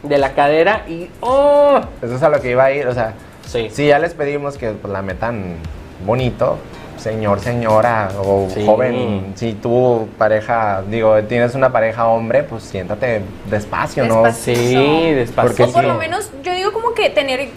de 0.03 0.17
la 0.17 0.33
cadera 0.33 0.83
y 0.87 1.09
¡oh! 1.21 1.79
Eso 2.01 2.15
es 2.15 2.23
a 2.23 2.29
lo 2.29 2.41
que 2.41 2.51
iba 2.51 2.63
a 2.65 2.71
ir, 2.71 2.87
o 2.87 2.93
sea, 2.93 3.13
Sí. 3.45 3.69
si 3.71 3.87
ya 3.87 3.97
les 3.99 4.13
pedimos 4.13 4.57
que 4.57 4.69
pues, 4.71 4.91
la 4.93 5.01
metan 5.01 5.55
bonito, 6.05 6.57
señor, 6.97 7.39
señora 7.39 8.09
o 8.23 8.47
Sí. 8.53 8.63
joven, 8.65 9.33
si 9.35 9.53
tu 9.53 10.07
pareja, 10.17 10.83
digo, 10.87 11.21
tienes 11.23 11.55
una 11.55 11.71
pareja 11.71 12.07
hombre, 12.07 12.43
pues 12.43 12.63
siéntate 12.63 13.21
despacio, 13.49 14.05
¿no? 14.05 14.23
Despacio. 14.23 14.55
Sí, 14.55 15.11
despacio. 15.13 15.47
Porque 15.49 15.63
O 15.63 15.71
por 15.71 15.81
sí. 15.81 15.87
lo 15.87 15.95
menos, 15.95 16.29
yo 16.43 16.53
digo 16.53 16.71
como 16.73 16.93
que 16.93 17.09
tener 17.09 17.49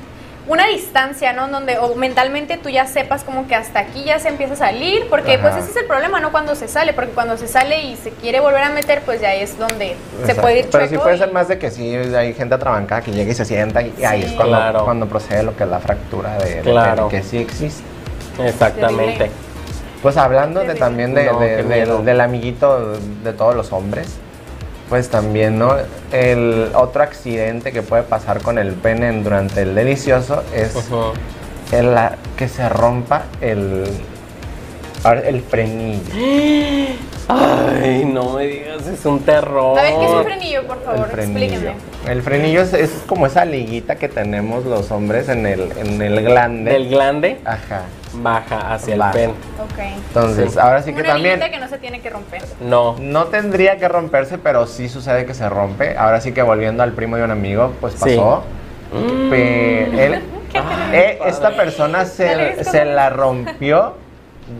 una 0.48 0.66
distancia, 0.66 1.32
¿no? 1.32 1.46
Donde 1.48 1.78
o 1.78 1.94
mentalmente 1.94 2.56
tú 2.56 2.68
ya 2.68 2.86
sepas 2.86 3.22
como 3.22 3.46
que 3.46 3.54
hasta 3.54 3.78
aquí 3.78 4.04
ya 4.04 4.18
se 4.18 4.28
empieza 4.28 4.54
a 4.54 4.56
salir, 4.56 5.06
porque 5.08 5.34
Ajá. 5.34 5.42
pues 5.42 5.56
ese 5.62 5.70
es 5.70 5.76
el 5.76 5.86
problema, 5.86 6.18
¿no? 6.20 6.32
Cuando 6.32 6.54
se 6.56 6.66
sale, 6.68 6.92
porque 6.92 7.12
cuando 7.12 7.36
se 7.36 7.46
sale 7.46 7.82
y 7.82 7.96
se 7.96 8.10
quiere 8.10 8.40
volver 8.40 8.62
a 8.62 8.70
meter, 8.70 9.02
pues 9.02 9.20
ya 9.20 9.32
es 9.34 9.56
donde 9.58 9.94
se 10.26 10.34
puede 10.34 10.60
ir 10.60 10.68
Pero 10.70 10.88
sí 10.88 10.98
puede 10.98 11.14
y- 11.16 11.18
ser 11.18 11.32
más 11.32 11.46
de 11.48 11.58
que 11.58 11.70
sí 11.70 11.94
hay 11.94 12.34
gente 12.34 12.54
atrabancada 12.56 13.02
que 13.02 13.12
llega 13.12 13.30
y 13.30 13.34
se 13.34 13.44
sienta 13.44 13.82
y 13.82 14.04
ahí 14.04 14.22
es 14.24 14.32
cuando, 14.32 14.56
Claro. 14.56 14.84
cuando 14.84 15.06
procede 15.06 15.42
lo 15.44 15.56
que 15.56 15.62
es 15.62 15.68
la 15.70 15.78
fractura 15.78 16.36
de, 16.38 16.54
de 16.56 16.60
Claro. 16.62 17.08
que 17.08 17.22
sí 17.22 17.38
existe. 17.38 17.82
Exactamente. 18.44 19.30
Pues 20.02 20.16
hablando 20.16 20.60
de 20.60 20.74
también 20.74 21.14
de, 21.14 21.26
No, 21.26 21.38
de- 21.38 21.46
qué 21.48 21.56
del- 21.58 21.66
miedo. 21.66 22.02
del 22.02 22.20
amiguito 22.20 22.94
de 23.22 23.32
todos 23.32 23.54
los 23.54 23.72
hombres, 23.72 24.08
pues 24.88 25.08
también, 25.08 25.58
¿no? 25.58 25.74
El 26.12 26.70
otro 26.74 27.02
accidente 27.02 27.72
que 27.72 27.82
puede 27.82 28.02
pasar 28.02 28.42
con 28.42 28.58
el 28.58 28.72
pene 28.72 29.08
en- 29.08 29.24
durante 29.24 29.62
el 29.62 29.74
delicioso 29.74 30.42
es 30.54 30.74
el, 31.72 31.94
la- 31.94 32.16
que 32.36 32.48
se 32.48 32.68
rompa 32.68 33.22
el, 33.40 33.84
ahora, 35.04 35.20
el 35.22 35.40
frenillo. 35.42 36.00
Ay, 37.28 38.04
no 38.04 38.31
es 39.02 39.06
un 39.06 39.20
terror. 39.20 39.76
A 39.78 39.82
ver, 39.82 39.94
¿qué 39.98 40.04
es 40.04 40.10
un 40.12 40.24
frenillo, 40.24 40.62
por 40.66 40.82
favor? 40.84 41.00
el 41.06 41.10
frenillo. 41.10 41.44
Explíquenme. 41.44 42.12
El 42.12 42.22
frenillo 42.22 42.62
es, 42.62 42.72
es 42.72 42.90
como 43.06 43.26
esa 43.26 43.44
liguita 43.44 43.96
que 43.96 44.08
tenemos 44.08 44.64
los 44.64 44.90
hombres 44.92 45.28
en 45.28 45.44
el, 45.46 45.72
en 45.76 46.00
el 46.00 46.22
glande. 46.24 46.70
Del 46.72 46.88
glande 46.88 47.40
Ajá. 47.44 47.82
baja 48.14 48.72
hacia 48.74 48.96
Baja. 48.96 49.10
el 49.10 49.30
pen. 49.30 49.30
Ok. 49.30 49.78
Entonces, 50.08 50.52
Sí. 50.52 50.58
ahora 50.60 50.82
sí 50.82 50.90
Como 50.92 50.96
que 51.02 51.08
una 51.08 51.12
también 51.14 51.40
que 51.40 51.58
no 51.58 51.68
se 51.68 51.78
tiene 51.78 52.00
que 52.00 52.10
romper. 52.10 52.42
No. 52.60 52.96
no 53.00 53.24
tendría 53.26 53.76
que 53.78 53.88
romperse, 53.88 54.38
pero 54.38 54.66
sí 54.66 54.88
sucede 54.88 55.26
que 55.26 55.34
se 55.34 55.48
rompe. 55.48 55.96
Ahora 55.98 56.20
sí 56.20 56.32
que 56.32 56.42
volviendo 56.42 56.82
al 56.84 56.92
primo 56.92 57.16
de 57.16 57.24
un 57.24 57.30
amigo, 57.32 57.72
pues 57.80 57.94
Sí. 57.94 58.16
pasó. 58.16 58.44
Mm. 58.92 59.30
Pe- 59.30 60.04
él- 60.06 60.22
eh, 60.92 61.18
esta 61.26 61.56
persona 61.56 62.04
se, 62.04 62.62
se 62.64 62.84
la 62.84 63.08
rompió 63.10 63.94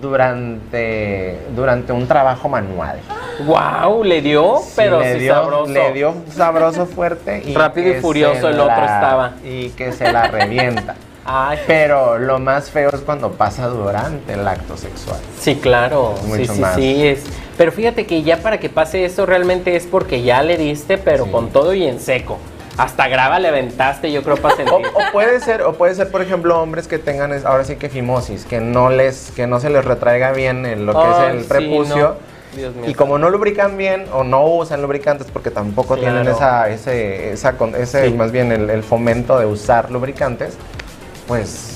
durante, 0.01 1.39
durante 1.55 1.93
un 1.93 2.07
trabajo 2.07 2.49
manual. 2.49 2.99
Wow, 3.47 4.05
le 4.05 4.21
dio, 4.21 4.59
Sí, 4.65 4.73
pero 4.77 5.01
le 5.01 5.15
sí 5.15 5.19
dio, 5.21 5.35
sabroso. 5.35 5.73
le 5.73 5.93
dio 5.93 6.15
sabroso 6.31 6.87
fuerte 6.87 7.43
y 7.45 7.55
Rápido 7.55 7.91
y 7.97 8.01
furioso 8.01 8.49
el 8.49 8.61
otro 8.61 8.75
estaba. 8.83 9.33
y 9.45 9.71
que 9.71 9.93
se 9.93 10.11
la 10.13 10.29
revienta. 10.29 10.95
Ay, 11.25 11.59
Pero 11.69 12.19
lo 12.19 12.41
más 12.41 12.69
feo 12.71 12.91
es 12.93 13.01
cuando 13.01 13.31
pasa 13.33 13.69
durante 13.69 14.33
el 14.33 14.47
acto 14.47 14.77
sexual. 14.77 15.21
sí, 15.39 15.55
claro. 15.55 16.15
Es 16.17 16.23
Sí, 16.23 16.27
mucho 16.41 16.55
sí, 16.55 16.61
más. 16.61 16.75
sí. 16.75 17.07
Es. 17.07 17.25
Pero 17.57 17.71
fíjate 17.71 18.07
que 18.07 18.23
ya 18.23 18.39
para 18.39 18.59
que 18.59 18.69
pase 18.69 19.05
eso 19.05 19.25
realmente 19.25 19.77
es 19.77 19.87
porque 19.87 20.23
ya 20.23 20.43
le 20.43 20.57
diste, 20.57 20.99
pero 20.99 21.27
Sí. 21.27 21.31
con 21.31 21.51
todo 21.51 21.75
y 21.75 21.85
en 21.87 22.01
seco. 22.01 22.39
Hasta 22.79 23.07
grava 23.09 23.39
le 23.39 23.49
aventaste, 23.49 24.11
yo 24.11 24.23
creo, 24.23 24.37
para 24.37 24.55
O, 24.55 24.57
sentir. 24.57 24.75
o 24.95 25.13
puede 25.13 25.41
ser, 25.41 25.63
o 25.63 25.75
puede 25.75 25.95
ser, 25.95 26.11
por 26.11 26.23
ejemplo, 26.23 26.61
hombres 26.61 26.89
que 26.89 26.99
tengan 26.99 27.33
es- 27.33 27.45
ahora 27.45 27.65
sí 27.65 27.77
que 27.77 27.89
fimosis, 27.91 28.45
que 28.47 28.61
no 28.61 28.89
les, 28.91 29.31
que 29.37 29.47
no 29.47 29.61
se 29.61 29.69
les 29.71 29.85
retraiga 29.85 30.33
bien 30.33 30.65
el- 30.67 30.87
lo 30.87 30.93
que 30.95 31.11
es 31.11 31.35
el 31.35 31.43
sí, 31.43 31.49
prepucio. 31.49 32.17
no. 32.19 32.33
Dios 32.57 32.75
mío. 32.75 32.85
Y 32.91 32.93
como 32.95 33.17
no 33.19 33.31
lubrican 33.31 33.79
bien 33.79 34.05
o 34.13 34.25
no 34.25 34.45
usan 34.45 34.83
lubricantes 34.83 35.27
porque 35.33 35.51
tampoco 35.51 35.97
tienen 35.97 36.29
esa, 36.29 36.69
ese, 36.69 37.33
esa, 37.33 37.53
con- 37.57 37.75
ese 37.75 38.09
Sí. 38.09 38.13
más 38.15 38.31
bien 38.31 38.53
el, 38.53 38.69
el 38.69 38.83
fomento 38.83 39.39
de 39.39 39.47
usar 39.47 39.91
lubricantes, 39.91 40.55
pues 41.27 41.72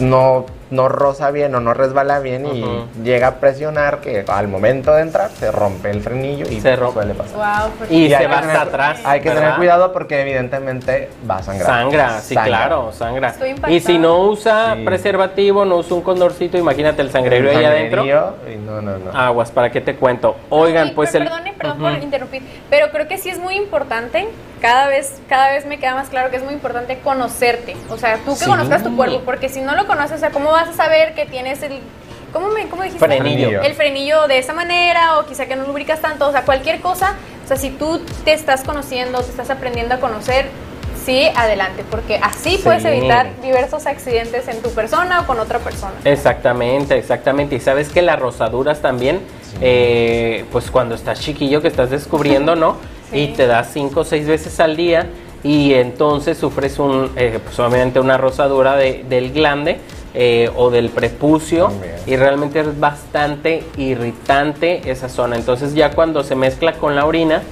no, 0.00 0.46
no 0.70 0.88
roza 0.88 1.30
bien 1.30 1.54
o 1.54 1.60
no 1.60 1.72
resbala 1.74 2.20
bien 2.20 2.46
y 2.46 2.64
llega 3.02 3.28
a 3.28 3.34
presionar 3.36 4.00
que 4.00 4.24
al 4.28 4.48
momento 4.48 4.92
de 4.94 5.02
entrar 5.02 5.30
se 5.30 5.50
rompe 5.50 5.90
el 5.90 6.00
frenillo 6.02 6.46
y 6.48 6.60
Se 6.60 6.76
rompe. 6.76 6.94
suele 7.00 7.14
pasar. 7.14 7.36
Wow, 7.62 7.70
porque- 7.78 7.94
Y 7.94 8.04
Y 8.06 8.10
se 8.14 8.26
va 8.26 8.38
hasta 8.38 8.62
atrás. 8.62 9.00
Hay 9.04 9.20
que 9.20 9.30
tener 9.30 9.54
cuidado 9.54 9.92
porque 9.92 10.20
evidentemente 10.20 11.10
va 11.28 11.36
a 11.38 11.42
sangrar. 11.42 11.66
Sangra, 11.66 12.20
sí, 12.20 12.34
Sangra. 12.34 12.48
claro, 12.58 12.92
sangra. 12.92 13.28
Estoy. 13.28 13.54
Y 13.68 13.80
si 13.80 13.98
no 13.98 14.18
usa 14.24 14.74
Sí. 14.76 14.84
preservativo, 14.84 15.64
no 15.64 15.76
usa 15.76 15.96
un 15.96 16.02
condorcito, 16.02 16.58
imagínate 16.58 17.02
el 17.02 17.10
sangrerío 17.10 17.50
El 17.50 17.56
ahí 17.58 17.64
adentro. 17.64 18.04
no, 18.04 18.80
no, 18.82 18.98
no. 18.98 19.10
Aguas, 19.18 19.50
¿para 19.50 19.70
qué 19.70 19.80
te 19.80 19.96
cuento? 19.96 20.36
Oigan, 20.50 20.88
Sí, 20.88 20.92
pues 20.94 21.14
el. 21.14 21.24
Perdone, 21.24 21.52
perdón 21.54 21.82
Ujú. 21.82 21.94
por 21.94 22.02
interrumpir, 22.02 22.42
pero 22.70 22.90
creo 22.90 23.08
que 23.08 23.18
sí 23.18 23.30
es 23.30 23.38
muy 23.38 23.54
importante, 23.56 24.28
cada 24.60 24.86
vez, 24.88 25.20
cada 25.28 25.50
vez 25.50 25.66
me 25.66 25.78
queda 25.78 25.94
más 25.94 26.08
claro 26.08 26.30
que 26.30 26.36
es 26.36 26.42
muy 26.44 26.54
importante 26.54 26.98
conocerte, 26.98 27.76
o 27.90 27.96
sea, 27.96 28.18
tú 28.24 28.32
que 28.34 28.44
Sí. 28.44 28.50
conozcas 28.50 28.82
tu 28.82 28.94
cuerpo, 28.96 29.20
porque 29.24 29.48
si 29.48 29.60
no 29.60 29.74
lo 29.74 29.86
conoces, 29.86 30.16
o 30.16 30.18
sea, 30.20 30.30
¿cómo 30.30 30.50
vas 30.52 30.68
a 30.68 30.72
saber 30.72 31.14
que 31.14 31.26
tienes 31.26 31.62
el, 31.62 31.80
¿cómo, 32.32 32.48
me, 32.48 32.68
cómo 32.68 32.82
dijiste? 32.82 33.04
Frenillo. 33.04 33.62
El 33.62 33.74
frenillo 33.74 34.26
de 34.28 34.38
esa 34.38 34.52
manera, 34.52 35.18
o 35.18 35.26
quizá 35.26 35.46
que 35.46 35.56
no 35.56 35.64
lubricas 35.66 36.00
tanto, 36.00 36.28
o 36.28 36.32
sea, 36.32 36.42
cualquier 36.42 36.80
cosa, 36.80 37.14
o 37.44 37.48
sea, 37.48 37.56
si 37.56 37.70
tú 37.70 38.00
te 38.24 38.32
estás 38.32 38.62
conociendo, 38.64 39.20
te 39.22 39.30
estás 39.30 39.50
aprendiendo 39.50 39.94
a 39.94 39.98
conocer, 39.98 40.46
sí, 41.04 41.26
adelante, 41.36 41.84
porque 41.90 42.16
así 42.22 42.56
Sí. 42.56 42.60
puedes 42.62 42.84
evitar 42.84 43.28
diversos 43.42 43.86
accidentes 43.86 44.46
en 44.48 44.60
tu 44.60 44.70
persona 44.72 45.20
o 45.20 45.26
con 45.26 45.40
otra 45.40 45.58
persona. 45.58 45.94
Exactamente, 46.04 46.98
exactamente. 46.98 47.54
Y 47.54 47.60
sabes 47.60 47.88
que 47.88 48.02
las 48.02 48.18
rosaduras 48.18 48.82
también, 48.82 49.20
eh, 49.62 50.44
pues 50.52 50.70
cuando 50.70 50.94
estás 50.94 51.20
chiquillo 51.20 51.62
que 51.62 51.68
estás 51.68 51.88
descubriendo, 51.90 52.56
¿no? 52.56 52.76
Sí. 53.10 53.18
Y 53.18 53.26
te 53.28 53.46
das 53.46 53.70
cinco 53.72 54.00
o 54.00 54.04
seis 54.04 54.26
veces 54.26 54.58
al 54.60 54.76
día 54.76 55.06
y 55.42 55.74
entonces 55.74 56.36
sufres 56.36 56.78
un, 56.78 57.10
eh, 57.16 57.38
pues 57.42 57.58
obviamente 57.60 58.00
una 58.00 58.16
rosadura 58.18 58.76
de- 58.76 59.04
del 59.08 59.32
glande 59.32 59.78
eh, 60.14 60.50
o 60.56 60.70
del 60.70 60.88
prepucio 60.90 61.70
y 62.06 62.16
realmente 62.16 62.60
es 62.60 62.80
bastante 62.80 63.62
irritante 63.76 64.90
esa 64.90 65.08
zona. 65.08 65.36
Entonces 65.36 65.74
ya 65.74 65.90
cuando 65.92 66.24
se 66.24 66.34
mezcla 66.34 66.72
con 66.74 66.96
la 66.96 67.04
orina 67.06 67.42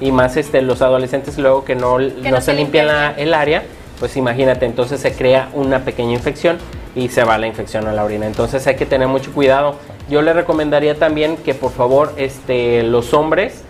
y 0.00 0.10
más 0.12 0.36
este 0.36 0.60
los 0.62 0.82
adolescentes 0.82 1.38
luego 1.38 1.64
que 1.64 1.74
no, 1.74 1.98
no, 1.98 2.06
no 2.30 2.36
se 2.40 2.46
se 2.46 2.52
limpian 2.54 2.56
limpian 2.56 2.86
la- 2.86 3.12
el 3.16 3.34
área, 3.34 3.62
pues 4.00 4.16
imagínate, 4.16 4.66
entonces 4.66 5.00
se 5.00 5.12
crea 5.12 5.48
una 5.54 5.80
pequeña 5.84 6.12
infección 6.12 6.58
y 6.94 7.08
se 7.08 7.24
va 7.24 7.38
la 7.38 7.46
infección 7.46 7.86
a 7.86 7.92
la 7.92 8.04
orina. 8.04 8.26
Entonces 8.26 8.66
hay 8.66 8.76
que 8.76 8.86
tener 8.86 9.08
mucho 9.08 9.32
cuidado. 9.32 9.76
yo 10.08 10.22
le 10.22 10.32
recomendaría 10.32 10.94
también 10.96 11.36
que 11.36 11.52
por 11.54 11.72
favor 11.72 12.12
este, 12.16 12.82
los 12.84 13.12
hombres, 13.12 13.62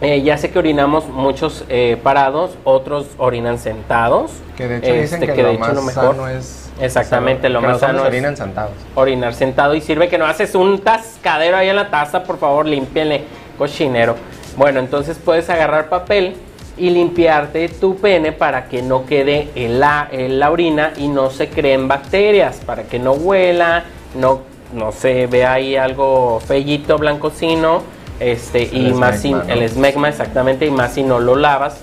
eh, 0.00 0.22
ya 0.22 0.38
sé 0.38 0.50
que 0.50 0.58
orinamos 0.58 1.08
muchos 1.08 1.64
eh, 1.68 1.98
parados, 2.02 2.52
otros 2.64 3.06
orinan 3.18 3.58
sentados. 3.58 4.32
Que 4.56 4.66
de 4.68 4.76
hecho 4.78 4.86
dicen 4.92 5.22
este, 5.22 5.26
que, 5.26 5.32
que 5.34 5.42
lo 5.42 5.48
de 5.48 5.54
hecho 5.54 5.60
más 5.60 5.74
lo 5.74 5.82
mejor- 5.82 6.14
sano 6.14 6.28
es... 6.28 6.70
Exactamente, 6.80 7.50
lo 7.50 7.60
más 7.60 7.78
sano 7.80 8.00
es- 8.00 8.06
orinan 8.08 8.36
sentados. 8.36 8.72
orinar 8.94 9.34
sentado 9.34 9.74
y 9.74 9.80
sirve 9.82 10.08
que 10.08 10.16
no 10.16 10.24
haces 10.26 10.54
un 10.54 10.78
tascadero 10.78 11.56
ahí 11.58 11.68
en 11.68 11.76
la 11.76 11.90
taza, 11.90 12.22
por 12.24 12.38
favor, 12.38 12.64
límpienle, 12.66 13.24
cochinero. 13.58 14.16
Bueno, 14.56 14.80
entonces 14.80 15.18
puedes 15.22 15.50
agarrar 15.50 15.90
papel 15.90 16.36
y 16.78 16.88
limpiarte 16.88 17.68
tu 17.68 17.96
pene 17.96 18.32
para 18.32 18.64
que 18.66 18.80
no 18.80 19.04
quede 19.04 19.50
en 19.54 19.78
la, 19.80 20.08
en 20.10 20.38
la 20.40 20.50
orina 20.50 20.92
y 20.96 21.08
no 21.08 21.28
se 21.30 21.48
creen 21.50 21.86
bacterias, 21.88 22.60
para 22.64 22.84
que 22.84 22.98
no 22.98 23.12
huela, 23.12 23.84
no, 24.14 24.40
no 24.72 24.90
se 24.92 25.26
vea 25.26 25.52
ahí 25.52 25.76
algo 25.76 26.40
fellito, 26.40 26.96
blancocino, 26.96 27.82
este, 28.20 28.62
y 28.62 28.92
más 28.92 29.24
¿no? 29.24 29.42
el 29.42 29.62
esmegma 29.62 30.08
exactamente, 30.08 30.66
y 30.66 30.70
más 30.70 30.92
si 30.94 31.02
no 31.02 31.18
lo 31.18 31.34
lavas. 31.36 31.80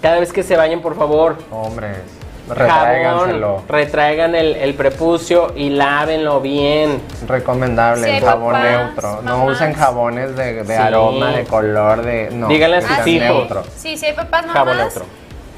Cada 0.00 0.18
vez 0.20 0.32
que 0.32 0.42
se 0.42 0.56
bañen, 0.56 0.80
por 0.80 0.96
favor, 0.96 1.36
Hombres, 1.50 1.98
jabón, 2.48 3.62
retraigan 3.68 4.34
el, 4.34 4.56
el 4.56 4.74
prepucio 4.74 5.52
y 5.54 5.70
lávenlo 5.70 6.40
bien. 6.40 7.00
Recomendable, 7.28 8.04
Sí, 8.04 8.10
hay 8.10 8.16
el 8.18 8.24
jabón 8.24 8.52
papás, 8.54 8.70
neutro. 8.70 9.22
No 9.22 9.44
usen 9.46 9.74
jabones 9.74 10.36
de, 10.36 10.54
de 10.64 10.66
Sí. 10.66 10.72
aroma, 10.82 11.30
de 11.32 11.44
color, 11.44 12.02
de. 12.02 12.30
No, 12.32 12.48
Díganle 12.48 12.78
a 12.78 12.82
sus 12.82 13.06
hijos. 13.06 13.28
neutro. 13.28 13.62
Sí, 13.76 13.96
sí 13.96 14.06
hay 14.06 14.14
papás 14.14 14.46
Jabón 14.46 14.76
mamás 14.76 14.94
neutro. 14.94 15.04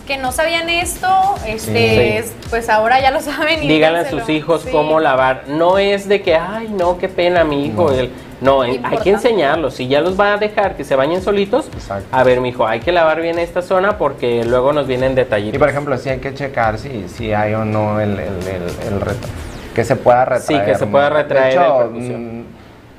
Que 0.06 0.18
no 0.18 0.32
sabían 0.32 0.68
esto, 0.68 1.08
este, 1.46 2.22
Sí. 2.24 2.32
pues 2.50 2.68
ahora 2.68 3.00
ya 3.00 3.10
lo 3.10 3.20
saben. 3.20 3.62
y 3.62 3.68
Díganle 3.68 4.00
a 4.00 4.10
sus 4.10 4.28
hijos 4.28 4.62
Sí. 4.62 4.70
cómo 4.70 5.00
lavar. 5.00 5.44
No 5.48 5.78
es 5.78 6.08
de 6.08 6.22
que, 6.22 6.34
ay, 6.34 6.68
no, 6.68 6.98
qué 6.98 7.08
pena 7.08 7.44
mi 7.44 7.66
hijo. 7.66 7.90
No. 7.90 7.92
El- 7.98 8.10
No, 8.42 8.64
en- 8.64 8.84
hay 8.84 8.98
que 8.98 9.10
enseñarlos. 9.10 9.74
Si 9.74 9.86
ya 9.86 10.00
los 10.00 10.18
va 10.18 10.34
a 10.34 10.36
dejar 10.36 10.74
que 10.76 10.82
se 10.82 10.96
bañen 10.96 11.22
solitos, 11.22 11.68
Exacto. 11.72 12.08
a 12.10 12.24
ver, 12.24 12.40
mi 12.40 12.48
hijo, 12.48 12.66
hay 12.66 12.80
que 12.80 12.90
lavar 12.90 13.20
bien 13.20 13.38
esta 13.38 13.62
zona 13.62 13.98
porque 13.98 14.44
luego 14.44 14.72
nos 14.72 14.88
vienen 14.88 15.12
Y 15.12 15.14
detallitos. 15.14 15.60
por 15.60 15.68
ejemplo, 15.68 15.96
sí 15.96 16.08
hay 16.08 16.18
que 16.18 16.34
checar 16.34 16.76
si, 16.78 17.06
si 17.08 17.32
hay 17.32 17.54
o 17.54 17.64
no 17.64 18.00
el, 18.00 18.18
el, 18.18 18.18
el, 18.18 18.92
el 18.94 19.00
retro- 19.00 19.28
Que 19.76 19.84
se 19.84 19.94
pueda 19.94 20.24
retraer. 20.24 20.60
Sí, 20.64 20.66
que 20.72 20.76
se 20.76 20.86
pueda 20.88 21.08
retraer 21.10 21.54
De 21.56 21.64
hecho, 21.64 21.90
mm, 21.92 22.42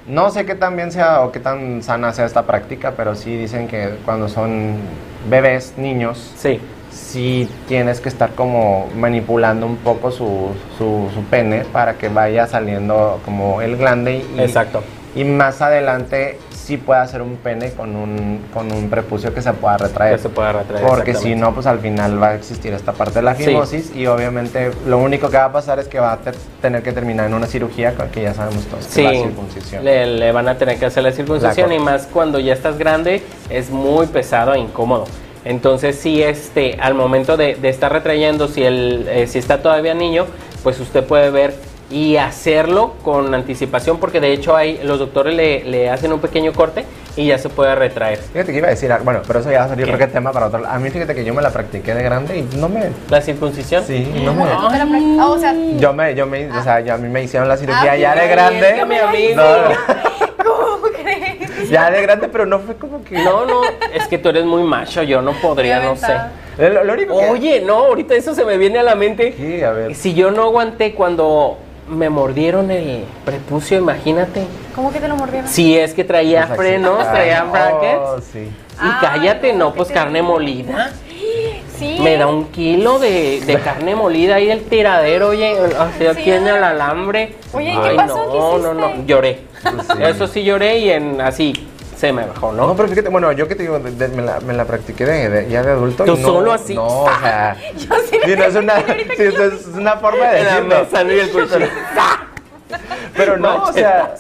no 0.08 0.30
sé 0.30 0.46
qué 0.46 0.56
tan 0.56 0.78
bien 0.78 0.94
sea 0.94 1.22
o 1.24 1.34
qué 1.34 1.42
tan 1.42 1.84
sana 1.84 2.14
sea 2.14 2.26
esta 2.26 2.44
práctica, 2.44 2.94
pero 2.96 3.14
sí 3.14 3.36
dicen 3.36 3.68
que 3.68 3.96
cuando 4.06 4.30
son 4.30 4.78
bebés, 5.30 5.74
niños, 5.76 6.32
Sí, 6.38 6.62
sí 6.94 7.50
tienes 7.68 8.00
que 8.00 8.10
estar 8.10 8.32
como 8.36 8.88
manipulando 8.96 9.66
un 9.66 9.78
poco 9.78 10.12
su, 10.12 10.50
su, 10.78 11.10
su 11.14 11.24
pene 11.30 11.66
para 11.72 11.96
que 11.96 12.10
vaya 12.10 12.48
saliendo 12.48 13.20
como 13.26 13.62
el 13.62 13.78
glande 13.78 14.24
y, 14.36 14.40
exacto. 14.42 14.84
y 15.16 15.24
más 15.24 15.62
adelante 15.62 16.40
sí 16.52 16.78
pueda 16.78 17.02
hacer 17.02 17.22
un 17.22 17.36
pene 17.36 17.72
con 17.72 17.94
un, 17.96 18.40
con 18.54 18.72
un 18.72 18.90
prepucio 18.90 19.34
que 19.34 19.42
se 19.42 19.52
pueda 19.52 19.78
retraer. 19.78 20.16
Que 20.16 20.22
se 20.22 20.30
pueda 20.30 20.54
retraer. 20.54 20.86
Porque 20.88 21.14
si 21.14 21.36
no, 21.36 21.54
pues 21.54 21.66
al 21.66 21.80
final 21.80 22.22
va 22.24 22.30
a 22.30 22.36
existir 22.36 22.72
esta 22.74 22.94
parte 22.94 23.16
de 23.16 23.22
la 23.24 23.36
Sí. 23.36 23.44
fimosis 23.44 23.94
y 23.94 24.08
obviamente 24.08 24.72
lo 24.88 24.98
único 25.00 25.30
que 25.30 25.36
va 25.36 25.46
a 25.46 25.52
pasar 25.52 25.80
es 25.80 25.90
que 25.90 26.00
va 26.00 26.14
a 26.14 26.18
te- 26.20 26.32
tener 26.62 26.82
que 26.82 26.94
terminar 26.94 27.26
en 27.28 27.34
una 27.34 27.48
cirugía 27.48 27.94
que 28.14 28.22
ya 28.22 28.34
sabemos 28.34 28.66
todos, 28.68 28.86
Sí, 28.86 29.04
la 29.04 29.12
circuncisión. 29.12 29.84
le, 29.84 30.06
le 30.08 30.32
van 30.32 30.48
a 30.48 30.58
tener 30.58 30.80
que 30.80 30.86
hacer 30.86 31.04
la 31.04 31.12
circuncisión 31.12 31.68
La 31.68 31.76
y 31.76 31.80
más 31.80 32.08
cuando 32.08 32.40
ya 32.40 32.54
estás 32.54 32.78
grande 32.78 33.22
es 33.50 33.70
muy 33.70 34.08
pesado 34.08 34.54
e 34.54 34.60
incómodo. 34.60 35.04
Entonces 35.46 35.98
sí, 35.98 36.24
este, 36.24 36.78
al 36.80 36.94
momento 36.94 37.36
de, 37.38 37.56
de 37.56 37.70
estar 37.70 37.92
retrayendo, 37.92 38.48
si, 38.48 38.64
el, 38.64 39.08
eh, 39.10 39.28
si 39.28 39.40
está 39.40 39.62
todavía 39.62 39.94
niño, 39.94 40.26
pues 40.64 40.80
usted 40.80 41.04
puede 41.04 41.30
ver 41.32 41.54
y 41.92 42.16
hacerlo 42.18 42.94
con 43.04 43.36
anticipación 43.36 44.00
porque 44.00 44.20
de 44.20 44.32
hecho 44.32 44.56
hay, 44.56 44.80
los 44.84 44.98
doctores 45.00 45.36
le, 45.36 45.64
le 45.66 45.90
hacen 45.90 46.12
un 46.14 46.20
pequeño 46.20 46.52
corte 46.54 46.86
y 47.16 47.28
ya 47.28 47.38
se 47.38 47.50
puede 47.50 47.76
retraer. 47.76 48.18
Fíjate 48.18 48.52
que 48.52 48.58
iba 48.58 48.68
a 48.68 48.72
decir, 48.72 48.92
ah, 48.92 49.00
bueno, 49.04 49.20
pero 49.28 49.40
eso 49.42 49.52
ya 49.52 49.60
va 49.60 49.66
a 49.66 49.70
salir 49.70 49.94
otro 49.94 50.08
tema 50.08 50.32
para 50.32 50.48
otro. 50.48 50.66
A 50.68 50.80
mí 50.80 50.90
fíjate 50.90 51.14
que 51.14 51.24
yo 51.24 51.34
me 51.36 51.42
la 51.44 51.52
practiqué 51.52 51.94
de 51.94 52.02
grande 52.02 52.38
y 52.40 52.58
no 52.58 52.68
me... 52.70 52.90
¿La 53.10 53.22
circuncisión? 53.22 53.84
Sí, 53.86 54.12
no 54.24 54.34
me... 54.34 54.46
¿Tú 54.46 54.70
te 54.70 54.78
la 54.80 54.86
prac- 54.86 55.18
ah, 55.20 55.28
o 55.28 55.38
sea, 55.38 55.54
Yo 55.78 55.94
me, 55.94 56.16
yo 56.16 56.26
me, 56.26 56.50
o 56.50 56.64
sea, 56.64 56.80
yo- 56.80 56.94
a 56.96 56.98
mí 56.98 57.10
me 57.10 57.22
hicieron 57.22 57.48
la 57.48 57.58
cirugía 57.58 57.92
Ah, 57.92 57.98
ya 57.98 58.16
de 58.16 58.28
grande. 58.30 58.82
amigo. 58.82 59.36
No, 59.36 59.44
no. 59.70 60.13
Ya 61.74 61.92
de 61.92 62.02
grande, 62.04 62.30
pero 62.30 62.46
no 62.46 62.60
fue 62.60 62.76
como 62.76 63.04
que. 63.04 63.16
No, 63.18 63.46
no, 63.46 63.62
es 63.94 64.08
que 64.08 64.18
tú 64.18 64.30
eres 64.30 64.46
muy 64.46 64.64
macho, 64.64 65.04
yo 65.04 65.22
no 65.22 65.34
podría, 65.34 65.80
no 65.82 65.96
sé. 65.96 66.14
Lo, 66.58 66.84
lo 66.84 66.94
único 66.94 67.18
que. 67.20 67.30
Oye, 67.30 67.62
no, 67.62 67.74
ahorita 67.86 68.14
eso 68.16 68.34
se 68.36 68.46
me 68.46 68.58
viene 68.58 68.80
a 68.80 68.84
la 68.84 68.96
mente. 68.96 69.34
Sí, 69.36 69.62
a 69.64 69.72
ver. 69.72 69.96
Si 69.96 70.14
yo 70.14 70.32
no 70.32 70.44
aguanté 70.44 70.94
cuando 70.94 71.58
me 71.90 72.10
mordieron 72.10 72.72
el 72.72 73.04
prepucio, 73.26 73.78
imagínate. 73.78 74.46
¿Cómo 74.76 74.92
que 74.94 75.00
te 75.00 75.08
lo 75.08 75.16
mordieron? 75.18 75.48
Si 75.48 75.78
es 75.78 75.94
que 75.94 76.04
traía 76.04 76.46
Pues, 76.48 76.58
frenos, 76.60 77.00
traía 77.12 77.44
Oh, 77.48 77.52
brackets. 77.52 78.26
sí. 78.32 78.40
Y 78.40 78.52
Ay, 78.80 78.92
cállate, 79.02 79.54
no, 79.54 79.74
pues 79.74 79.90
carne 79.90 80.22
molida. 80.22 80.92
Sí. 81.78 81.98
Me 82.02 82.18
da 82.18 82.28
un 82.28 82.46
kilo 82.52 83.00
de, 83.00 83.42
de 83.46 83.60
carne 83.64 83.96
molida 83.96 84.36
ahí 84.36 84.50
el 84.50 84.64
tiradero, 84.64 85.30
oye, 85.30 85.58
así 85.80 86.06
aquí 86.06 86.32
en 86.32 86.48
el 86.48 86.64
alambre. 86.64 87.36
Oye, 87.52 87.72
¿qué 87.82 87.90
Ay, 87.90 87.98
pasó? 87.98 88.16
No, 88.16 88.32
¿Qué 88.58 88.64
no, 88.64 88.74
no, 88.74 89.06
lloré. 89.06 89.42
Sí. 89.62 89.70
Eso 90.04 90.28
sí 90.28 90.44
lloré 90.44 90.78
y 90.80 90.90
en 90.92 91.20
así 91.22 91.54
se 91.98 92.12
me 92.12 92.26
bajó, 92.26 92.52
¿no? 92.52 92.68
No, 92.68 92.76
pero 92.76 92.90
fíjate, 92.90 93.08
bueno, 93.10 93.32
yo 93.32 93.48
que 93.48 93.56
te 93.56 93.64
digo, 93.64 93.80
de- 93.80 93.92
de- 93.92 94.08
me, 94.10 94.22
la, 94.22 94.40
me 94.42 94.54
la 94.54 94.66
practiqué 94.66 95.06
de, 95.06 95.30
de- 95.30 95.50
ya 95.50 95.64
de 95.64 95.72
adulto. 95.72 96.04
y 96.04 96.08
¿Tú 96.08 96.18
no- 96.18 96.28
solo 96.28 96.52
así? 96.52 96.76
No, 96.76 96.86
o 96.86 97.10
sea. 97.22 97.56
Yo 97.78 97.96
sí 98.10 98.18
me 98.20 98.26
sí, 98.34 98.36
no 98.38 98.44
es 98.44 98.56
una, 98.56 98.76
sí, 98.82 99.24
es 99.24 99.68
una 99.74 99.96
forma 99.98 100.26
de 100.28 100.44
la 100.44 100.62
decirlo. 100.62 101.14
y 101.14 101.20
el 101.20 101.32
cuchillo. 101.32 101.68
Pero 103.16 103.38
no, 103.38 103.64
o 103.64 103.74
sea. 103.74 104.16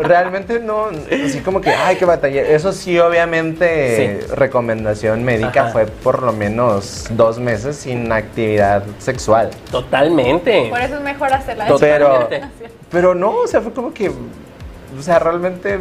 Realmente 0.00 0.58
no, 0.60 0.86
así 1.24 1.40
como 1.40 1.60
que, 1.60 1.70
ay, 1.70 1.96
qué 1.96 2.04
batalla. 2.04 2.42
Eso 2.42 2.72
sí, 2.72 2.98
obviamente, 2.98 4.20
Sí. 4.26 4.34
recomendación 4.34 5.24
médica 5.24 5.62
Ajá. 5.64 5.72
fue 5.72 5.86
por 5.86 6.22
lo 6.22 6.32
menos 6.32 7.06
dos 7.10 7.38
meses 7.38 7.76
sin 7.76 8.10
actividad 8.12 8.82
sexual. 8.98 9.50
Totalmente. 9.70 10.68
Por 10.70 10.80
eso 10.80 10.96
es 10.96 11.02
mejor 11.02 11.32
hacerla. 11.32 11.66
Pero, 11.78 12.08
Totalmente. 12.08 12.42
pero 12.90 13.14
no, 13.14 13.30
o 13.40 13.46
sea, 13.46 13.60
fue 13.60 13.72
como 13.72 13.92
que, 13.92 14.08
o 14.10 15.02
sea, 15.02 15.18
realmente 15.18 15.78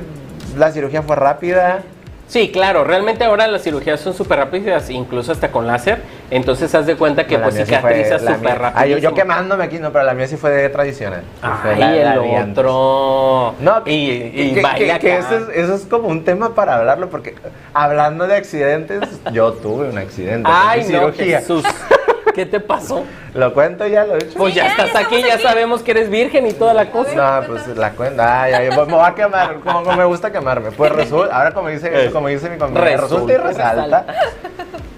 la 0.57 0.71
cirugía 0.71 1.01
fue 1.01 1.15
rápida. 1.15 1.83
Sí, 2.29 2.51
claro, 2.51 2.83
realmente 2.83 3.23
ahora 3.23 3.47
las 3.47 3.63
cirugías 3.63 3.99
son 3.99 4.13
súper 4.13 4.37
rápidas, 4.37 4.91
incluso 4.91 5.31
hasta 5.31 5.49
con 5.51 5.65
láser. 5.65 6.03
Entonces 6.29 6.73
haz 6.75 6.85
de 6.85 6.95
cuenta 6.95 7.25
que 7.25 7.39
La 7.39 7.45
pues 7.45 7.55
cicatriza 7.55 8.19
la 8.19 8.35
súper 8.35 8.59
rápido. 8.59 8.85
Yo, 8.85 8.97
yo 8.99 9.13
quemándome 9.15 9.63
aquí, 9.63 9.79
no, 9.79 9.91
pero 9.91 10.05
la 10.05 10.13
mía 10.13 10.27
sí 10.27 10.37
fue 10.37 10.51
de 10.51 10.69
tradicional. 10.69 11.23
Ay, 11.41 11.79
la- 11.79 11.91
la 11.91 12.13
el 12.13 12.35
antes. 12.35 12.57
otro. 12.59 13.55
No, 13.59 13.81
y, 13.87 14.11
y 14.35 14.53
que, 14.53 14.61
baila 14.61 14.99
que- 14.99 15.17
eso, 15.17 15.37
es, 15.37 15.57
eso 15.57 15.73
es 15.73 15.81
como 15.85 16.07
un 16.07 16.23
tema 16.23 16.53
para 16.53 16.75
hablarlo, 16.75 17.09
porque 17.09 17.33
hablando 17.73 18.27
de 18.27 18.35
accidentes, 18.35 19.01
yo 19.33 19.53
tuve 19.53 19.89
un 19.89 19.97
accidente. 19.97 20.47
Ay, 20.53 20.81
no, 20.81 20.85
cirugía. 21.11 21.39
Jesús. 21.39 21.63
¿Qué 22.39 22.45
te 22.45 22.61
pasó? 22.61 23.03
¿Lo 23.33 23.53
cuento 23.53 23.85
ya? 23.85 24.05
¿Lo 24.05 24.15
he 24.15 24.19
dicho? 24.19 24.37
Pues 24.37 24.55
ya 24.55 24.63
ya, 24.63 24.69
estás 24.71 24.93
ya 24.93 24.99
aquí, 25.01 25.21
ya 25.21 25.33
aquí. 25.33 25.43
sabemos 25.43 25.81
que 25.83 25.91
eres 25.91 26.09
virgen 26.09 26.47
y 26.47 26.53
toda 26.53 26.73
la 26.73 26.89
cosa. 26.89 27.41
No, 27.41 27.47
pues 27.47 27.67
la 27.75 27.91
cuenta. 27.91 28.43
Ay, 28.43 28.53
ay, 28.53 28.69
me 28.69 28.77
voy 28.85 29.01
a 29.05 29.13
quemar, 29.13 29.55
como, 29.59 29.83
como 29.83 29.97
me 29.97 30.05
gusta 30.05 30.31
quemarme. 30.31 30.71
Pues 30.71 30.89
resulta, 30.93 31.35
ahora 31.35 31.51
como 31.53 31.67
dice, 31.67 32.09
como 32.13 32.29
dice 32.29 32.49
mi 32.49 32.57
compañero, 32.57 33.01
resulta 33.01 33.33
y 33.33 33.35
Resulta 33.35 33.51
y 33.51 33.75
resalta, 33.75 34.05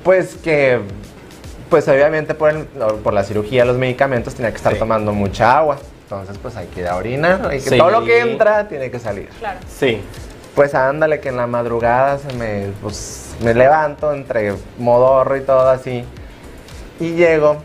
pues 0.04 0.36
que, 0.36 0.82
pues 1.72 1.88
obviamente 1.88 2.36
por, 2.36 2.52
el- 2.52 2.66
por 3.04 3.12
la 3.12 3.24
cirugía, 3.24 3.66
los 3.66 3.78
medicamentos, 3.78 4.36
tenía 4.36 4.52
que 4.52 4.58
estar 4.58 4.74
Sí. 4.74 4.78
tomando 4.78 5.12
mucha 5.14 5.58
agua. 5.58 5.78
Entonces, 6.04 6.38
pues 6.40 6.56
hay 6.58 6.68
que 6.68 6.82
ir 6.82 6.88
a 6.90 6.96
orinar, 6.98 7.48
hay 7.50 7.60
que, 7.60 7.72
Sí. 7.72 7.78
todo 7.80 7.90
lo 7.90 8.04
que 8.06 8.20
entra 8.20 8.68
tiene 8.68 8.92
que 8.92 9.00
salir. 9.00 9.30
Claro. 9.40 9.58
Sí. 9.68 10.00
Pues 10.54 10.76
ándale 10.76 11.20
que 11.20 11.30
en 11.30 11.38
la 11.38 11.48
madrugada 11.48 12.20
se 12.20 12.32
me, 12.36 12.68
pues, 12.84 13.34
me 13.42 13.56
levanto 13.56 14.14
entre 14.14 14.54
modorro 14.78 15.36
y 15.38 15.42
todo 15.42 15.68
así. 15.68 16.06
Y 17.02 17.16
llego, 17.16 17.58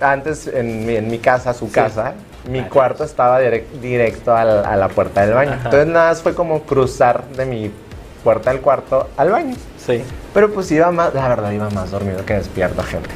antes 0.00 0.46
en 0.46 0.86
mi, 0.86 0.96
en 0.96 1.08
mi 1.10 1.18
casa, 1.18 1.52
su 1.52 1.66
Sí. 1.66 1.72
casa, 1.72 2.12
mi 2.48 2.58
Vale. 2.60 2.70
cuarto 2.70 3.04
estaba 3.04 3.40
direc- 3.42 3.68
directo 3.82 4.34
al- 4.34 4.64
a 4.64 4.76
la 4.76 4.88
puerta 4.88 5.22
del 5.26 5.34
baño. 5.34 5.52
Ajá. 5.52 5.64
Entonces 5.64 5.86
nada 5.88 6.08
más 6.10 6.22
fue 6.22 6.34
como 6.34 6.62
cruzar 6.62 7.24
de 7.36 7.44
mi 7.44 7.70
puerta 8.22 8.50
del 8.50 8.60
cuarto 8.60 9.08
al 9.16 9.30
baño. 9.30 9.56
Sí. 9.84 10.02
Pero 10.32 10.50
pues 10.52 10.70
iba 10.72 10.90
más, 10.90 11.12
la 11.14 11.28
verdad 11.28 11.50
iba 11.50 11.68
más 11.70 11.90
dormido 11.90 12.24
que 12.24 12.34
despierto, 12.34 12.82
gente. 12.82 13.10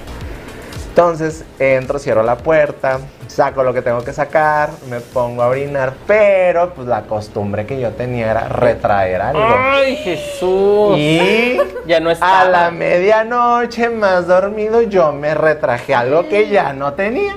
Entonces 0.99 1.44
entro, 1.61 2.01
cierro 2.01 2.24
la 2.24 2.34
puerta, 2.38 2.99
saco 3.28 3.62
lo 3.62 3.72
que 3.72 3.82
tengo 3.82 4.03
que 4.03 4.12
sacar, 4.12 4.70
me 4.90 4.99
pongo 4.99 5.44
a 5.44 5.46
orinar, 5.46 5.92
pero 6.09 6.70
pues 6.70 6.88
la 6.88 7.03
costumbre 7.03 7.64
que 7.66 7.78
yo 7.78 7.90
tenía 7.92 8.32
era 8.32 8.49
retraer 8.49 9.22
algo. 9.22 9.40
Ay, 9.49 9.94
Jesús. 9.94 10.96
Y 10.99 11.57
Ya 11.86 12.01
no 12.01 12.11
está. 12.11 12.40
a 12.40 12.49
la 12.49 12.72
medianoche, 12.72 13.90
más 13.90 14.26
dormido, 14.26 14.82
yo 14.82 15.12
me 15.12 15.34
retraje 15.36 15.94
algo 15.94 16.28
que 16.28 16.49
ya 16.49 16.72
no 16.72 16.94
tenía 16.94 17.36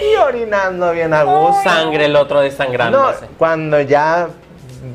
y 0.00 0.14
orinando 0.14 0.92
bien 0.92 1.12
a 1.12 1.24
gusto. 1.24 1.68
Sangre, 1.68 2.04
el 2.04 2.14
otro 2.14 2.36
No, 2.36 2.42
desangrándose. 2.42 3.26
cuando 3.36 3.80
ya 3.80 4.28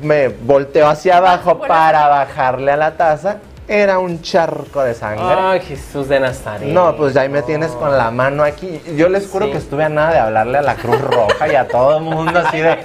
me 0.00 0.28
volteo 0.28 0.88
hacia 0.88 1.18
abajo 1.18 1.58
para 1.58 2.08
bajarle 2.08 2.72
a 2.72 2.76
la 2.78 2.92
taza, 2.96 3.36
era 3.68 3.98
un 3.98 4.22
charco 4.22 4.82
de 4.82 4.94
sangre. 4.94 5.24
Ay, 5.26 5.60
Jesús 5.60 6.08
de 6.08 6.20
Nazaret. 6.20 6.68
No, 6.68 6.96
pues 6.96 7.14
ya 7.14 7.22
ahí 7.22 7.28
me 7.28 7.42
tienes 7.42 7.72
con 7.72 7.96
la 7.96 8.10
mano 8.10 8.42
aquí. 8.44 8.80
Yo 8.96 9.08
les 9.08 9.28
juro 9.28 9.46
Sí. 9.46 9.52
que 9.52 9.58
estuve 9.58 9.84
a 9.84 9.88
nada 9.88 10.12
de 10.12 10.18
hablarle 10.18 10.58
a 10.58 10.62
la 10.62 10.74
Cruz 10.76 11.00
Roja 11.00 11.48
y 11.48 11.54
a 11.56 11.66
todo 11.66 11.98
el 11.98 12.04
mundo 12.04 12.38
así 12.38 12.58
de... 12.60 12.78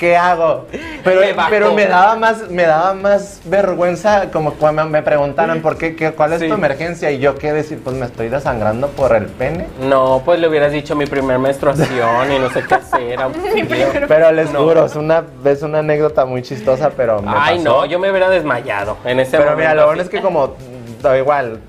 ¿qué 0.00 0.16
hago? 0.16 0.66
Pero, 1.04 1.20
pero 1.50 1.74
me 1.74 1.86
daba 1.86 2.16
más, 2.16 2.50
me 2.50 2.62
daba 2.64 2.94
más 2.94 3.40
vergüenza 3.44 4.30
como 4.32 4.54
cuando 4.54 4.86
me 4.86 5.02
preguntaran 5.02 5.60
por 5.60 5.76
qué, 5.76 5.94
qué 5.94 6.12
cuál 6.12 6.32
es 6.32 6.40
Sí. 6.40 6.48
tu 6.48 6.54
emergencia 6.54 7.10
y 7.10 7.18
yo 7.18 7.34
qué 7.36 7.52
decir, 7.52 7.80
pues 7.84 7.94
me 7.94 8.06
estoy 8.06 8.30
desangrando 8.30 8.88
por 8.88 9.14
el 9.14 9.26
pene. 9.26 9.66
No, 9.82 10.22
pues 10.24 10.40
le 10.40 10.48
hubieras 10.48 10.72
dicho 10.72 10.96
mi 10.96 11.04
primer 11.04 11.38
menstruación 11.38 12.32
y 12.32 12.38
no 12.38 12.48
sé 12.50 12.64
qué 12.66 12.74
hacer. 12.76 13.18
Pero 14.08 14.32
les 14.32 14.50
No. 14.52 14.64
juro, 14.64 14.86
es 14.86 14.96
una, 14.96 15.22
es 15.44 15.62
una 15.62 15.80
anécdota 15.80 16.24
muy 16.24 16.40
chistosa, 16.42 16.90
pero 16.96 17.20
me 17.20 17.30
Ay, 17.36 17.58
pasó. 17.58 17.68
no, 17.80 17.84
yo 17.84 17.98
me 17.98 18.10
hubiera 18.10 18.30
desmayado 18.30 18.96
en 19.04 19.20
ese 19.20 19.32
Pero 19.32 19.50
momento. 19.50 19.58
mira, 19.60 19.74
lo 19.74 19.86
bueno 19.86 20.02
es 20.02 20.08
que 20.08 20.20
como 20.22 20.54
da 21.02 21.16
igual, 21.18 21.60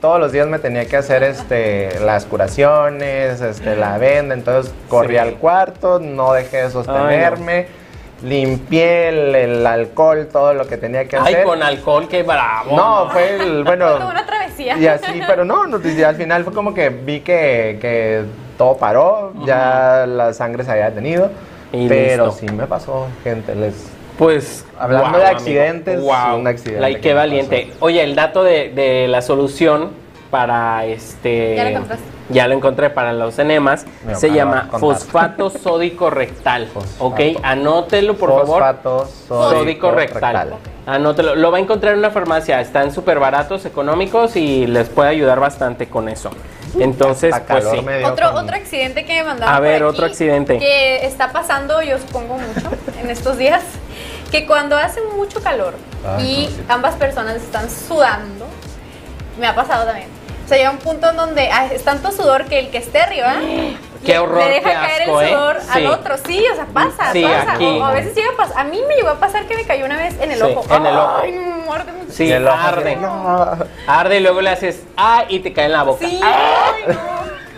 todos 0.00 0.20
los 0.20 0.32
días 0.32 0.46
me 0.46 0.58
tenía 0.58 0.84
que 0.86 0.96
hacer 0.96 1.22
este 1.22 1.98
las 2.00 2.24
curaciones, 2.26 3.40
este 3.40 3.76
la 3.76 3.98
venda, 3.98 4.34
entonces 4.34 4.72
corrí 4.88 5.14
Sí. 5.14 5.18
al 5.18 5.34
cuarto, 5.34 5.98
no 5.98 6.32
dejé 6.32 6.62
de 6.64 6.70
sostenerme, 6.70 7.66
limpié 8.22 9.08
el, 9.08 9.34
el 9.34 9.66
alcohol, 9.66 10.28
todo 10.32 10.54
lo 10.54 10.66
que 10.66 10.76
tenía 10.76 11.06
que 11.06 11.16
Ay, 11.16 11.34
hacer. 11.34 11.44
con 11.44 11.62
alcohol, 11.62 12.08
qué 12.08 12.22
bravo. 12.22 12.76
No, 12.76 13.10
fue 13.10 13.36
el, 13.36 13.64
bueno, 13.64 13.96
Fue 13.96 14.06
una 14.06 14.24
travesía. 14.26 14.78
y 14.78 14.86
así, 14.86 15.20
pero 15.26 15.44
no, 15.44 15.66
no, 15.66 15.78
y 15.86 16.02
al 16.02 16.16
final 16.16 16.44
fue 16.44 16.52
como 16.52 16.72
que 16.72 16.88
vi 16.90 17.20
que, 17.20 17.78
que 17.80 18.24
todo 18.56 18.76
paró, 18.76 19.32
ya 19.44 20.04
la 20.06 20.32
sangre 20.32 20.64
se 20.64 20.70
había 20.72 20.90
detenido, 20.90 21.30
Y 21.72 21.88
pero 21.88 22.26
listo. 22.26 22.40
sí 22.40 22.46
me 22.52 22.66
pasó, 22.66 23.06
gente, 23.22 23.54
les 23.54 23.74
Pues. 24.18 24.64
Hablando 24.78 25.18
de 25.18 25.24
amigo, 25.24 25.36
accidentes, 25.38 26.00
guau. 26.00 26.38
un 26.38 26.46
accidente 26.46 26.80
Like, 26.80 27.00
qué 27.00 27.14
valiente. 27.14 27.72
Oye, 27.80 28.02
el 28.02 28.14
dato 28.14 28.42
de, 28.42 28.70
de 28.70 29.08
la 29.08 29.22
solución 29.22 29.90
para 30.30 30.84
este. 30.86 31.54
Ya 31.56 31.64
lo 31.64 31.70
encontraste. 31.70 32.04
Ya 32.28 32.48
lo 32.48 32.54
encontré 32.54 32.90
para 32.90 33.12
los 33.12 33.38
enemas. 33.38 33.86
Se 34.14 34.32
llama 34.32 34.68
fosfato 34.80 35.50
sódico 35.62 36.10
rectal. 36.10 36.66
Fosfato. 36.66 37.04
Ok, 37.04 37.20
anótelo 37.42 38.14
por 38.16 38.30
favor. 38.30 38.46
Fosfato 38.46 39.08
Sódico 39.28 39.92
rectal. 39.92 40.54
Anótelo. 40.86 41.34
Lo 41.36 41.50
va 41.52 41.58
a 41.58 41.60
encontrar 41.60 41.92
en 41.92 42.00
una 42.00 42.10
farmacia. 42.10 42.60
Están 42.60 42.92
súper 42.92 43.18
baratos, 43.20 43.64
económicos 43.64 44.34
y 44.36 44.66
les 44.66 44.88
puede 44.88 45.10
ayudar 45.10 45.38
bastante 45.40 45.88
con 45.88 46.08
eso. 46.08 46.30
Entonces, 46.78 47.32
Hasta 47.32 47.54
pues 47.54 47.68
sí. 47.70 47.78
Otro, 48.04 48.32
con- 48.32 48.44
otro 48.44 48.56
accidente 48.56 49.04
que 49.04 49.14
me 49.14 49.24
mandaron. 49.24 49.54
A 49.54 49.58
por 49.58 49.66
ver, 49.66 49.76
aquí, 49.76 49.84
otro 49.84 50.06
accidente. 50.06 50.58
Que 50.58 51.06
está 51.06 51.32
pasando, 51.32 51.80
yo 51.82 51.98
supongo 51.98 52.34
mucho, 52.38 52.70
en 53.00 53.08
estos 53.08 53.38
días. 53.38 53.62
Que 54.36 54.44
cuando 54.46 54.76
hace 54.76 55.00
mucho 55.16 55.42
calor 55.42 55.72
Ay, 56.06 56.24
y 56.26 56.44
no, 56.44 56.50
sí. 56.50 56.64
ambas 56.68 56.94
personas 56.96 57.36
están 57.36 57.70
sudando, 57.70 58.44
me 59.40 59.46
ha 59.46 59.54
pasado 59.54 59.86
también. 59.86 60.08
O 60.44 60.48
sea, 60.48 60.58
llega 60.58 60.70
un 60.70 60.76
punto 60.76 61.08
en 61.08 61.16
donde 61.16 61.50
hay 61.50 61.70
es 61.74 61.82
tanto 61.84 62.12
sudor 62.12 62.44
que 62.44 62.58
el 62.58 62.68
que 62.70 62.76
esté 62.76 63.00
arriba 63.00 63.32
Qué 64.04 64.12
le- 64.12 64.18
horror, 64.18 64.44
le 64.44 64.50
deja 64.50 64.68
qué 64.68 64.74
caer 64.74 65.02
asco, 65.04 65.20
el 65.22 65.26
¿eh? 65.28 65.30
sudor 65.32 65.56
Sí. 65.62 65.68
al 65.72 65.86
otro. 65.86 66.16
Sí, 66.18 66.44
o 66.52 66.54
sea, 66.54 66.66
pasa, 66.66 67.12
Sí, 67.12 67.22
pasa. 67.24 67.52
aquí. 67.54 67.64
O, 67.64 67.82
a 67.84 67.92
veces 67.92 68.14
llega 68.14 68.28
a 68.30 68.36
pasar. 68.36 68.58
A 68.58 68.64
mí 68.64 68.78
me 68.86 68.94
llegó 68.94 69.08
a 69.08 69.14
pasar 69.18 69.46
que 69.46 69.56
me 69.56 69.64
cayó 69.64 69.86
una 69.86 69.96
vez 69.96 70.14
en 70.20 70.30
el 70.30 70.36
Sí, 70.38 70.42
ojo. 70.44 70.74
en 70.74 70.84
el 70.86 70.96
ojo. 70.96 71.16
Ay, 71.22 71.32
me 71.32 71.54
muerde 71.64 71.92
mucho. 71.92 72.12
Sí, 72.12 72.30
el 72.30 72.46
ojo 72.46 72.58
arde. 72.58 72.84
de, 72.90 72.96
"No". 72.96 73.56
Arde 73.88 74.16
y 74.18 74.20
luego 74.20 74.42
le 74.42 74.50
haces 74.50 74.82
ah 74.98 75.24
y 75.30 75.40
te 75.40 75.54
cae 75.54 75.64
en 75.64 75.72
la 75.72 75.82
boca. 75.82 76.06
Sí, 76.06 76.20
ay, 76.22 76.92
no. 76.94 77.00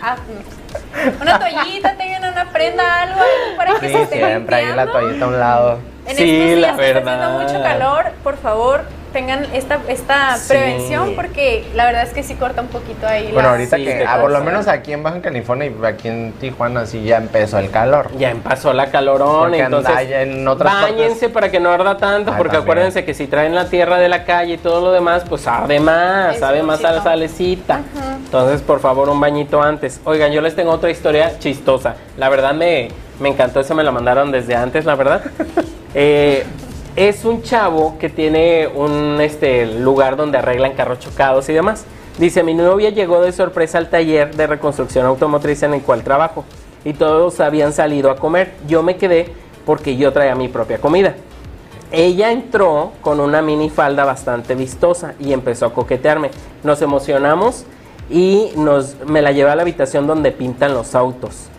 Ah, 0.01 0.15
no. 0.15 1.21
Una 1.21 1.39
toallita, 1.39 1.95
tengan 1.97 2.23
una 2.31 2.49
prenda, 2.51 3.01
algo 3.01 3.19
para 3.57 3.73
que 3.79 3.89
se 3.89 4.01
esté 4.03 4.15
siempre 4.25 4.55
ahí 4.55 4.65
la 4.73 4.85
toallita 4.87 5.25
a 5.25 5.27
un 5.27 5.39
lado. 5.39 5.79
En 6.09 6.17
Sí, 6.17 6.23
estos 6.23 6.47
días 6.47 6.59
la 6.59 6.75
que 6.75 6.87
está 6.87 6.99
verdad. 6.99 7.23
haciendo 7.35 7.53
mucho 7.53 7.63
calor, 7.63 8.05
por 8.23 8.37
favor, 8.37 8.81
tengan 9.13 9.45
esta, 9.53 9.79
esta 9.87 10.37
Sí. 10.37 10.49
prevención 10.49 11.13
porque 11.15 11.65
la 11.75 11.85
verdad 11.85 12.03
es 12.03 12.13
que 12.13 12.23
sí 12.23 12.33
corta 12.35 12.61
un 12.61 12.67
poquito 12.67 13.07
ahí. 13.07 13.29
Bueno, 13.31 13.49
ahorita 13.49 13.77
sí, 13.77 13.83
que, 13.85 14.05
ah, 14.07 14.17
por 14.21 14.31
lo 14.31 14.43
menos 14.43 14.67
aquí 14.67 14.91
en 14.93 15.03
Baja 15.03 15.21
California 15.21 15.67
y 15.71 15.85
aquí 15.85 16.07
en 16.07 16.31
Tijuana 16.33 16.85
sí 16.87 17.03
ya 17.03 17.17
empezó 17.17 17.59
el 17.59 17.69
calor. 17.69 18.09
Ya 18.17 18.31
empezó 18.31 18.73
la 18.73 18.89
calorón, 18.91 19.41
Porque 19.49 19.59
entonces 19.59 19.95
en 20.11 20.47
otras 20.47 20.73
bañense 20.81 21.09
partes. 21.13 21.29
para 21.29 21.51
que 21.51 21.59
no 21.59 21.69
arda 21.71 21.97
tanto, 21.97 22.31
porque 22.37 22.53
también. 22.57 22.63
acuérdense 22.63 23.05
que 23.05 23.13
si 23.13 23.27
traen 23.27 23.53
la 23.53 23.65
tierra 23.65 23.97
de 23.99 24.09
la 24.09 24.25
calle 24.25 24.53
y 24.55 24.57
todo 24.57 24.81
lo 24.81 24.91
demás, 24.91 25.23
pues 25.29 25.45
arde 25.47 25.79
más, 25.79 26.33
El 26.35 26.39
sabe 26.39 26.63
más 26.63 26.83
a 26.83 26.91
la 26.91 27.03
salecita. 27.03 27.81
Ujú. 27.95 28.03
Entonces, 28.25 28.61
por 28.61 28.79
favor, 28.79 29.09
un 29.09 29.19
bañito 29.19 29.61
antes. 29.61 30.01
Oigan, 30.05 30.31
yo 30.31 30.41
les 30.41 30.55
tengo 30.55 30.71
otra 30.71 30.89
historia 30.89 31.37
chistosa. 31.39 31.95
La 32.17 32.29
verdad 32.29 32.53
me, 32.53 32.89
me 33.19 33.29
encantó, 33.29 33.59
eso 33.59 33.73
me 33.75 33.83
la 33.83 33.91
mandaron 33.91 34.31
desde 34.31 34.55
antes, 34.55 34.85
la 34.85 34.95
verdad. 34.95 35.21
Eh, 35.93 36.45
es 36.95 37.25
un 37.25 37.41
chavo 37.43 37.97
que 37.97 38.09
tiene 38.09 38.67
un 38.67 39.19
este, 39.21 39.65
lugar 39.65 40.15
donde 40.15 40.37
arreglan 40.37 40.73
carros 40.73 40.99
chocados 40.99 41.47
y 41.49 41.53
demás. 41.53 41.85
Dice, 42.17 42.43
mi 42.43 42.53
novia 42.53 42.89
llegó 42.89 43.21
de 43.21 43.31
sorpresa 43.31 43.77
al 43.77 43.89
taller 43.89 44.35
de 44.35 44.47
reconstrucción 44.47 45.05
automotriz 45.05 45.63
en 45.63 45.73
el 45.73 45.81
cual 45.81 46.03
trabajo 46.03 46.43
y 46.83 46.93
todos 46.93 47.39
habían 47.39 47.71
salido 47.71 48.11
a 48.11 48.17
comer. 48.17 48.53
Yo 48.67 48.83
me 48.83 48.97
quedé 48.97 49.33
porque 49.65 49.95
yo 49.95 50.11
traía 50.11 50.35
mi 50.35 50.49
propia 50.49 50.79
comida. 50.79 51.15
Ella 51.91 52.31
entró 52.31 52.91
con 53.01 53.19
una 53.19 53.41
minifalda 53.41 54.05
bastante 54.05 54.53
vistosa 54.55 55.15
y 55.19 55.33
empezó 55.33 55.67
a 55.67 55.73
coquetearme. 55.73 56.29
Nos 56.63 56.81
emocionamos 56.81 57.65
y 58.09 58.51
nos, 58.55 58.95
me 59.07 59.21
la 59.21 59.31
llevé 59.31 59.51
a 59.51 59.55
la 59.55 59.61
habitación 59.61 60.05
donde 60.05 60.31
pintan 60.31 60.73
los 60.73 60.95
autos. 60.95 61.49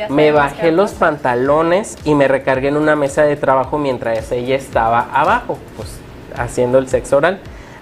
Ya 0.00 0.08
Me 0.08 0.32
bajé 0.32 0.72
los 0.72 0.92
pantalones 0.92 1.98
y 2.04 2.14
me 2.14 2.26
recargué 2.26 2.68
en 2.68 2.78
una 2.78 2.96
mesa 2.96 3.24
de 3.24 3.36
trabajo 3.36 3.76
mientras 3.76 4.32
ella 4.32 4.56
estaba 4.56 5.10
abajo, 5.12 5.58
pues 5.76 5.98
haciendo 6.34 6.78
el 6.78 6.88
sexo 6.88 7.18
oral. 7.18 7.40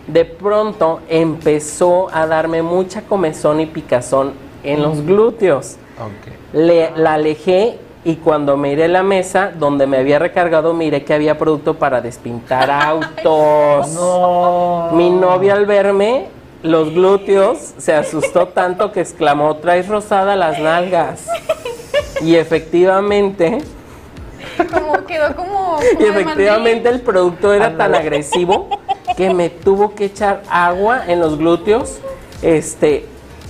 De 0.09 0.25
pronto 0.25 0.99
empezó 1.09 2.09
a 2.12 2.27
darme 2.27 2.62
mucha 2.62 3.03
comezón 3.03 3.61
y 3.61 3.66
picazón 3.66 4.33
en 4.64 4.83
los 4.83 5.07
glúteos. 5.07 5.77
Ok. 5.97 6.33
Le, 6.55 6.91
la 6.97 7.14
alejé 7.14 7.79
y 8.05 8.16
cuando 8.16 8.57
miré 8.57 8.89
la 8.89 9.05
mesa 9.05 9.53
donde 9.57 9.87
me 9.87 9.99
había 9.99 10.19
recargado, 10.19 10.75
miré 10.75 11.05
que 11.05 11.14
había 11.14 11.39
producto 11.39 11.75
para 11.75 12.01
despintar 12.01 12.69
autos. 12.73 13.93
No. 13.93 14.91
Mi 14.93 15.09
novia 15.09 15.55
al 15.55 15.66
verme 15.66 16.27
los 16.64 16.93
glúteos 16.93 17.75
se 17.79 17.95
asustó 17.95 18.49
tanto 18.49 18.91
que 18.91 19.03
exclamó, 19.03 19.55
traes 19.59 19.87
rosada 19.87 20.35
las 20.35 20.59
nalgas. 20.59 21.29
Y 22.21 22.35
efectivamente, 22.37 23.59
Como 24.73 25.05
quedó 25.07 25.35
como. 25.37 25.79
y 25.93 25.97
como 25.97 26.19
efectivamente 26.19 26.89
el 26.89 27.01
producto 27.01 27.53
era 27.53 27.66
tan 27.71 27.83
Ándale. 27.95 27.99
agresivo 27.99 28.69
que 29.16 29.33
me 29.35 29.51
tuvo 29.51 29.95
que 29.95 30.07
echar 30.07 30.43
agua 30.51 31.03
en 31.07 31.21
los 31.21 31.39
glúteos. 31.39 31.99
Este, 32.43 33.07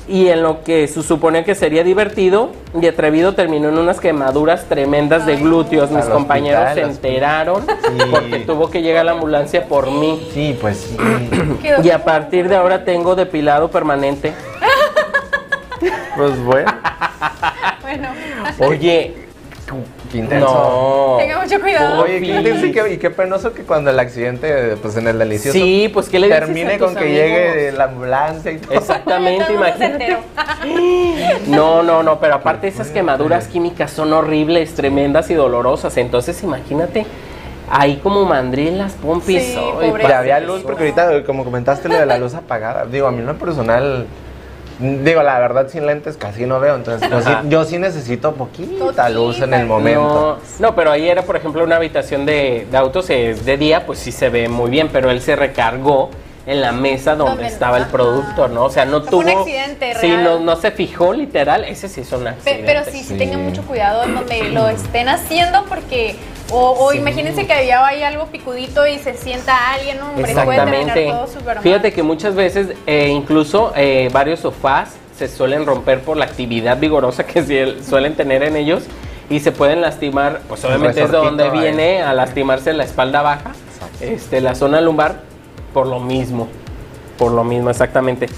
y 0.07 0.29
en 0.29 0.43
lo 0.43 0.64
que 0.64 0.89
se 0.89 1.03
suponía 1.03 1.45
que 1.45 1.55
sería 1.55 1.85
divertido 1.85 2.49
y 2.81 2.87
atrevido 2.87 3.35
terminó 3.35 3.69
en 3.69 3.77
unas 3.77 4.01
quemaduras 4.01 4.64
tremendas 4.64 5.27
de 5.27 5.37
glúteos. 5.37 5.91
Mis 5.91 6.07
compañeros 6.07 6.62
hospital, 6.69 6.75
se 6.91 6.97
enteraron 6.97 7.66
Sí. 7.66 8.05
porque 8.11 8.39
tuvo 8.47 8.71
que 8.71 8.81
llegar 8.81 9.05
la 9.05 9.12
ambulancia 9.12 9.66
por 9.66 9.91
mí. 9.91 10.27
Sí, 10.33 10.57
pues 10.59 10.79
sí. 10.79 10.97
Y 11.85 11.91
a 11.91 12.03
partir 12.05 12.49
de 12.49 12.57
ahora 12.57 12.85
tengo 12.87 13.14
depilado 13.16 13.71
permanente. 13.71 14.33
pues 16.16 16.43
bueno. 16.43 16.73
Bueno, 17.89 18.09
Oye, 18.59 19.14
Qué 20.12 20.18
intenso. 20.18 20.47
no. 20.47 21.16
tenga 21.18 21.41
mucho 21.43 21.59
cuidado. 21.59 22.03
Oye, 22.03 22.20
qué 22.20 22.26
intenso 22.36 22.66
y 22.66 22.72
qué, 22.72 22.93
y 22.93 22.97
qué 22.99 23.11
penoso 23.11 23.55
que 23.55 23.62
cuando 23.62 23.91
el 23.91 23.99
accidente, 23.99 24.76
pues 24.82 24.97
en 24.99 25.09
el 25.09 25.18
delicioso, 25.18 25.59
Sí, 25.59 25.91
pues 25.93 26.11
que 26.11 26.18
le 26.18 26.26
dices 26.26 26.41
termine 26.45 26.74
a 26.74 26.78
tus 26.78 26.86
con 26.86 26.95
que 26.97 27.01
amigos? 27.05 27.20
llegue 27.55 27.72
la 27.72 27.84
ambulancia 27.84 28.53
y 28.53 28.59
todo. 28.59 28.74
Exactamente, 28.74 29.53
imagínate. 29.55 30.16
No, 31.47 31.82
no, 31.82 32.03
no, 32.03 32.20
pero 32.20 32.34
aparte 32.34 32.68
esas 32.68 32.89
quemaduras 32.89 33.49
químicas 33.49 33.91
son 33.91 34.12
horribles, 34.12 34.74
tremendas 34.74 35.30
y 35.30 35.34
dolorosas. 35.34 35.97
Entonces 35.97 36.43
imagínate, 36.43 37.07
ahí 37.70 38.01
como 38.03 38.24
mandril 38.26 38.76
las 38.76 38.93
pompis. 38.93 39.43
Sí. 39.43 39.59
Y 40.07 40.12
había 40.12 40.41
luz, 40.41 40.61
porque 40.62 40.82
ahorita, 40.84 41.24
como 41.24 41.45
comentaste, 41.45 41.89
lo 41.89 41.95
de 41.99 42.05
la 42.07 42.18
luz 42.18 42.34
apagada. 42.34 42.84
Digo, 42.84 43.07
a 43.07 43.12
mí 43.12 43.20
en 43.20 43.26
lo 43.26 43.39
personal, 43.39 44.07
digo, 44.79 45.22
la 45.22 45.39
verdad, 45.39 45.68
sin 45.68 45.87
lentes 45.87 46.16
casi 46.16 46.47
no 46.47 46.61
veo. 46.61 46.76
Entonces, 46.76 47.09
yo 47.11 47.20
sí, 47.20 47.29
Ajá. 47.29 47.43
yo 47.49 47.64
sí 47.64 47.79
necesito 47.79 48.33
poquita 48.35 48.79
Poquita. 48.85 49.09
luz 49.09 49.41
en 49.41 49.55
el 49.55 49.66
momento. 49.66 50.39
No, 50.61 50.68
no, 50.68 50.74
pero 50.74 50.91
ahí 50.91 51.09
era, 51.09 51.22
por 51.22 51.37
ejemplo, 51.37 51.64
una 51.64 51.76
habitación 51.76 52.24
de, 52.26 52.66
de 52.70 52.76
autos 52.76 53.11
es 53.11 53.45
de 53.45 53.57
día, 53.57 53.85
pues 53.87 53.99
sí 53.99 54.12
se 54.12 54.29
ve 54.29 54.49
muy 54.49 54.70
bien, 54.70 54.89
pero 54.93 55.11
él 55.11 55.20
se 55.20 55.37
recargó 55.37 56.11
en 56.47 56.62
la 56.62 56.72
mesa 56.72 57.14
donde 57.14 57.47
estaba 57.47 57.76
el 57.76 57.85
producto, 57.87 58.49
¿no? 58.49 58.64
O 58.64 58.70
sea, 58.70 58.87
no 58.87 59.03
Fue 59.03 59.11
tuvo... 59.11 59.20
un 59.20 59.29
accidente 59.29 59.95
Sí, 60.01 60.07
real. 60.07 60.24
no, 60.24 60.39
no 60.41 60.57
se 60.57 60.70
fijó 60.70 61.12
literal, 61.12 61.64
ese 61.64 61.91
sí 61.91 62.01
es 62.01 62.11
un 62.12 62.22
Pe- 62.22 62.29
accidente. 62.31 62.62
Pero 62.64 62.85
sí, 62.87 62.99
sí, 63.03 63.05
Sí. 63.05 63.18
tengan 63.18 63.43
mucho 63.45 63.61
cuidado 63.66 64.05
en 64.05 64.14
donde 64.14 64.45
lo 64.51 64.66
estén 64.68 65.11
haciendo 65.11 65.64
porque 65.68 66.16
o, 66.51 66.86
o 66.86 66.92
imagínense 66.92 67.46
que 67.46 67.53
había 67.53 67.86
ahí 67.86 68.03
algo 68.03 68.26
picudito 68.26 68.86
y 68.86 68.99
se 68.99 69.14
sienta 69.14 69.72
alguien, 69.72 70.01
hombre, 70.01 70.32
puede 70.32 70.57
terminar 70.57 70.99
Exactamente. 70.99 71.11
todo 71.11 71.26
súper 71.26 71.55
mal. 71.57 71.62
Fíjate 71.62 71.92
que 71.92 72.03
muchas 72.03 72.34
veces, 72.34 72.68
eh, 72.86 73.09
incluso 73.09 73.72
eh, 73.76 74.09
varios 74.12 74.40
sofás 74.40 74.96
se 75.16 75.28
suelen 75.28 75.66
romper 75.66 76.01
por 76.01 76.16
la 76.16 76.24
actividad 76.24 76.78
vigorosa 76.78 77.26
que 77.26 77.76
suelen 77.86 78.14
tener 78.14 78.42
en 78.42 78.57
ellos 78.57 78.84
y 79.28 79.40
se 79.40 79.53
pueden 79.53 79.80
lastimar, 79.80 80.40
pues 80.49 80.64
Un 80.64 80.70
obviamente 80.70 81.03
es 81.03 81.11
de 81.11 81.16
donde 81.16 81.51
viene 81.51 82.03
a 82.03 82.14
lastimarse 82.14 82.72
la 82.72 82.84
espalda 82.84 83.20
baja, 83.22 83.53
este, 84.01 84.40
la 84.40 84.55
zona 84.55 84.80
lumbar, 84.80 85.20
por 85.74 85.86
lo 85.86 86.01
mismo, 86.01 86.49
por 87.18 87.32
lo 87.32 87.44
mismo, 87.44 87.68
exactamente. 87.68 88.28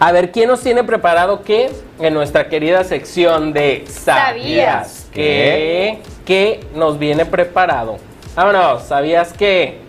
A 0.00 0.12
ver, 0.12 0.32
¿quién 0.32 0.48
nos 0.48 0.62
tiene 0.62 0.82
preparado 0.82 1.42
qué 1.42 1.70
en 2.00 2.14
nuestra 2.14 2.48
querida 2.48 2.84
sección 2.84 3.52
de 3.52 3.84
¿Sabías? 3.86 4.06
¿Sabías 4.06 5.06
que, 5.12 5.20
que 5.20 6.02
nos 6.74 6.98
viene 6.98 7.24
preparado. 7.26 7.96
Vámonos, 8.36 8.82
¿sabías 8.84 9.32
que? 9.32 9.80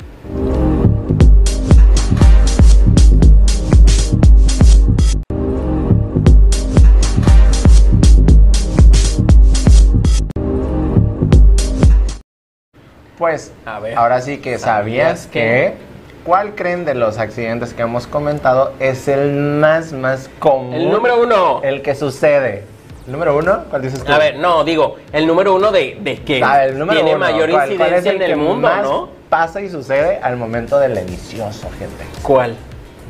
Pues, 13.18 13.52
A 13.66 13.80
ver. 13.80 13.98
ahora 13.98 14.22
sí 14.22 14.38
que 14.40 14.58
¿Sabías 14.58 15.20
sabías 15.22 15.28
que? 15.28 15.40
que... 15.78 15.92
¿Cuál 16.24 16.54
creen 16.54 16.86
de 16.86 16.94
los 16.94 17.18
accidentes 17.18 17.74
que 17.74 17.82
hemos 17.82 18.06
comentado 18.06 18.74
es 18.80 19.08
el 19.08 19.32
más, 19.34 19.92
más 19.92 20.30
común? 20.38 20.74
El 20.76 20.92
número 20.92 21.20
uno. 21.24 21.62
El 21.64 21.82
que 21.82 21.96
sucede. 21.96 22.64
¿El 23.06 23.14
número 23.14 23.36
uno? 23.38 23.64
¿Cuál 23.70 23.82
dices 23.82 24.04
tú? 24.04 24.12
A 24.12 24.18
ver, 24.18 24.38
no, 24.38 24.64
digo, 24.64 24.98
el 25.12 25.26
número 25.26 25.56
uno 25.56 25.72
de, 25.72 25.98
de 26.02 26.18
que 26.18 26.44
Ah, 26.44 26.66
el 26.66 26.78
número 26.78 27.00
tiene 27.00 27.16
uno. 27.16 27.20
mayor 27.26 27.50
¿Cuál- 27.50 27.62
cuál 27.68 27.72
incidencia 27.72 27.98
es 27.98 28.06
el 28.06 28.16
en 28.16 28.22
el 28.22 28.28
que 28.30 28.36
mundo, 28.36 28.68
más 28.68 28.84
¿no? 28.84 29.10
pasa 29.30 29.62
y 29.62 29.70
sucede 29.70 30.20
al 30.22 30.38
momento 30.38 30.78
del 30.80 30.94
delicioso, 30.96 31.68
gente. 31.80 32.04
¿Cuál? 32.22 32.56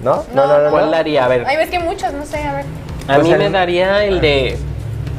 ¿No? 0.04 0.24
No, 0.34 0.48
no, 0.64 0.70
¿Cuál 0.72 0.86
no. 0.86 0.92
daría? 0.92 1.26
A 1.26 1.28
ver, 1.28 1.44
Ay, 1.46 1.58
ves 1.58 1.70
que 1.70 1.80
muchos, 1.80 2.14
no 2.14 2.26
sé, 2.26 2.42
a 2.44 2.54
ver. 2.58 2.66
a 3.08 3.16
Pues 3.16 3.28
mí 3.28 3.34
el- 3.34 3.39
me 3.39 3.50
daría 3.50 4.06
el 4.06 4.22
de... 4.22 4.58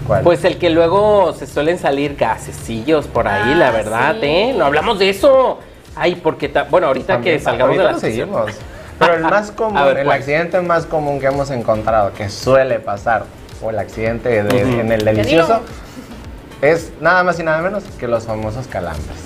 ¿Cuál? 0.06 0.22
Pues 0.24 0.42
el 0.44 0.58
que 0.58 0.70
luego 0.70 1.32
se 1.32 1.46
suelen 1.46 1.78
salir 1.78 2.16
gasecillos 2.16 3.06
por 3.06 3.28
ahí, 3.28 3.52
Ah, 3.52 3.56
la 3.56 3.70
verdad, 3.70 4.14
sí. 4.20 4.26
¿eh? 4.26 4.54
No 4.56 4.64
hablamos 4.64 4.98
de 4.98 5.10
eso. 5.10 5.60
Ay, 5.94 6.16
porque... 6.16 6.48
ta- 6.48 6.66
Bueno, 6.68 6.88
ahorita 6.88 7.14
También, 7.14 7.36
que 7.36 7.44
salgamos 7.44 7.76
ahorita 7.78 7.86
de 7.88 7.92
la 7.92 7.98
seguimos. 8.00 8.52
Pero 8.98 9.14
el 9.14 9.22
más 9.22 9.50
común, 9.56 9.84
ver, 9.84 9.98
el 9.98 10.04
¿cuál? 10.06 10.18
accidente 10.18 10.60
más 10.62 10.86
común 10.86 11.20
que 11.20 11.26
hemos 11.26 11.50
encontrado, 11.50 12.12
que 12.14 12.28
suele 12.28 12.80
pasar, 12.80 13.24
o 13.62 13.70
el 13.70 13.78
accidente 13.78 14.42
de- 14.42 14.80
en 14.80 14.92
el 14.92 15.04
delicioso, 15.04 15.60
es 16.60 16.92
nada 17.00 17.22
más 17.24 17.38
y 17.38 17.42
nada 17.42 17.60
menos 17.62 17.84
que 17.98 18.06
los 18.08 18.24
famosos 18.24 18.66
calambres. 18.66 19.16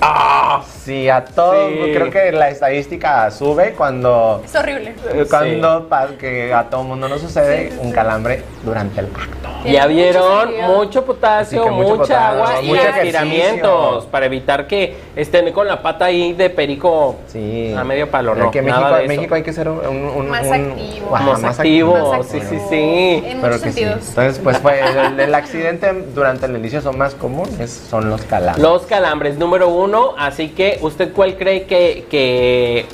¡Ah! 0.00 0.62
Sí, 0.86 1.08
a 1.10 1.24
todos, 1.24 1.68
Sí. 1.68 1.92
creo 1.92 2.10
que 2.12 2.30
la 2.30 2.48
estadística 2.48 3.28
sube 3.32 3.72
cuando, 3.72 4.40
Es 4.44 4.54
horrible. 4.54 4.94
eh, 5.12 5.26
cuando 5.28 5.88
pa- 5.88 6.10
que 6.16 6.54
a 6.54 6.62
todo 6.70 6.84
mundo 6.84 7.08
nos 7.08 7.20
sucede 7.20 7.72
un 7.80 7.90
calambre 7.90 8.44
durante 8.64 9.00
el 9.00 9.06
acto. 9.06 9.48
Ya 9.68 9.88
vieron, 9.88 10.50
mucho 10.68 11.04
potasio, 11.04 11.66
mucho 11.66 11.96
mucha 11.96 12.02
potasio, 12.02 12.16
agua 12.44 12.62
y 12.62 12.66
mucho 12.68 12.82
estiramientos 12.88 14.04
para 14.06 14.26
evitar 14.26 14.68
que 14.68 14.96
estén 15.16 15.52
con 15.52 15.66
la 15.66 15.82
pata 15.82 16.04
ahí 16.04 16.34
de 16.34 16.50
perico 16.50 17.16
Sí. 17.26 17.74
a 17.76 17.82
medio 17.82 18.08
palo, 18.08 18.36
no, 18.36 18.52
que 18.52 18.62
nada 18.62 18.78
México, 18.78 18.96
de 18.96 19.02
eso. 19.04 19.08
México 19.08 19.34
hay 19.34 19.42
que 19.42 19.52
ser 19.52 19.68
un, 19.68 19.80
un- 19.80 20.28
Más 20.28 20.46
un- 20.46 20.54
activo. 20.54 21.16
ajá, 21.16 21.24
Más 21.24 21.58
activo, 21.58 22.12
Más 22.16 22.26
sí, 22.28 22.36
activo. 22.38 22.60
sí, 22.60 22.66
sí. 22.70 23.22
En 23.26 23.40
Pero 23.40 23.54
muchos 23.56 23.74
que. 23.74 23.82
Entonces, 23.82 24.38
pues 24.38 24.58
fue 24.58 24.80
el, 24.80 25.18
el 25.18 25.34
accidente 25.34 25.92
durante 26.14 26.46
el 26.46 26.52
delicioso 26.52 26.92
más 26.92 27.14
común 27.16 27.48
es, 27.58 27.70
son 27.72 28.08
los 28.08 28.22
calambres. 28.22 28.62
Los 28.62 28.82
calambres, 28.82 29.36
número 29.36 29.68
uno. 29.68 30.14
Así 30.16 30.50
que, 30.50 30.75
¿usted 30.82 31.12
cuál 31.12 31.36
cree 31.36 31.64
que, 31.64 32.06
que, 32.10 32.86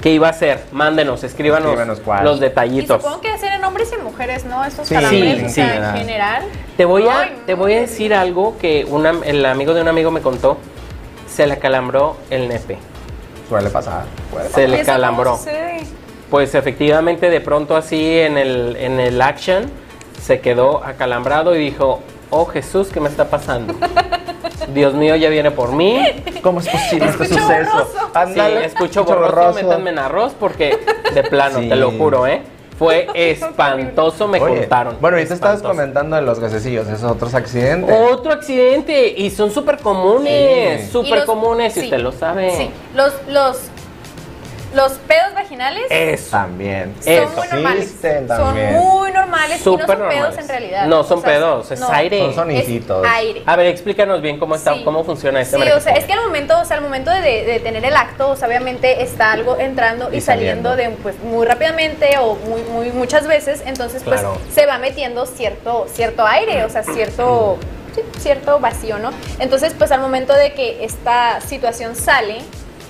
que 0.00 0.10
iba 0.10 0.28
a 0.28 0.32
ser? 0.32 0.60
Mándenos, 0.72 1.24
escríbanos, 1.24 1.68
Escríbanos 1.68 2.00
cuál. 2.00 2.24
los 2.24 2.38
Y 2.38 2.40
detallitos. 2.40 3.02
supongo 3.02 3.20
que 3.20 3.36
ser 3.38 3.52
en 3.54 3.64
hombres 3.64 3.92
y 3.98 4.02
mujeres, 4.02 4.44
¿no? 4.44 4.64
Estos 4.64 4.88
Sí, 4.88 4.94
calambres, 4.94 5.38
sí, 5.38 5.44
o 5.44 5.48
sea, 5.50 5.72
sí. 5.72 5.76
en 6.00 6.06
general. 6.06 6.42
Te 6.76 6.84
voy 6.84 7.06
a, 7.08 7.20
Ay, 7.22 7.38
te 7.46 7.54
voy 7.54 7.74
a 7.74 7.80
decir 7.80 8.14
algo 8.14 8.56
que 8.58 8.84
una- 8.88 9.14
el 9.24 9.44
amigo 9.46 9.74
de 9.74 9.82
un 9.82 9.88
amigo 9.88 10.10
me 10.10 10.20
contó. 10.20 10.58
Se 11.28 11.46
le 11.46 11.58
calambró 11.58 12.16
el 12.30 12.48
nepe. 12.48 12.78
Suele 13.48 13.70
pasar. 13.70 14.04
puede 14.30 14.44
Se 14.46 14.50
pasar. 14.50 14.68
le 14.68 14.76
¿Y 14.76 14.80
eso 14.80 14.86
cómo 14.92 14.96
calambró. 15.00 15.40
Pues 16.30 16.54
efectivamente, 16.54 17.30
de 17.30 17.40
pronto 17.40 17.76
así 17.76 18.18
en 18.18 18.36
el, 18.36 18.76
en 18.76 19.00
el 19.00 19.20
action, 19.22 19.70
se 20.20 20.40
quedó 20.40 20.84
acalambrado 20.84 21.54
y 21.56 21.58
dijo, 21.58 22.00
oh 22.30 22.46
Jesús, 22.46 22.88
¿qué 22.92 23.00
me 23.00 23.08
está 23.08 23.24
pasando? 23.28 23.74
Dios 24.74 24.94
mío, 24.94 25.16
ya 25.16 25.28
viene 25.30 25.50
por 25.50 25.72
mí. 25.72 26.00
¿Cómo 26.42 26.60
es 26.60 26.68
posible 26.68 27.06
este 27.06 27.24
Escucho 27.24 27.40
suceso? 27.42 27.70
borroso. 27.72 28.32
Sí, 28.34 28.40
escucho 28.64 29.04
borroso, 29.04 29.54
métanme 29.54 29.90
en 29.90 29.98
arroz 29.98 30.32
porque 30.38 30.78
de 31.14 31.22
plano, 31.24 31.60
Sí. 31.60 31.68
te 31.68 31.76
lo 31.76 31.90
juro, 31.92 32.26
¿eh? 32.26 32.42
Fue 32.78 33.08
espantoso, 33.14 34.28
me 34.28 34.40
Oye, 34.40 34.60
contaron. 34.60 34.98
Bueno, 35.00 35.16
ahorita 35.16 35.34
estabas 35.34 35.56
Espantoso. 35.56 35.80
comentando 35.80 36.16
de 36.16 36.22
los 36.22 36.38
gasecillos, 36.38 36.86
esos 36.86 37.10
otros 37.10 37.34
accidentes. 37.34 37.96
Otro 38.12 38.32
accidente 38.32 39.14
y 39.16 39.30
son 39.30 39.50
súper 39.50 39.78
comunes. 39.78 40.84
Y 40.84 40.92
súper 40.92 41.24
comunes, 41.24 41.72
si 41.72 41.80
sí, 41.80 41.86
usted 41.86 41.98
lo 41.98 42.12
sabe. 42.12 42.50
Sí, 42.56 42.70
los, 42.94 43.14
los, 43.28 43.58
los 44.74 44.92
pedos 44.92 45.32
vaginales 45.34 45.84
Eso. 45.90 46.30
También. 46.30 46.94
son 47.00 47.12
eso. 47.12 47.30
muy 47.36 47.48
normales. 47.48 47.82
Existen 47.84 48.28
Son 48.28 48.54
muy 48.72 49.12
normales 49.12 49.60
y 49.60 49.64
no 49.64 49.76
son 49.78 49.86
pedos 49.86 49.98
normales. 49.98 50.38
en 50.38 50.48
realidad. 50.48 50.86
No 50.86 51.00
O 51.00 51.04
son 51.04 51.20
sea, 51.22 51.30
pedos, 51.30 51.70
es 51.70 51.80
no, 51.80 51.90
aire. 51.90 52.34
Son. 52.34 52.50
Es 52.50 52.66
aire. 52.68 53.42
A 53.46 53.56
ver, 53.56 53.66
explícanos 53.66 54.20
bien 54.20 54.38
cómo 54.38 54.54
está, 54.54 54.74
Sí. 54.74 54.84
cómo 54.84 55.04
funciona 55.04 55.40
este 55.40 55.56
Sí, 55.56 55.70
o 55.70 55.80
sea, 55.80 55.94
es 55.94 56.04
que 56.04 56.12
al 56.12 56.20
momento, 56.20 56.58
o 56.60 56.64
sea, 56.64 56.76
al 56.76 56.82
momento 56.82 57.10
de, 57.10 57.20
de 57.44 57.60
tener 57.60 57.84
el 57.84 57.96
acto, 57.96 58.28
o 58.30 58.36
sea, 58.36 58.46
obviamente 58.48 59.02
está 59.02 59.32
algo 59.32 59.56
entrando 59.58 60.12
y, 60.12 60.16
Y 60.16 60.20
saliendo, 60.20 60.70
saliendo. 60.70 60.96
de 60.96 61.02
pues 61.02 61.18
muy 61.22 61.46
rápidamente 61.46 62.18
o 62.20 62.34
muy 62.36 62.62
muy 62.62 62.90
muchas 62.92 63.26
veces, 63.26 63.62
entonces 63.66 64.02
pues 64.04 64.20
Claro. 64.20 64.36
se 64.52 64.66
va 64.66 64.78
metiendo 64.78 65.26
cierto 65.26 65.86
cierto 65.92 66.26
aire, 66.26 66.64
o 66.64 66.68
sea, 66.68 66.82
cierto 66.82 67.58
sí, 67.94 68.02
cierto 68.18 68.60
vacío, 68.60 68.98
¿no? 68.98 69.10
Entonces, 69.38 69.74
pues 69.76 69.90
al 69.92 70.00
momento 70.00 70.34
de 70.34 70.52
que 70.52 70.84
esta 70.84 71.40
situación 71.40 71.96
sale, 71.96 72.38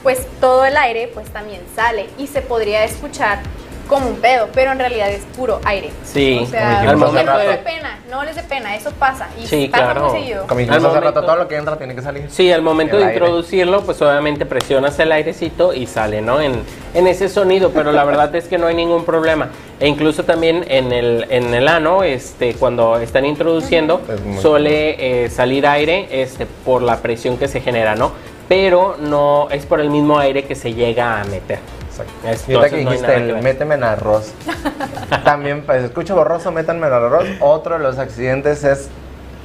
pues 0.03 0.27
todo 0.41 0.65
el 0.65 0.77
aire 0.77 1.11
pues 1.13 1.29
también 1.31 1.61
sale 1.75 2.07
y 2.19 2.27
se 2.27 2.41
podría 2.43 2.85
escuchar 2.85 3.41
como 3.89 4.07
un 4.07 4.17
pedo, 4.17 4.49
pero 4.53 4.71
en 4.73 4.79
realidad 4.79 5.09
es 5.11 5.23
puro 5.35 5.61
aire. 5.65 5.89
Sí, 6.05 6.41
o 6.43 6.47
sea, 6.47 6.81
al 6.81 6.99
momento 6.99 7.33
no 7.33 7.39
les 7.39 7.47
de- 7.47 7.53
dé 7.53 7.59
pena, 7.63 7.99
no 8.11 8.23
les 8.23 8.37
dé 8.37 8.43
pena, 8.43 8.77
eso 8.77 8.91
pasa 8.91 9.29
y 9.43 9.47
Sí, 9.47 9.69
pasa 9.73 9.85
claro. 9.95 10.11
muy 10.11 10.21
seguido. 10.21 10.47
Como 10.47 10.61
Al 10.61 10.69
hace 10.69 10.79
rato, 10.79 10.89
momento- 10.99 11.21
todo 11.25 11.37
lo 11.37 11.49
que 11.49 11.57
entra 11.57 11.79
tiene 11.79 11.95
que 11.95 12.03
salir. 12.03 12.27
Sí, 12.31 12.53
al 12.53 12.61
momento 12.61 12.97
El 12.97 13.05
de 13.05 13.09
aire. 13.09 13.19
introducirlo, 13.19 13.81
pues 13.85 14.03
obviamente 14.03 14.45
presionas 14.45 14.99
el 14.99 15.11
airecito 15.11 15.73
y 15.73 15.87
sale, 15.87 16.21
¿no? 16.21 16.39
En, 16.43 16.63
en 16.93 17.07
ese 17.07 17.31
sonido, 17.31 17.71
pero 17.71 17.91
la 17.91 18.05
verdad 18.05 18.37
es 18.37 18.45
que 18.47 18.59
no 18.59 18.67
hay 18.67 18.75
ningún 18.75 19.07
problema. 19.07 19.49
E 19.81 19.89
incluso 19.89 20.23
también 20.23 20.67
en 20.69 20.93
el, 20.93 21.25
en 21.31 21.55
el 21.55 21.67
ano, 21.67 22.03
este, 22.03 22.53
cuando 22.57 22.99
están 22.99 23.25
introduciendo, 23.25 24.03
Es 24.35 24.43
suele 24.43 25.25
eh, 25.25 25.31
salir 25.31 25.67
aire 25.67 26.09
este, 26.11 26.45
por 26.45 26.83
la 26.83 26.99
presión 26.99 27.39
que 27.39 27.49
se 27.49 27.63
genera, 27.63 27.95
¿no? 27.95 28.13
Pero 28.49 28.97
no 28.99 29.49
es 29.51 29.67
por 29.67 29.81
el 29.81 29.91
mismo 29.91 30.19
aire 30.19 30.45
que 30.45 30.55
se 30.55 30.75
llega 30.75 31.21
a 31.21 31.25
meter. 31.25 31.59
Exacto. 31.91 32.13
Y 32.49 32.55
ahorita 32.55 32.77
que 32.77 32.85
no 32.85 32.91
dijiste, 32.91 33.15
que 33.15 33.31
el 33.31 33.43
méteme 33.43 33.75
en 33.75 33.85
arroz. 33.85 34.33
También, 35.25 35.63
pues, 35.63 35.85
escucho 35.85 36.15
borroso, 36.15 36.51
métanme 36.53 36.87
en 36.87 36.93
arroz. 36.93 37.27
Otro 37.41 37.77
de 37.77 37.81
los 37.81 37.99
accidentes 37.99 38.65
es 38.65 38.89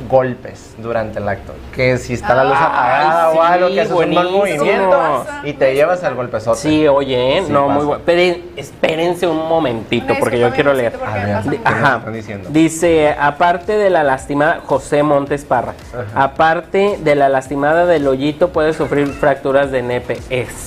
golpes 0.08 0.76
durante 0.78 1.20
el 1.20 1.28
acto. 1.28 1.54
Que 1.76 1.98
si 1.98 2.14
está 2.14 2.36
la 2.36 2.44
luz 2.44 2.58
apagada 2.58 3.32
sí, 3.32 3.38
o 3.38 3.42
algo, 3.44 3.68
que 3.70 3.82
haces 3.82 3.92
un 3.94 4.14
mal 4.14 4.28
buenísimo. 4.28 4.66
movimiento 4.66 5.26
y 5.44 5.54
te 5.54 5.74
llevas 5.74 6.04
el 6.04 6.16
golpezote. 6.16 6.58
Sí, 6.60 6.88
oye. 6.88 7.44
Sí, 7.46 7.52
no, 7.52 7.64
pasa. 7.68 7.74
muy 7.78 7.86
bueno. 7.86 8.02
Pero 8.06 8.38
espérense 8.56 9.28
un 9.28 9.48
momentito, 9.48 10.14
porque 10.20 10.40
yo 10.40 10.52
quiero 10.52 10.74
leer. 10.74 10.94
amorcito, 10.96 11.06
A 11.06 11.12
porque 11.12 11.26
ver, 11.26 11.36
pasa 11.36 11.50
¿qué 11.50 11.58
mucho. 11.58 11.70
nos 11.72 11.84
Ajá. 11.84 11.98
están 11.98 12.14
diciendo? 12.14 12.50
Dice, 12.52 13.16
aparte 13.20 13.78
de 13.78 13.90
la 13.90 14.04
lastimada, 14.04 14.62
José 14.66 15.04
Montes 15.04 15.46
Parra, 15.46 15.74
Ajá. 15.94 16.24
aparte 16.24 17.00
de 17.04 17.16
la 17.16 17.30
lastimada 17.30 17.86
del 17.86 18.08
hoyito, 18.08 18.50
puede 18.50 18.74
sufrir 18.74 19.08
fracturas 19.08 19.72
de 19.72 19.82
nepe. 19.82 20.18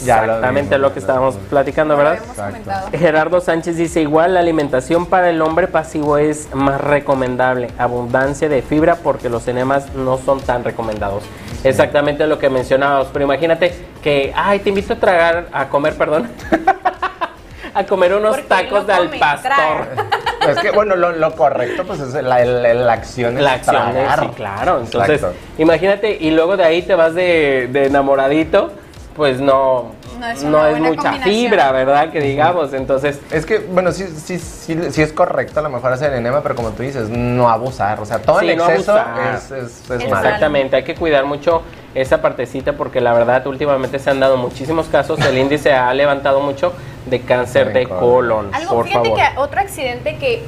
Ya 0.05 0.23
lo 0.27 0.35
Exactamente 0.35 0.77
vimos, 0.77 0.81
lo 0.81 0.89
que 0.95 1.01
lo 1.01 1.07
estábamos 1.07 1.35
platicando, 1.51 1.97
¿verdad? 1.97 2.15
Exacto. 2.15 2.97
Gerardo 2.99 3.41
Sánchez 3.41 3.77
dice, 3.77 4.01
igual 4.01 4.35
la 4.35 4.41
alimentación 4.41 5.07
para 5.07 5.31
el 5.31 5.41
hombre 5.43 5.69
pasivo 5.69 6.19
es 6.19 6.49
más 6.55 6.81
recomendable, 6.81 7.69
abundancia 7.79 8.49
de 8.49 8.63
fibra 8.63 8.97
porque 8.97 9.26
los 9.29 9.47
enemas 9.49 9.93
no 9.95 10.19
son 10.19 10.41
tan 10.41 10.65
recomendados. 10.65 11.25
Exactamente 11.65 12.27
lo 12.27 12.39
que 12.39 12.49
mencionábamos, 12.51 13.09
pero 13.13 13.25
imagínate 13.25 13.75
que, 14.03 14.33
ay, 14.37 14.61
te 14.61 14.69
invito 14.69 14.93
a 14.93 14.97
tragar, 14.97 15.47
a 15.53 15.69
comer, 15.69 15.97
perdón, 15.97 16.31
a 17.75 17.85
comer 17.85 18.15
unos 18.15 18.37
Porque 18.37 18.49
tacos 18.49 18.81
no 18.81 18.85
de 18.87 18.93
al 18.93 19.07
come, 19.07 19.19
pastor. 19.19 19.87
Es 20.47 20.59
que, 20.61 20.71
bueno, 20.71 20.95
lo, 20.95 21.11
lo 21.11 21.35
correcto, 21.35 21.83
pues, 21.85 21.99
es 21.99 22.13
la, 22.15 22.45
la- 22.45 22.73
la 22.75 22.93
acción 22.93 23.37
es 23.37 23.43
La 23.43 23.55
acción 23.55 23.89
es, 23.89 23.93
tragar. 23.95 24.21
sí, 24.21 24.29
claro. 24.37 24.79
Entonces, 24.79 25.15
Exacto. 25.17 25.37
imagínate, 25.59 26.19
y 26.21 26.31
luego 26.31 26.57
de 26.57 26.63
ahí 26.63 26.83
te 26.83 26.95
vas 26.95 27.15
de, 27.15 27.69
de 27.73 27.87
enamoradito, 27.87 28.71
pues 29.17 29.41
no, 29.41 29.87
No 30.19 30.27
es 30.67 30.79
no 30.79 30.89
mucha 30.89 31.13
fibra, 31.15 31.73
¿verdad? 31.73 32.11
Que 32.11 32.21
digamos, 32.21 32.73
entonces, 32.73 33.21
Es 33.31 33.47
que, 33.47 33.59
bueno, 33.59 33.93
sí, 33.93 34.07
sí, 34.07 34.39
sí, 34.39 34.79
sí 34.91 35.03
es 35.03 35.13
correcto 35.13 35.61
a 35.61 35.63
lo 35.63 35.71
mejor 35.71 35.93
hacer 35.93 36.13
enema, 36.15 36.43
pero 36.43 36.55
como 36.57 36.71
tú 36.71 36.83
dices, 36.83 37.09
no 37.09 37.49
abusar. 37.51 38.01
O 38.01 38.07
sea, 38.07 38.19
todo 38.19 38.41
Sí, 38.41 38.49
el 38.49 38.59
exceso 38.61 38.97
es, 39.35 39.51
es, 39.51 39.51
es 39.53 39.91
Es 39.91 40.11
malo. 40.11 40.27
exactamente, 40.27 40.77
hay 40.77 40.85
que 40.85 40.95
cuidar 40.95 41.25
mucho 41.25 41.63
esa 41.95 42.21
partecita 42.21 42.75
porque 42.75 43.01
la 43.01 43.13
verdad 43.15 43.47
últimamente 43.47 43.99
se 43.99 44.11
han 44.11 44.21
dado 44.21 44.37
muchísimos 44.37 44.87
casos, 44.89 45.19
el 45.21 45.39
índice 45.39 45.73
ha 45.73 45.93
levantado 45.95 46.41
mucho 46.41 46.73
de 47.07 47.21
cáncer 47.23 47.73
De 47.73 47.87
colon, 47.89 48.55
Algo, 48.55 48.75
por 48.75 48.87
fíjate 48.87 49.09
favor. 49.11 49.23
que 49.33 49.39
otro 49.39 49.61
accidente 49.61 50.17
que 50.19 50.43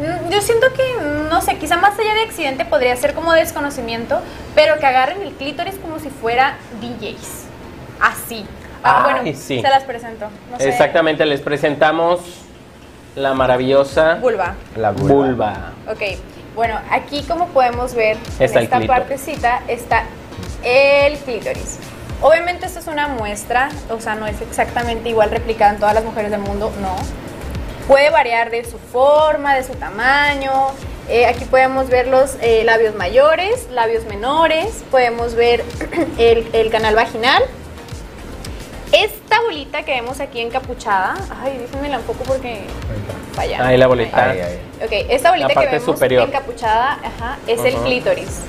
mm, 0.00 0.30
yo 0.30 0.40
siento 0.42 0.66
que, 0.74 0.82
no 1.30 1.40
sé, 1.40 1.56
quizá 1.56 1.76
más 1.76 1.98
allá 1.98 2.12
de 2.14 2.22
accidente 2.22 2.64
podría 2.66 2.94
ser 2.96 3.14
como 3.14 3.32
desconocimiento, 3.32 4.20
pero 4.54 4.78
que 4.78 4.86
agarren 4.86 5.22
el 5.22 5.32
clítoris 5.32 5.76
como 5.76 5.98
si 5.98 6.10
fuera 6.10 6.56
DJs. 6.80 7.44
Así. 8.00 8.44
Ah, 8.82 9.04
Ay, 9.06 9.22
bueno, 9.22 9.38
sí. 9.38 9.60
se 9.60 9.68
las 9.68 9.84
presento. 9.84 10.26
No 10.50 10.58
sé. 10.58 10.68
Exactamente, 10.68 11.24
les 11.26 11.40
presentamos 11.40 12.20
la 13.14 13.34
maravillosa 13.34 14.14
Vulva. 14.16 14.54
La 14.76 14.90
vulva. 14.90 15.14
vulva. 15.14 15.72
Ok. 15.88 16.18
Bueno, 16.54 16.78
aquí 16.90 17.22
como 17.22 17.48
podemos 17.48 17.94
ver, 17.94 18.16
Está 18.38 18.58
en 18.58 18.64
esta 18.64 18.80
partecita 18.86 19.62
está 19.68 20.04
el 20.62 21.16
clítoris. 21.18 21.78
Obviamente 22.20 22.66
esto 22.66 22.78
es 22.78 22.86
una 22.86 23.08
muestra, 23.08 23.68
o 23.90 24.00
sea, 24.00 24.14
no 24.14 24.26
es 24.26 24.40
exactamente 24.40 25.08
igual 25.08 25.30
replicada 25.30 25.72
en 25.72 25.78
todas 25.78 25.94
las 25.94 26.04
mujeres 26.04 26.30
del 26.30 26.40
mundo, 26.40 26.72
no. 26.80 26.94
Puede 27.88 28.10
variar 28.10 28.50
de 28.50 28.64
su 28.64 28.78
forma, 28.78 29.54
de 29.56 29.64
su 29.64 29.72
tamaño. 29.74 30.52
Eh, 31.08 31.26
aquí 31.26 31.44
podemos 31.46 31.88
ver 31.88 32.06
los 32.06 32.36
eh, 32.40 32.62
labios 32.64 32.94
mayores, 32.94 33.68
labios 33.72 34.04
menores, 34.04 34.84
podemos 34.90 35.34
ver 35.34 35.64
el, 36.18 36.48
el 36.52 36.70
canal 36.70 36.94
vaginal. 36.94 37.42
Esta 38.92 39.40
bolita 39.40 39.82
que 39.84 39.92
vemos 39.92 40.20
aquí 40.20 40.40
encapuchada, 40.40 41.14
ay, 41.42 41.58
déjenme 41.58 41.88
la 41.88 41.96
enfoco 41.96 42.24
porque 42.24 42.60
vaya. 43.36 43.66
Ahí 43.66 43.76
la 43.78 43.86
bolita. 43.86 44.30
Ahí, 44.30 44.40
ahí. 44.40 44.58
Ok, 44.84 44.92
esta 45.08 45.30
bolita 45.30 45.48
La 45.48 45.60
que 45.60 45.66
vemos 45.66 45.84
superior. 45.84 46.28
encapuchada 46.28 46.98
ajá, 47.02 47.38
es 47.46 47.64
el 47.64 47.74
clítoris. 47.76 48.40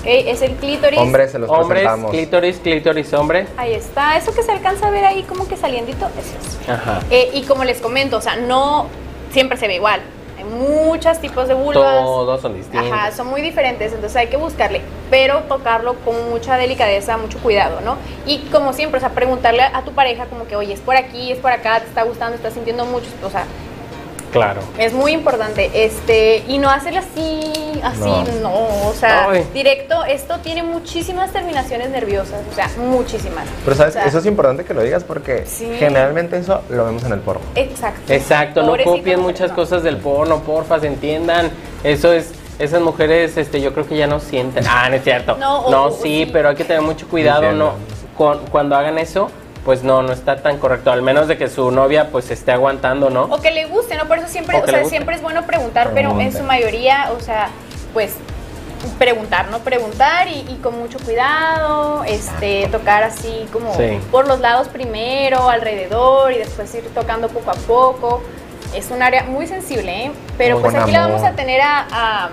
Ok, 0.00 0.06
es 0.08 0.42
el 0.42 0.56
clítoris. 0.56 0.98
Hombres 0.98 1.30
se 1.30 1.38
los 1.38 1.48
Hombres, 1.48 1.82
presentamos. 1.82 2.10
clítoris, 2.10 2.58
clítoris, 2.58 3.12
hombre. 3.14 3.46
Ahí 3.56 3.74
está, 3.74 4.16
eso 4.16 4.34
que 4.34 4.42
se 4.42 4.50
alcanza 4.50 4.88
a 4.88 4.90
ver 4.90 5.04
ahí 5.04 5.22
como 5.22 5.46
que 5.46 5.56
saliendito, 5.56 6.06
eso 6.18 6.34
es. 6.62 6.68
Ajá. 6.68 7.00
Eh, 7.10 7.30
y 7.34 7.42
como 7.42 7.62
les 7.62 7.80
comento, 7.80 8.16
o 8.16 8.20
sea, 8.20 8.34
no 8.34 8.88
siempre 9.30 9.56
se 9.56 9.68
ve 9.68 9.76
igual. 9.76 10.00
Muchos 10.44 11.18
tipos 11.18 11.48
de 11.48 11.54
vulvas. 11.54 12.02
Todos 12.02 12.40
son 12.40 12.54
distintos. 12.54 12.90
Ajá, 12.90 13.12
son 13.12 13.28
muy 13.28 13.40
diferentes, 13.40 13.92
entonces 13.92 14.16
hay 14.16 14.28
que 14.28 14.36
buscarle, 14.36 14.80
pero 15.10 15.40
tocarlo 15.48 15.94
con 16.04 16.30
mucha 16.30 16.56
delicadeza, 16.56 17.16
mucho 17.16 17.38
cuidado, 17.38 17.80
¿no? 17.80 17.96
Y 18.26 18.38
como 18.50 18.72
siempre, 18.72 18.98
o 18.98 19.00
sea, 19.00 19.10
preguntarle 19.10 19.62
a 19.62 19.82
tu 19.82 19.92
pareja 19.92 20.26
como 20.26 20.46
que, 20.46 20.56
oye, 20.56 20.72
es 20.72 20.80
por 20.80 20.96
aquí, 20.96 21.32
es 21.32 21.38
por 21.38 21.52
acá, 21.52 21.80
te 21.80 21.86
está 21.86 22.02
gustando, 22.02 22.36
estás 22.36 22.54
sintiendo 22.54 22.84
mucho, 22.84 23.06
o 23.24 23.30
sea, 23.30 23.44
Claro. 24.32 24.60
es 24.78 24.92
muy 24.94 25.12
importante, 25.12 25.70
este, 25.84 26.42
y 26.48 26.58
no 26.58 26.70
hacerle 26.70 27.00
así, 27.00 27.80
así, 27.82 28.00
No. 28.00 28.24
no, 28.40 28.88
o 28.88 28.94
sea, 28.98 29.28
Ay. 29.30 29.46
directo, 29.52 30.04
esto 30.04 30.38
tiene 30.38 30.62
muchísimas 30.62 31.32
terminaciones 31.32 31.90
nerviosas, 31.90 32.40
o 32.50 32.54
sea, 32.54 32.70
muchísimas. 32.78 33.44
Pero 33.64 33.76
sabes, 33.76 33.94
O 33.96 33.98
sea, 33.98 34.06
eso 34.06 34.18
es 34.18 34.26
importante 34.26 34.64
que 34.64 34.72
lo 34.74 34.82
digas 34.82 35.04
porque 35.04 35.44
Sí. 35.46 35.70
generalmente 35.78 36.38
eso 36.38 36.62
lo 36.70 36.84
vemos 36.86 37.04
en 37.04 37.12
el 37.12 37.20
porno. 37.20 37.42
Exacto. 37.54 38.12
Exacto, 38.12 38.62
no 38.62 38.74
copien 38.82 39.20
muchas 39.20 39.50
no. 39.50 39.56
cosas 39.56 39.82
del 39.82 39.98
porno, 39.98 40.38
porfa, 40.40 40.80
se 40.80 40.86
entiendan. 40.86 41.50
Eso 41.84 42.12
es, 42.12 42.32
esas 42.58 42.80
mujeres, 42.80 43.36
este, 43.36 43.60
yo 43.60 43.72
creo 43.74 43.86
que 43.86 43.96
ya 43.96 44.06
no 44.06 44.18
sienten. 44.18 44.64
Ah, 44.68 44.88
no 44.88 44.96
es 44.96 45.04
cierto. 45.04 45.36
No, 45.36 45.60
o- 45.66 45.70
no 45.70 45.84
o 45.84 45.90
sí, 45.90 46.24
sí. 46.24 46.30
pero 46.32 46.48
hay 46.48 46.54
que 46.56 46.64
tener 46.64 46.80
mucho 46.82 47.06
cuidado, 47.08 47.52
no. 47.52 47.72
Con- 48.16 48.46
cuando 48.50 48.76
hagan 48.76 48.98
eso, 48.98 49.30
pues 49.64 49.82
no, 49.84 50.02
no 50.02 50.12
está 50.12 50.36
tan 50.42 50.58
correcto. 50.58 50.90
Al 50.90 51.02
menos 51.02 51.28
de 51.28 51.38
que 51.38 51.48
su 51.48 51.70
novia, 51.70 52.08
pues, 52.10 52.30
esté 52.30 52.52
aguantando, 52.52 53.10
¿no? 53.10 53.24
O 53.24 53.40
que 53.40 53.50
le 53.50 53.66
guste, 53.66 53.96
¿no? 53.96 54.06
Por 54.06 54.18
eso 54.18 54.28
siempre, 54.28 54.60
O 54.60 54.66
sea, 54.66 54.84
siempre 54.84 55.14
es 55.16 55.22
bueno 55.22 55.42
preguntar, 55.46 55.90
pero 55.94 56.18
en 56.20 56.32
su 56.32 56.42
mayoría, 56.42 57.10
o 57.16 57.20
sea, 57.20 57.48
pues 57.92 58.14
preguntar, 58.98 59.48
¿no? 59.48 59.60
Preguntar 59.60 60.26
y, 60.26 60.40
y 60.48 60.58
con 60.62 60.76
mucho 60.78 60.98
cuidado, 60.98 62.02
este, 62.04 62.66
tocar 62.68 63.04
así 63.04 63.46
como 63.52 63.72
Sí. 63.74 64.00
por 64.10 64.26
los 64.26 64.40
lados 64.40 64.66
primero, 64.68 65.48
alrededor 65.48 66.32
y 66.32 66.38
después 66.38 66.74
ir 66.74 66.88
tocando 66.92 67.28
poco 67.28 67.50
a 67.50 67.54
poco. 67.54 68.22
Es 68.74 68.90
un 68.90 69.02
área 69.02 69.22
muy 69.24 69.46
sensible, 69.46 70.06
¿eh? 70.06 70.12
Pero 70.36 70.56
Muy 70.58 70.62
pues 70.70 70.82
aquí 70.82 70.90
la 70.90 71.06
vamos 71.06 71.22
a 71.22 71.32
tener 71.32 71.60
a, 71.60 71.86
a, 71.92 72.30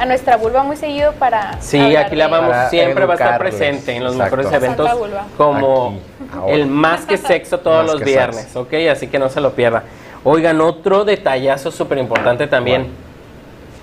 a 0.00 0.06
nuestra 0.06 0.36
vulva 0.38 0.62
muy 0.64 0.76
seguido 0.76 1.12
para 1.12 1.60
Sí, 1.60 1.94
aquí 1.94 2.16
la 2.16 2.26
vamos, 2.28 2.56
siempre 2.70 3.04
va 3.06 3.12
a 3.14 3.16
estar 3.16 3.38
presente 3.38 3.94
en 3.94 4.02
los 4.02 4.14
Exacto. 4.14 4.36
mejores 4.38 4.56
eventos 4.62 4.86
Santa 4.88 5.00
vulva. 5.00 5.24
como 5.36 5.86
Aquí, 5.88 6.00
ahora. 6.32 6.54
el 6.54 6.66
más 6.66 7.04
que 7.04 7.16
sexo 7.18 7.58
todos 7.58 7.86
Más 7.86 7.94
los 7.94 8.04
viernes, 8.04 8.42
sexo. 8.42 8.60
¿ok? 8.62 8.74
Así 8.90 9.06
que 9.06 9.18
no 9.18 9.28
se 9.28 9.40
lo 9.40 9.52
pierda. 9.52 9.84
Oigan, 10.24 10.60
otro 10.60 11.04
detallazo 11.04 11.70
súper 11.70 11.98
importante 11.98 12.46
también, 12.46 12.88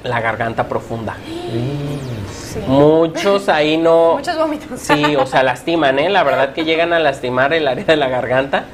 la 0.04 0.22
garganta 0.22 0.68
profunda. 0.68 1.18
Sí. 1.26 2.62
Muchos 2.68 3.50
ahí 3.50 3.78
no... 3.78 4.14
Muchos 4.18 4.38
vómitos. 4.38 4.80
Sí, 4.80 5.16
o 5.16 5.26
sea, 5.26 5.44
lastiman, 5.44 6.00
¿eh? 6.00 6.10
La 6.10 6.24
verdad 6.24 6.54
que 6.54 6.64
llegan 6.64 6.94
a 6.94 7.00
lastimar 7.00 7.54
el 7.54 7.68
área 7.68 7.86
de 7.86 7.96
la 7.96 8.08
garganta, 8.08 8.66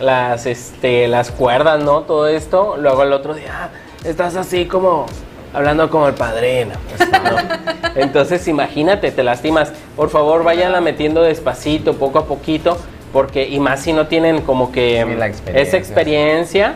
las, 0.00 0.46
este, 0.46 1.08
las 1.08 1.30
cuerdas, 1.30 1.82
¿no? 1.82 2.02
Todo 2.02 2.26
esto. 2.28 2.76
Luego 2.76 3.02
el 3.02 3.12
otro 3.12 3.34
día, 3.34 3.52
ah, 3.52 3.68
estás 4.04 4.36
así 4.36 4.66
como 4.66 5.06
hablando 5.54 5.88
como 5.90 6.08
el 6.08 6.14
padrino. 6.14 6.74
Pues, 6.96 7.08
¿no? 7.10 7.38
Entonces, 7.94 8.46
imagínate, 8.48 9.10
te 9.10 9.22
lastimas. 9.22 9.72
Por 9.96 10.10
favor, 10.10 10.44
váyanla 10.44 10.80
metiendo 10.80 11.22
despacito, 11.22 11.94
poco 11.94 12.18
a 12.18 12.26
poquito, 12.26 12.76
porque, 13.12 13.48
y 13.48 13.58
más 13.60 13.80
si 13.80 13.92
no 13.92 14.06
tienen 14.06 14.42
como 14.42 14.72
que 14.72 15.04
Sí, 15.08 15.14
la 15.16 15.26
experiencia. 15.26 15.62
esa 15.68 15.76
experiencia, 15.76 16.74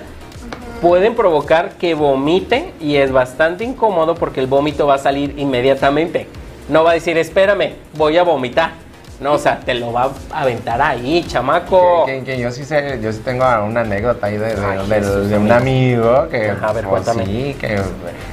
pueden 0.81 1.15
provocar 1.15 1.71
que 1.73 1.95
vomite 1.95 2.73
y 2.81 2.97
es 2.97 3.13
bastante 3.13 3.65
incómodo 3.65 4.15
porque 4.15 4.41
el 4.41 4.47
vómito 4.47 4.87
va 4.87 4.95
a 4.95 4.99
salir 4.99 5.35
inmediatamente. 5.39 6.27
No 6.69 6.85
va 6.85 6.93
a 6.93 6.95
decir, 6.95 7.19
espérame, 7.19 7.75
voy 7.95 8.17
a 8.17 8.23
vomitar. 8.23 8.73
No, 9.21 9.35
o 9.35 9.39
sea, 9.39 9.61
te 9.61 9.75
lo 9.75 9.93
va 9.93 10.11
a 10.33 10.41
aventar 10.41 10.81
ahí, 10.81 11.23
chamaco. 11.29 12.07
Que, 12.07 12.21
que- 12.21 12.25
que 12.25 12.39
yo 12.39 12.51
sí 12.51 12.65
sé, 12.65 12.99
yo 13.03 13.13
sí 13.13 13.21
tengo 13.23 13.45
una 13.67 13.83
anécdota 13.83 14.29
ahí 14.29 14.39
de, 14.39 14.55
de- 14.55 14.65
Ay, 14.65 14.89
del- 14.89 15.05
Jesús, 15.05 15.29
de 15.29 15.37
un 15.37 15.53
amigo 15.53 16.27
que 16.31 16.49
a 16.49 16.73
ver, 16.73 16.87
pues, 16.87 17.03
cuéntame. 17.03 17.27
sí, 17.27 17.55
que 17.61 17.79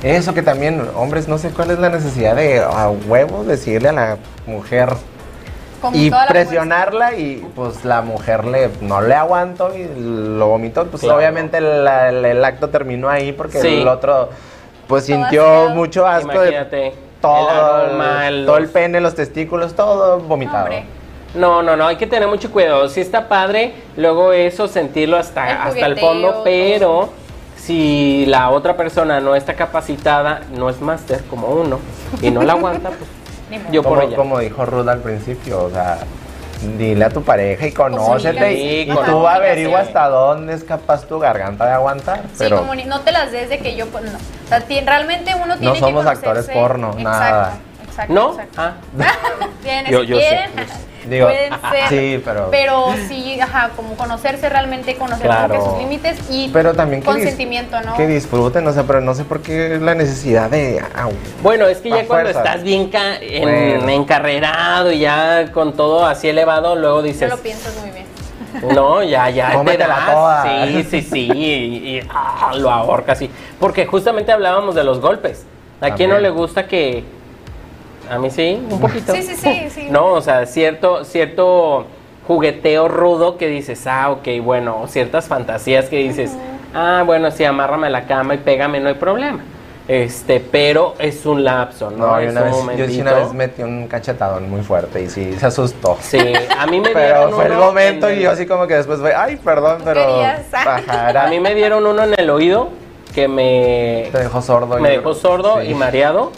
eso 0.04 0.34
que 0.34 0.42
también 0.44 0.82
hombres 0.96 1.28
no 1.28 1.38
sé 1.40 1.50
cuál 1.50 1.72
es 1.72 1.80
la 1.80 1.90
necesidad 1.90 2.38
de 2.38 2.60
a 2.60 2.90
huevo 2.90 3.44
decirle 3.44 3.90
a 3.90 3.92
la 3.92 4.18
mujer 4.46 4.88
Y 5.94 6.12
presionarla 6.28 7.16
y 7.16 7.46
pues 7.56 7.86
la 7.86 8.02
mujer 8.02 8.46
le 8.46 8.70
no 8.82 9.02
le 9.02 9.14
aguantó 9.14 9.76
y 9.76 9.88
lo 9.98 10.48
vomitó, 10.48 10.86
pues 10.88 11.02
Claro. 11.04 11.18
obviamente 11.18 11.62
la- 11.62 12.10
el, 12.10 12.26
el 12.26 12.44
acto 12.44 12.70
terminó 12.70 13.10
ahí 13.10 13.32
porque 13.32 13.60
Sí. 13.62 13.82
el 13.82 13.88
otro 13.88 14.30
pues 14.88 15.06
Todo 15.06 15.16
sintió 15.18 15.70
mucho 15.70 16.08
asco 16.08 16.40
de 16.40 16.94
todo 17.22 17.50
el 17.50 17.58
aroma, 17.58 18.28
el- 18.28 18.46
todo 18.46 18.58
el 18.58 18.70
pene, 18.70 19.02
los 19.02 19.16
testículos, 19.16 19.76
todo 19.76 20.20
vomitado. 20.20 20.64
Hombre. 20.66 20.86
No, 21.36 21.62
no, 21.62 21.76
no, 21.76 21.86
hay 21.88 21.98
que 21.98 22.08
tener 22.08 22.28
mucho 22.28 22.50
cuidado. 22.52 22.88
Sí 22.88 23.02
está 23.02 23.28
padre, 23.28 23.74
luego 23.98 24.32
eso, 24.34 24.68
sentirlo 24.68 25.18
El 25.18 25.22
hasta, 25.22 25.64
hasta 25.64 25.86
el 25.86 26.00
fondo, 26.00 26.42
pero 26.44 27.10
si 27.58 28.26
la 28.28 28.50
otra 28.50 28.78
persona 28.78 29.20
no 29.20 29.36
está 29.36 29.54
capacitada, 29.56 30.42
no 30.56 30.70
es 30.70 30.80
máster 30.80 31.24
como 31.30 31.48
uno, 31.48 31.80
y 32.22 32.32
no 32.32 32.42
la 32.44 32.54
aguanta, 32.54 32.90
pues 32.90 33.10
Yo 33.72 33.82
por 33.84 33.98
como, 34.00 34.02
ella. 34.08 34.16
como 34.18 34.40
dijo 34.40 34.66
Ruth 34.66 34.88
al 34.90 35.00
principio, 35.00 35.64
o 35.64 35.70
sea, 35.70 36.00
dile 36.78 37.06
a 37.06 37.10
tu 37.10 37.24
pareja 37.24 37.68
y 37.68 37.72
conócete 37.72 38.50
Sí, 38.56 38.62
y, 38.62 38.80
y 38.92 38.94
con- 38.94 39.06
tú 39.06 39.28
averigua 39.28 39.80
hasta 39.82 40.08
dónde 40.10 40.54
es 40.54 40.64
capaz 40.64 41.06
tu 41.06 41.20
garganta 41.20 41.66
de 41.66 41.72
aguantar. 41.74 42.22
Sí, 42.34 42.36
pero 42.40 42.58
como 42.60 42.76
ni- 42.76 42.86
no 42.86 43.02
te 43.02 43.12
las 43.12 43.32
des 43.32 43.50
de 43.50 43.60
que 43.60 43.76
yo, 43.76 43.86
pues 43.88 44.04
no. 44.06 44.18
O 44.18 44.48
sea, 44.50 44.62
ti- 44.62 44.82
realmente 44.82 45.34
uno 45.36 45.58
tiene 45.58 45.74
que 45.76 45.80
somos 45.80 46.04
conocerse. 46.04 46.28
actores 46.28 46.50
porno, 46.50 46.88
exacto, 46.98 47.04
nada. 47.10 47.54
Exacto, 47.88 48.14
¿No? 48.14 48.30
exacto. 48.32 48.62
Ah, 48.62 48.74
Yo- 49.90 50.02
si 50.02 50.08
yo 50.08 50.20
sí. 50.20 50.26
Digo, 51.10 51.28
pueden 51.28 51.54
ser. 51.54 51.90
sí, 51.90 52.22
pero- 52.24 52.48
Pero 52.52 52.86
sí, 53.08 53.40
ajá, 53.40 53.70
como 53.76 53.96
conocerse 53.96 54.50
realmente, 54.50 54.96
conocer 54.96 55.26
Claro. 55.28 55.56
como 55.56 55.64
que 55.66 55.70
sus 55.72 55.80
límites 55.80 56.20
y 56.30 56.50
pero 56.50 56.74
también 56.74 57.02
consentimiento, 57.02 57.80
¿no? 57.82 57.96
que 57.96 58.08
disfruten, 58.08 58.68
o 58.68 58.74
sea, 58.74 58.84
pero 58.84 59.02
no 59.02 59.14
sé 59.14 59.24
por 59.24 59.42
qué 59.42 59.78
la 59.82 59.96
necesidad 59.96 60.50
de... 60.50 60.82
au. 60.96 61.12
Bueno, 61.42 61.66
es 61.68 61.78
que 61.80 61.90
ya 61.90 62.06
cuando 62.06 62.32
fuerza. 62.32 62.40
estás 62.44 62.64
bien 62.64 62.90
ca- 62.90 63.18
en- 63.22 63.42
Bueno. 63.82 63.90
encarrerado 63.90 64.92
y 64.92 65.00
ya 65.00 65.52
con 65.54 65.74
todo 65.74 66.06
así 66.06 66.28
elevado, 66.30 66.76
luego 66.76 67.02
dices, 67.02 67.30
lo 67.30 67.38
piensas 67.38 67.76
muy 67.80 67.92
bien. 67.92 68.06
no, 68.76 69.04
ya, 69.04 69.30
ya, 69.30 69.50
te 69.52 69.56
Cómetela 69.58 69.88
das. 69.96 70.12
toda. 70.12 70.44
Sí, 70.68 70.84
sí, 70.90 71.02
sí, 71.02 71.32
y, 71.34 71.98
y, 71.98 72.02
ah, 72.10 72.52
lo 72.58 72.72
ahorca 72.72 73.12
así. 73.14 73.30
Porque 73.60 73.86
justamente 73.86 74.32
hablábamos 74.32 74.74
de 74.76 74.84
los 74.84 75.00
golpes. 75.00 75.46
¿A 75.82 75.92
quién 75.92 76.10
no 76.10 76.18
le 76.20 76.30
gusta 76.32 76.66
que... 76.68 77.04
A 78.10 78.18
mí 78.18 78.30
sí, 78.30 78.62
un 78.70 78.80
poquito. 78.80 79.14
Sí, 79.14 79.22
sí, 79.24 79.36
sí, 79.36 79.70
sí. 79.70 79.88
No, 79.92 80.14
o 80.14 80.22
sea, 80.22 80.46
cierto, 80.46 81.04
cierto 81.04 81.86
jugueteo 82.28 82.88
rudo 82.88 83.38
que 83.38 83.48
dices, 83.48 83.86
ah, 83.88 84.12
ok, 84.12 84.28
bueno, 84.44 84.82
o 84.82 84.88
ciertas 84.88 85.28
fantasías 85.28 85.86
que 85.86 85.98
dices, 85.98 86.32
ah, 86.74 87.04
bueno, 87.06 87.32
sí, 87.32 87.44
amárrame 87.46 87.88
a 87.88 87.90
la 87.90 88.06
cama 88.06 88.36
y 88.36 88.38
pégame, 88.40 88.80
no 88.80 88.90
hay 88.90 88.96
problema. 88.96 89.40
Este, 89.88 90.42
pero 90.42 90.96
es 91.00 91.26
un 91.26 91.46
lapso, 91.46 91.90
¿no? 91.90 92.08
No, 92.08 92.22
yo, 92.22 92.30
una 92.32 92.42
un 92.44 92.68
vez, 92.68 92.78
yo 92.78 92.88
sí 92.88 93.00
una 93.00 93.14
vez 93.14 93.32
metí 93.32 93.64
un 93.64 93.88
cachetadón 93.88 94.50
muy 94.50 94.62
fuerte 94.62 95.02
y 95.02 95.10
sí, 95.10 95.32
se 95.40 95.46
asustó. 95.46 95.98
Sí, 96.02 96.20
a 96.58 96.68
mí 96.68 96.82
me 96.82 96.90
Pero 96.94 97.16
dieron 97.16 97.34
fue 97.34 97.46
el 97.46 97.52
uno 97.54 97.62
momento 97.62 98.10
en 98.10 98.16
y 98.16 98.18
el- 98.18 98.24
yo 98.24 98.32
así 98.32 98.46
como 98.46 98.68
que 98.68 98.76
después 98.76 99.00
fue, 99.00 99.16
ay, 99.16 99.38
perdón, 99.38 99.82
pero... 99.86 100.02
A 101.22 101.28
mí 101.30 101.40
me 101.40 101.56
dieron 101.56 101.86
uno 101.88 102.04
en 102.04 102.16
el 102.20 102.30
oído 102.30 102.68
que 103.16 103.30
me, 103.30 104.10
te 104.12 104.18
dejó 104.20 104.42
sordo. 104.42 104.78
me 104.78 104.90
dejó 104.90 105.14
sordo 105.14 105.62
sí, 105.62 105.70
y 105.70 105.74
mareado. 105.74 106.34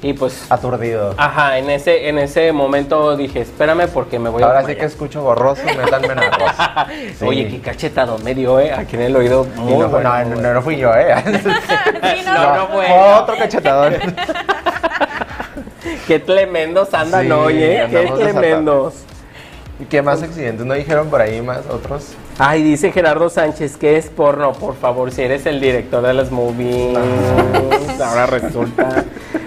Y 0.00 0.12
pues, 0.12 0.46
Aturdido. 0.50 1.12
ajá, 1.16 1.58
en 1.58 1.70
ese, 1.70 2.08
en 2.08 2.18
ese 2.18 2.52
momento 2.52 3.16
dije, 3.16 3.40
espérame 3.40 3.88
porque 3.88 4.20
me 4.20 4.28
voy 4.28 4.42
a 4.44 4.46
Ahora 4.46 4.60
sí 4.60 4.66
que 4.66 4.72
desmayar". 4.74 4.90
escucho 4.92 5.22
borroso, 5.22 5.62
métanme 5.76 6.06
en 6.12 6.18
arroz. 6.20 6.52
Sí. 7.18 7.24
Oye, 7.26 7.48
qué 7.48 7.60
cachetado 7.60 8.16
me 8.18 8.32
dio, 8.34 8.60
¿eh? 8.60 8.72
Aquí 8.72 8.94
en 8.94 9.02
el 9.02 9.16
oído. 9.16 9.44
Muy 9.56 9.72
no, 9.76 9.88
bueno, 9.88 10.24
no, 10.24 10.36
no, 10.40 10.54
no 10.54 10.62
fui 10.62 10.76
yo, 10.76 10.94
¿eh? 10.94 11.14
Sí, 11.24 12.22
no, 12.24 12.34
No, 12.34 12.54
no 12.56 12.66
fue. 12.68 12.86
Otro 12.90 13.36
cachetadón. 13.36 13.94
Qué 16.06 16.18
tremendos 16.20 16.94
andan 16.94 17.26
Sí, 17.26 17.32
hoy, 17.32 17.62
¿eh? 17.62 17.86
Qué 17.90 18.12
tremendos. 18.16 18.94
¿Y 19.80 19.84
qué 19.84 20.02
más 20.02 20.22
accidentes? 20.22 20.66
¿No 20.66 20.74
dijeron 20.74 21.08
por 21.08 21.20
ahí 21.20 21.40
más 21.40 21.60
otros? 21.70 22.14
Ay, 22.38 22.62
dice 22.62 22.90
Gerardo 22.92 23.28
Sánchez 23.30 23.76
que 23.76 23.96
es 23.96 24.06
porno, 24.08 24.52
por 24.52 24.76
favor, 24.76 25.12
si 25.12 25.22
eres 25.22 25.46
el 25.46 25.60
director 25.60 26.04
de 26.04 26.14
las 26.14 26.30
movies. 26.30 26.96
Ah. 26.96 28.08
Ahora 28.10 28.26
resulta. 28.26 29.04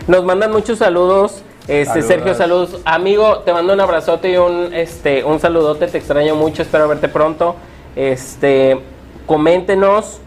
Nos 0.08 0.24
mandan 0.24 0.52
muchos 0.52 0.80
saludos. 0.80 1.42
Este, 1.68 1.86
Saludos. 1.86 2.08
Sergio, 2.08 2.34
saludos. 2.36 2.78
Amigo, 2.86 3.40
te 3.40 3.54
mando 3.54 3.74
un 3.74 3.80
abrazote 3.80 4.32
y 4.32 4.38
un, 4.38 4.74
este, 4.74 5.24
un 5.24 5.40
saludote. 5.40 5.88
Te 5.88 5.98
extraño 6.00 6.36
mucho. 6.36 6.64
Espero 6.64 6.88
verte 6.88 7.08
pronto. 7.08 7.56
Este, 7.96 8.80
coméntenos, 9.28 10.20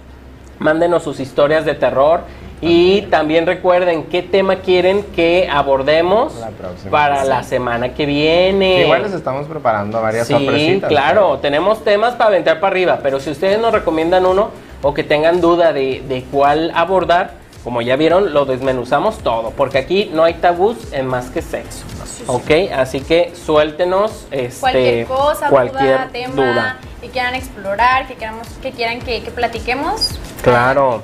mándenos 0.59 1.03
sus 1.03 1.19
historias 1.21 1.65
de 1.65 1.75
terror. 1.75 2.21
Y 2.61 3.03
también 3.03 3.47
recuerden 3.47 4.05
qué 4.05 4.23
tema 4.23 4.57
quieren 4.57 5.03
que 5.15 5.49
abordemos 5.53 6.35
La 6.37 6.51
para 6.89 7.23
Sí. 7.25 7.29
la 7.29 7.43
semana 7.43 7.93
que 7.93 8.07
viene. 8.07 8.83
Igual 8.85 9.03
les 9.03 9.13
estamos 9.13 9.47
preparando 9.49 10.01
varias 10.01 10.29
Sí, 10.29 10.33
sorpresitas. 10.33 10.89
claro, 10.89 11.39
tenemos 11.43 11.85
temas 11.85 12.15
para 12.15 12.29
aventar 12.29 12.61
para 12.61 12.71
arriba, 12.73 13.01
pero 13.03 13.21
si 13.21 13.29
ustedes 13.31 13.59
nos 13.61 13.73
recomiendan 13.73 14.25
uno 14.25 14.49
o 14.81 14.95
que 14.95 15.03
tengan 15.03 15.43
duda 15.43 15.75
de, 15.75 16.03
de 16.09 16.25
cuál 16.31 16.71
abordar, 16.75 17.33
como 17.65 17.81
ya 17.81 17.97
vieron, 17.97 18.35
lo 18.35 18.45
desmenuzamos 18.45 19.19
todo, 19.19 19.51
porque 19.51 19.79
aquí 19.79 20.11
no 20.13 20.23
hay 20.23 20.35
tabús 20.35 20.77
en 20.93 21.07
más 21.07 21.31
que 21.31 21.41
sexo. 21.41 21.85
Ok, 22.27 22.51
así 22.77 23.01
que 23.01 23.33
suéltenos 23.35 24.27
este, 24.31 24.61
Cualquier 24.61 25.07
cosa, 25.07 25.49
cualquier 25.49 25.97
duda, 25.97 26.09
tema 26.13 26.35
duda. 26.35 26.79
que 27.01 27.09
quieran 27.09 27.35
explorar, 27.35 28.07
que, 28.07 28.15
queramos, 28.15 28.47
que 28.63 28.71
quieran 28.71 29.01
que, 29.01 29.23
que 29.23 29.31
platiquemos. 29.31 30.11
Claro. 30.43 31.03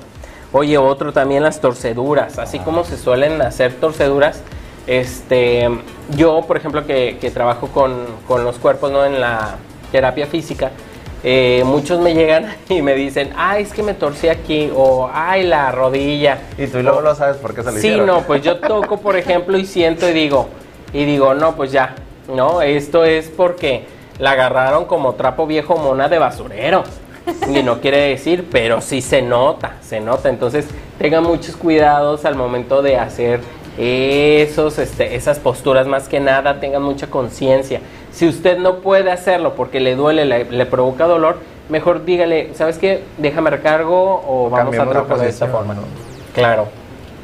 Oye, 0.53 0.77
otro 0.79 1.13
también 1.13 1.43
las 1.43 1.61
torceduras, 1.61 2.39
así 2.39 2.59
como 2.59 2.85
se 2.85 2.99
suelen 2.99 3.41
hacer 3.41 3.75
torceduras. 3.75 4.43
Este, 4.87 5.69
yo, 6.17 6.43
por 6.47 6.57
ejemplo, 6.57 6.87
que, 6.87 7.19
que 7.21 7.31
trabajo 7.31 7.69
con, 7.69 8.07
con 8.27 8.45
los 8.45 8.59
cuerpos, 8.59 8.91
¿no? 8.91 9.05
En 9.05 9.21
la 9.21 9.57
terapia 9.93 10.27
física, 10.27 10.73
eh, 11.23 11.63
muchos 11.67 12.01
me 12.01 12.15
llegan 12.15 12.55
y 12.69 12.83
me 12.83 12.95
dicen, 12.95 13.33
ay, 13.37 13.63
es 13.65 13.73
que 13.73 13.83
me 13.83 13.95
torcí 13.95 14.29
aquí, 14.29 14.71
o 14.75 15.11
ay, 15.13 15.45
la 15.45 15.71
rodilla. 15.73 16.39
Y 16.59 16.67
tú 16.67 16.83
luego 16.83 17.01
lo 17.01 17.15
sabes 17.15 17.37
por 17.37 17.55
qué 17.55 17.63
se 17.63 17.67
lo 17.67 17.73
Sí, 17.73 17.79
hicieron. 17.79 18.07
no, 18.07 18.23
pues 18.23 18.43
yo 18.43 18.57
toco, 18.61 18.99
por 18.99 19.17
ejemplo, 19.17 19.57
y 19.59 19.67
siento 19.67 20.09
y 20.09 20.13
digo, 20.13 20.49
y 20.93 21.05
digo, 21.05 21.35
no, 21.35 21.57
pues 21.57 21.73
ya, 21.73 21.95
no, 22.35 22.63
esto 22.63 23.05
es 23.05 23.29
porque 23.29 23.85
la 24.19 24.33
agarraron 24.33 24.85
como 24.87 25.15
trapo 25.15 25.47
viejo 25.47 25.77
mona 25.77 26.09
de 26.09 26.19
basurero. 26.19 26.85
Y 27.55 27.63
no 27.63 27.81
quiere 27.81 27.99
decir, 28.09 28.49
pero 28.51 28.81
sí 28.81 29.03
se 29.03 29.23
nota, 29.23 29.77
se 29.83 30.01
nota. 30.01 30.31
Entonces, 30.31 30.67
tengan 30.99 31.23
muchos 31.23 31.55
cuidados 31.55 32.25
al 32.25 32.35
momento 32.35 32.83
de 32.83 32.97
hacer 32.97 33.41
esos, 33.79 34.79
este, 34.79 35.15
esas 35.15 35.39
posturas, 35.39 35.87
más 35.87 36.09
que 36.09 36.19
nada, 36.19 36.59
tengan 36.61 36.83
mucha 36.83 37.09
conciencia. 37.09 37.81
Si 38.13 38.29
usted 38.29 38.59
no 38.59 38.77
puede 38.77 39.11
hacerlo 39.11 39.55
porque 39.55 39.81
le 39.81 39.95
duele, 39.95 40.25
le, 40.25 40.45
le 40.45 40.67
provoca 40.67 41.07
dolor, 41.07 41.39
mejor 41.69 42.05
dígale, 42.05 42.51
¿sabes 42.55 42.79
qué? 42.79 43.05
Déjame 43.19 43.51
recargo 43.51 44.23
o 44.27 44.51
vamos 44.51 44.79
a 44.79 44.87
trabajar 44.87 45.19
de 45.19 45.29
esta 45.29 45.47
forma. 45.47 45.75
¿no? 45.75 45.83
Claro. 46.35 46.69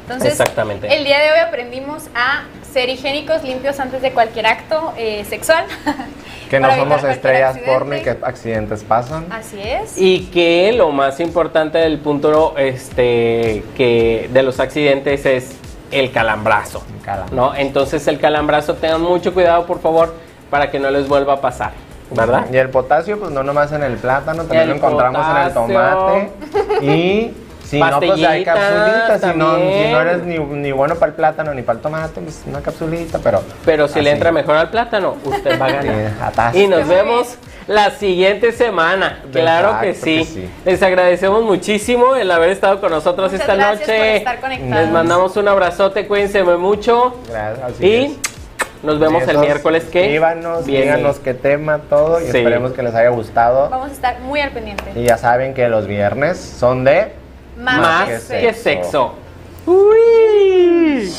Entonces, 0.03 0.39
Exactamente. 0.39 0.87
el 0.95 1.03
día 1.03 1.19
de 1.19 1.31
hoy 1.33 1.39
aprendimos 1.39 2.05
a 2.15 2.45
ser 2.71 2.87
higiénicos, 2.89 3.43
limpios 3.43 3.77
antes 3.79 4.01
de 4.01 4.11
cualquier 4.11 4.45
acto 4.47 4.93
eh, 4.97 5.25
sexual. 5.25 5.65
Que 6.49 6.61
no 6.61 6.73
somos 6.73 7.03
estrellas 7.03 7.57
porno 7.65 7.93
y 7.97 8.03
que 8.03 8.11
accidente. 8.11 8.25
accidentes 8.25 8.83
pasan. 8.85 9.25
Así 9.33 9.59
es. 9.59 9.97
Y 9.97 10.27
que 10.27 10.71
lo 10.71 10.91
más 10.91 11.19
importante 11.19 11.77
del 11.77 11.97
punto 11.99 12.55
este, 12.57 13.65
que 13.75 14.29
de 14.31 14.43
los 14.43 14.61
accidentes 14.61 15.25
es 15.25 15.57
el 15.91 16.09
calambrazo. 16.13 16.85
El 16.95 17.03
calambrazo. 17.03 17.35
¿no? 17.35 17.53
Entonces 17.53 18.07
el 18.07 18.17
calambrazo 18.17 18.75
tengan 18.75 19.01
mucho 19.01 19.33
cuidado 19.33 19.65
por 19.65 19.81
favor 19.81 20.13
para 20.49 20.71
que 20.71 20.79
no 20.79 20.89
les 20.89 21.07
vuelva 21.07 21.33
a 21.33 21.41
pasar, 21.41 21.71
¿verdad? 22.11 22.45
Y 22.51 22.57
el 22.57 22.69
potasio, 22.69 23.19
pues 23.19 23.31
no 23.31 23.43
nomás 23.43 23.71
en 23.71 23.83
el 23.83 23.95
plátano, 23.97 24.43
también 24.43 24.61
El 24.63 24.69
lo 24.69 24.75
encontramos 24.75 25.25
en 25.29 25.37
el 25.37 25.53
tomate. 25.53 26.31
Y 26.81 27.33
si 27.65 27.81
no, 27.81 27.99
pues 27.99 28.23
hay 28.23 28.45
capsulitas. 28.45 29.21
Si 29.21 29.37
no, 29.37 29.55
si 29.55 29.91
no 29.91 30.01
eres 30.01 30.23
ni, 30.23 30.37
ni 30.37 30.71
bueno 30.71 30.95
para 30.95 31.09
el 31.09 31.15
plátano 31.15 31.53
ni 31.53 31.63
para 31.63 31.77
el 31.77 31.83
tomate, 31.83 32.21
pues 32.21 32.43
una 32.45 32.61
capsulita, 32.61 33.19
pero. 33.21 33.41
Pero 33.65 33.87
si 33.89 34.01
le 34.01 34.11
entra 34.11 34.31
mejor 34.31 34.55
al 34.55 34.69
plátano, 34.69 35.15
usted 35.23 35.59
va 35.59 35.65
a 35.65 35.71
ganar. 35.71 36.53
Sí. 36.53 36.63
Y 36.63 36.67
nos 36.67 36.87
vemos 36.87 37.35
la 37.67 37.91
siguiente 37.91 38.53
semana. 38.53 39.19
Claro 39.33 39.81
que 39.81 39.93
sí. 39.93 40.19
que 40.19 40.23
sí. 40.23 40.49
Les 40.63 40.81
agradecemos 40.81 41.43
muchísimo 41.43 42.15
el 42.15 42.31
haber 42.31 42.51
estado 42.51 42.79
con 42.79 42.89
nosotros 42.89 43.33
Muchas 43.33 43.41
esta 43.41 43.55
gracias 43.55 43.87
noche. 43.87 43.97
por 43.97 44.07
estar 44.07 44.39
conectados. 44.39 44.83
Les 44.85 44.89
mandamos 44.93 45.35
un 45.35 45.47
abrazote, 45.49 46.07
cuídense 46.07 46.43
mucho. 46.43 47.17
Gracias, 47.27 47.69
así 47.69 47.85
Y 47.85 48.05
es. 48.05 48.36
Nos 48.83 48.99
vemos 48.99 49.27
el 49.27 49.37
miércoles 49.39 49.83
que 49.85 50.01
Escríbanos, 50.01 50.65
díganos 50.65 51.19
qué 51.19 51.33
tema, 51.33 51.79
todo, 51.89 52.19
y 52.19 52.23
Sí. 52.25 52.37
esperemos 52.37 52.73
que 52.73 52.83
les 52.83 52.93
haya 52.95 53.09
gustado. 53.09 53.69
Vamos 53.69 53.89
a 53.89 53.93
estar 53.93 54.19
muy 54.21 54.39
al 54.39 54.51
pendiente. 54.51 54.83
Y 54.95 55.03
ya 55.03 55.17
saben 55.17 55.53
que 55.53 55.67
los 55.67 55.87
viernes 55.87 56.37
son 56.37 56.83
de. 56.83 57.11
Más, 57.57 57.77
más 57.79 58.07
que 58.07 58.39
que 58.39 58.53
sexo. 58.53 58.63
sexo. 58.63 59.13
Uy. 59.65 61.11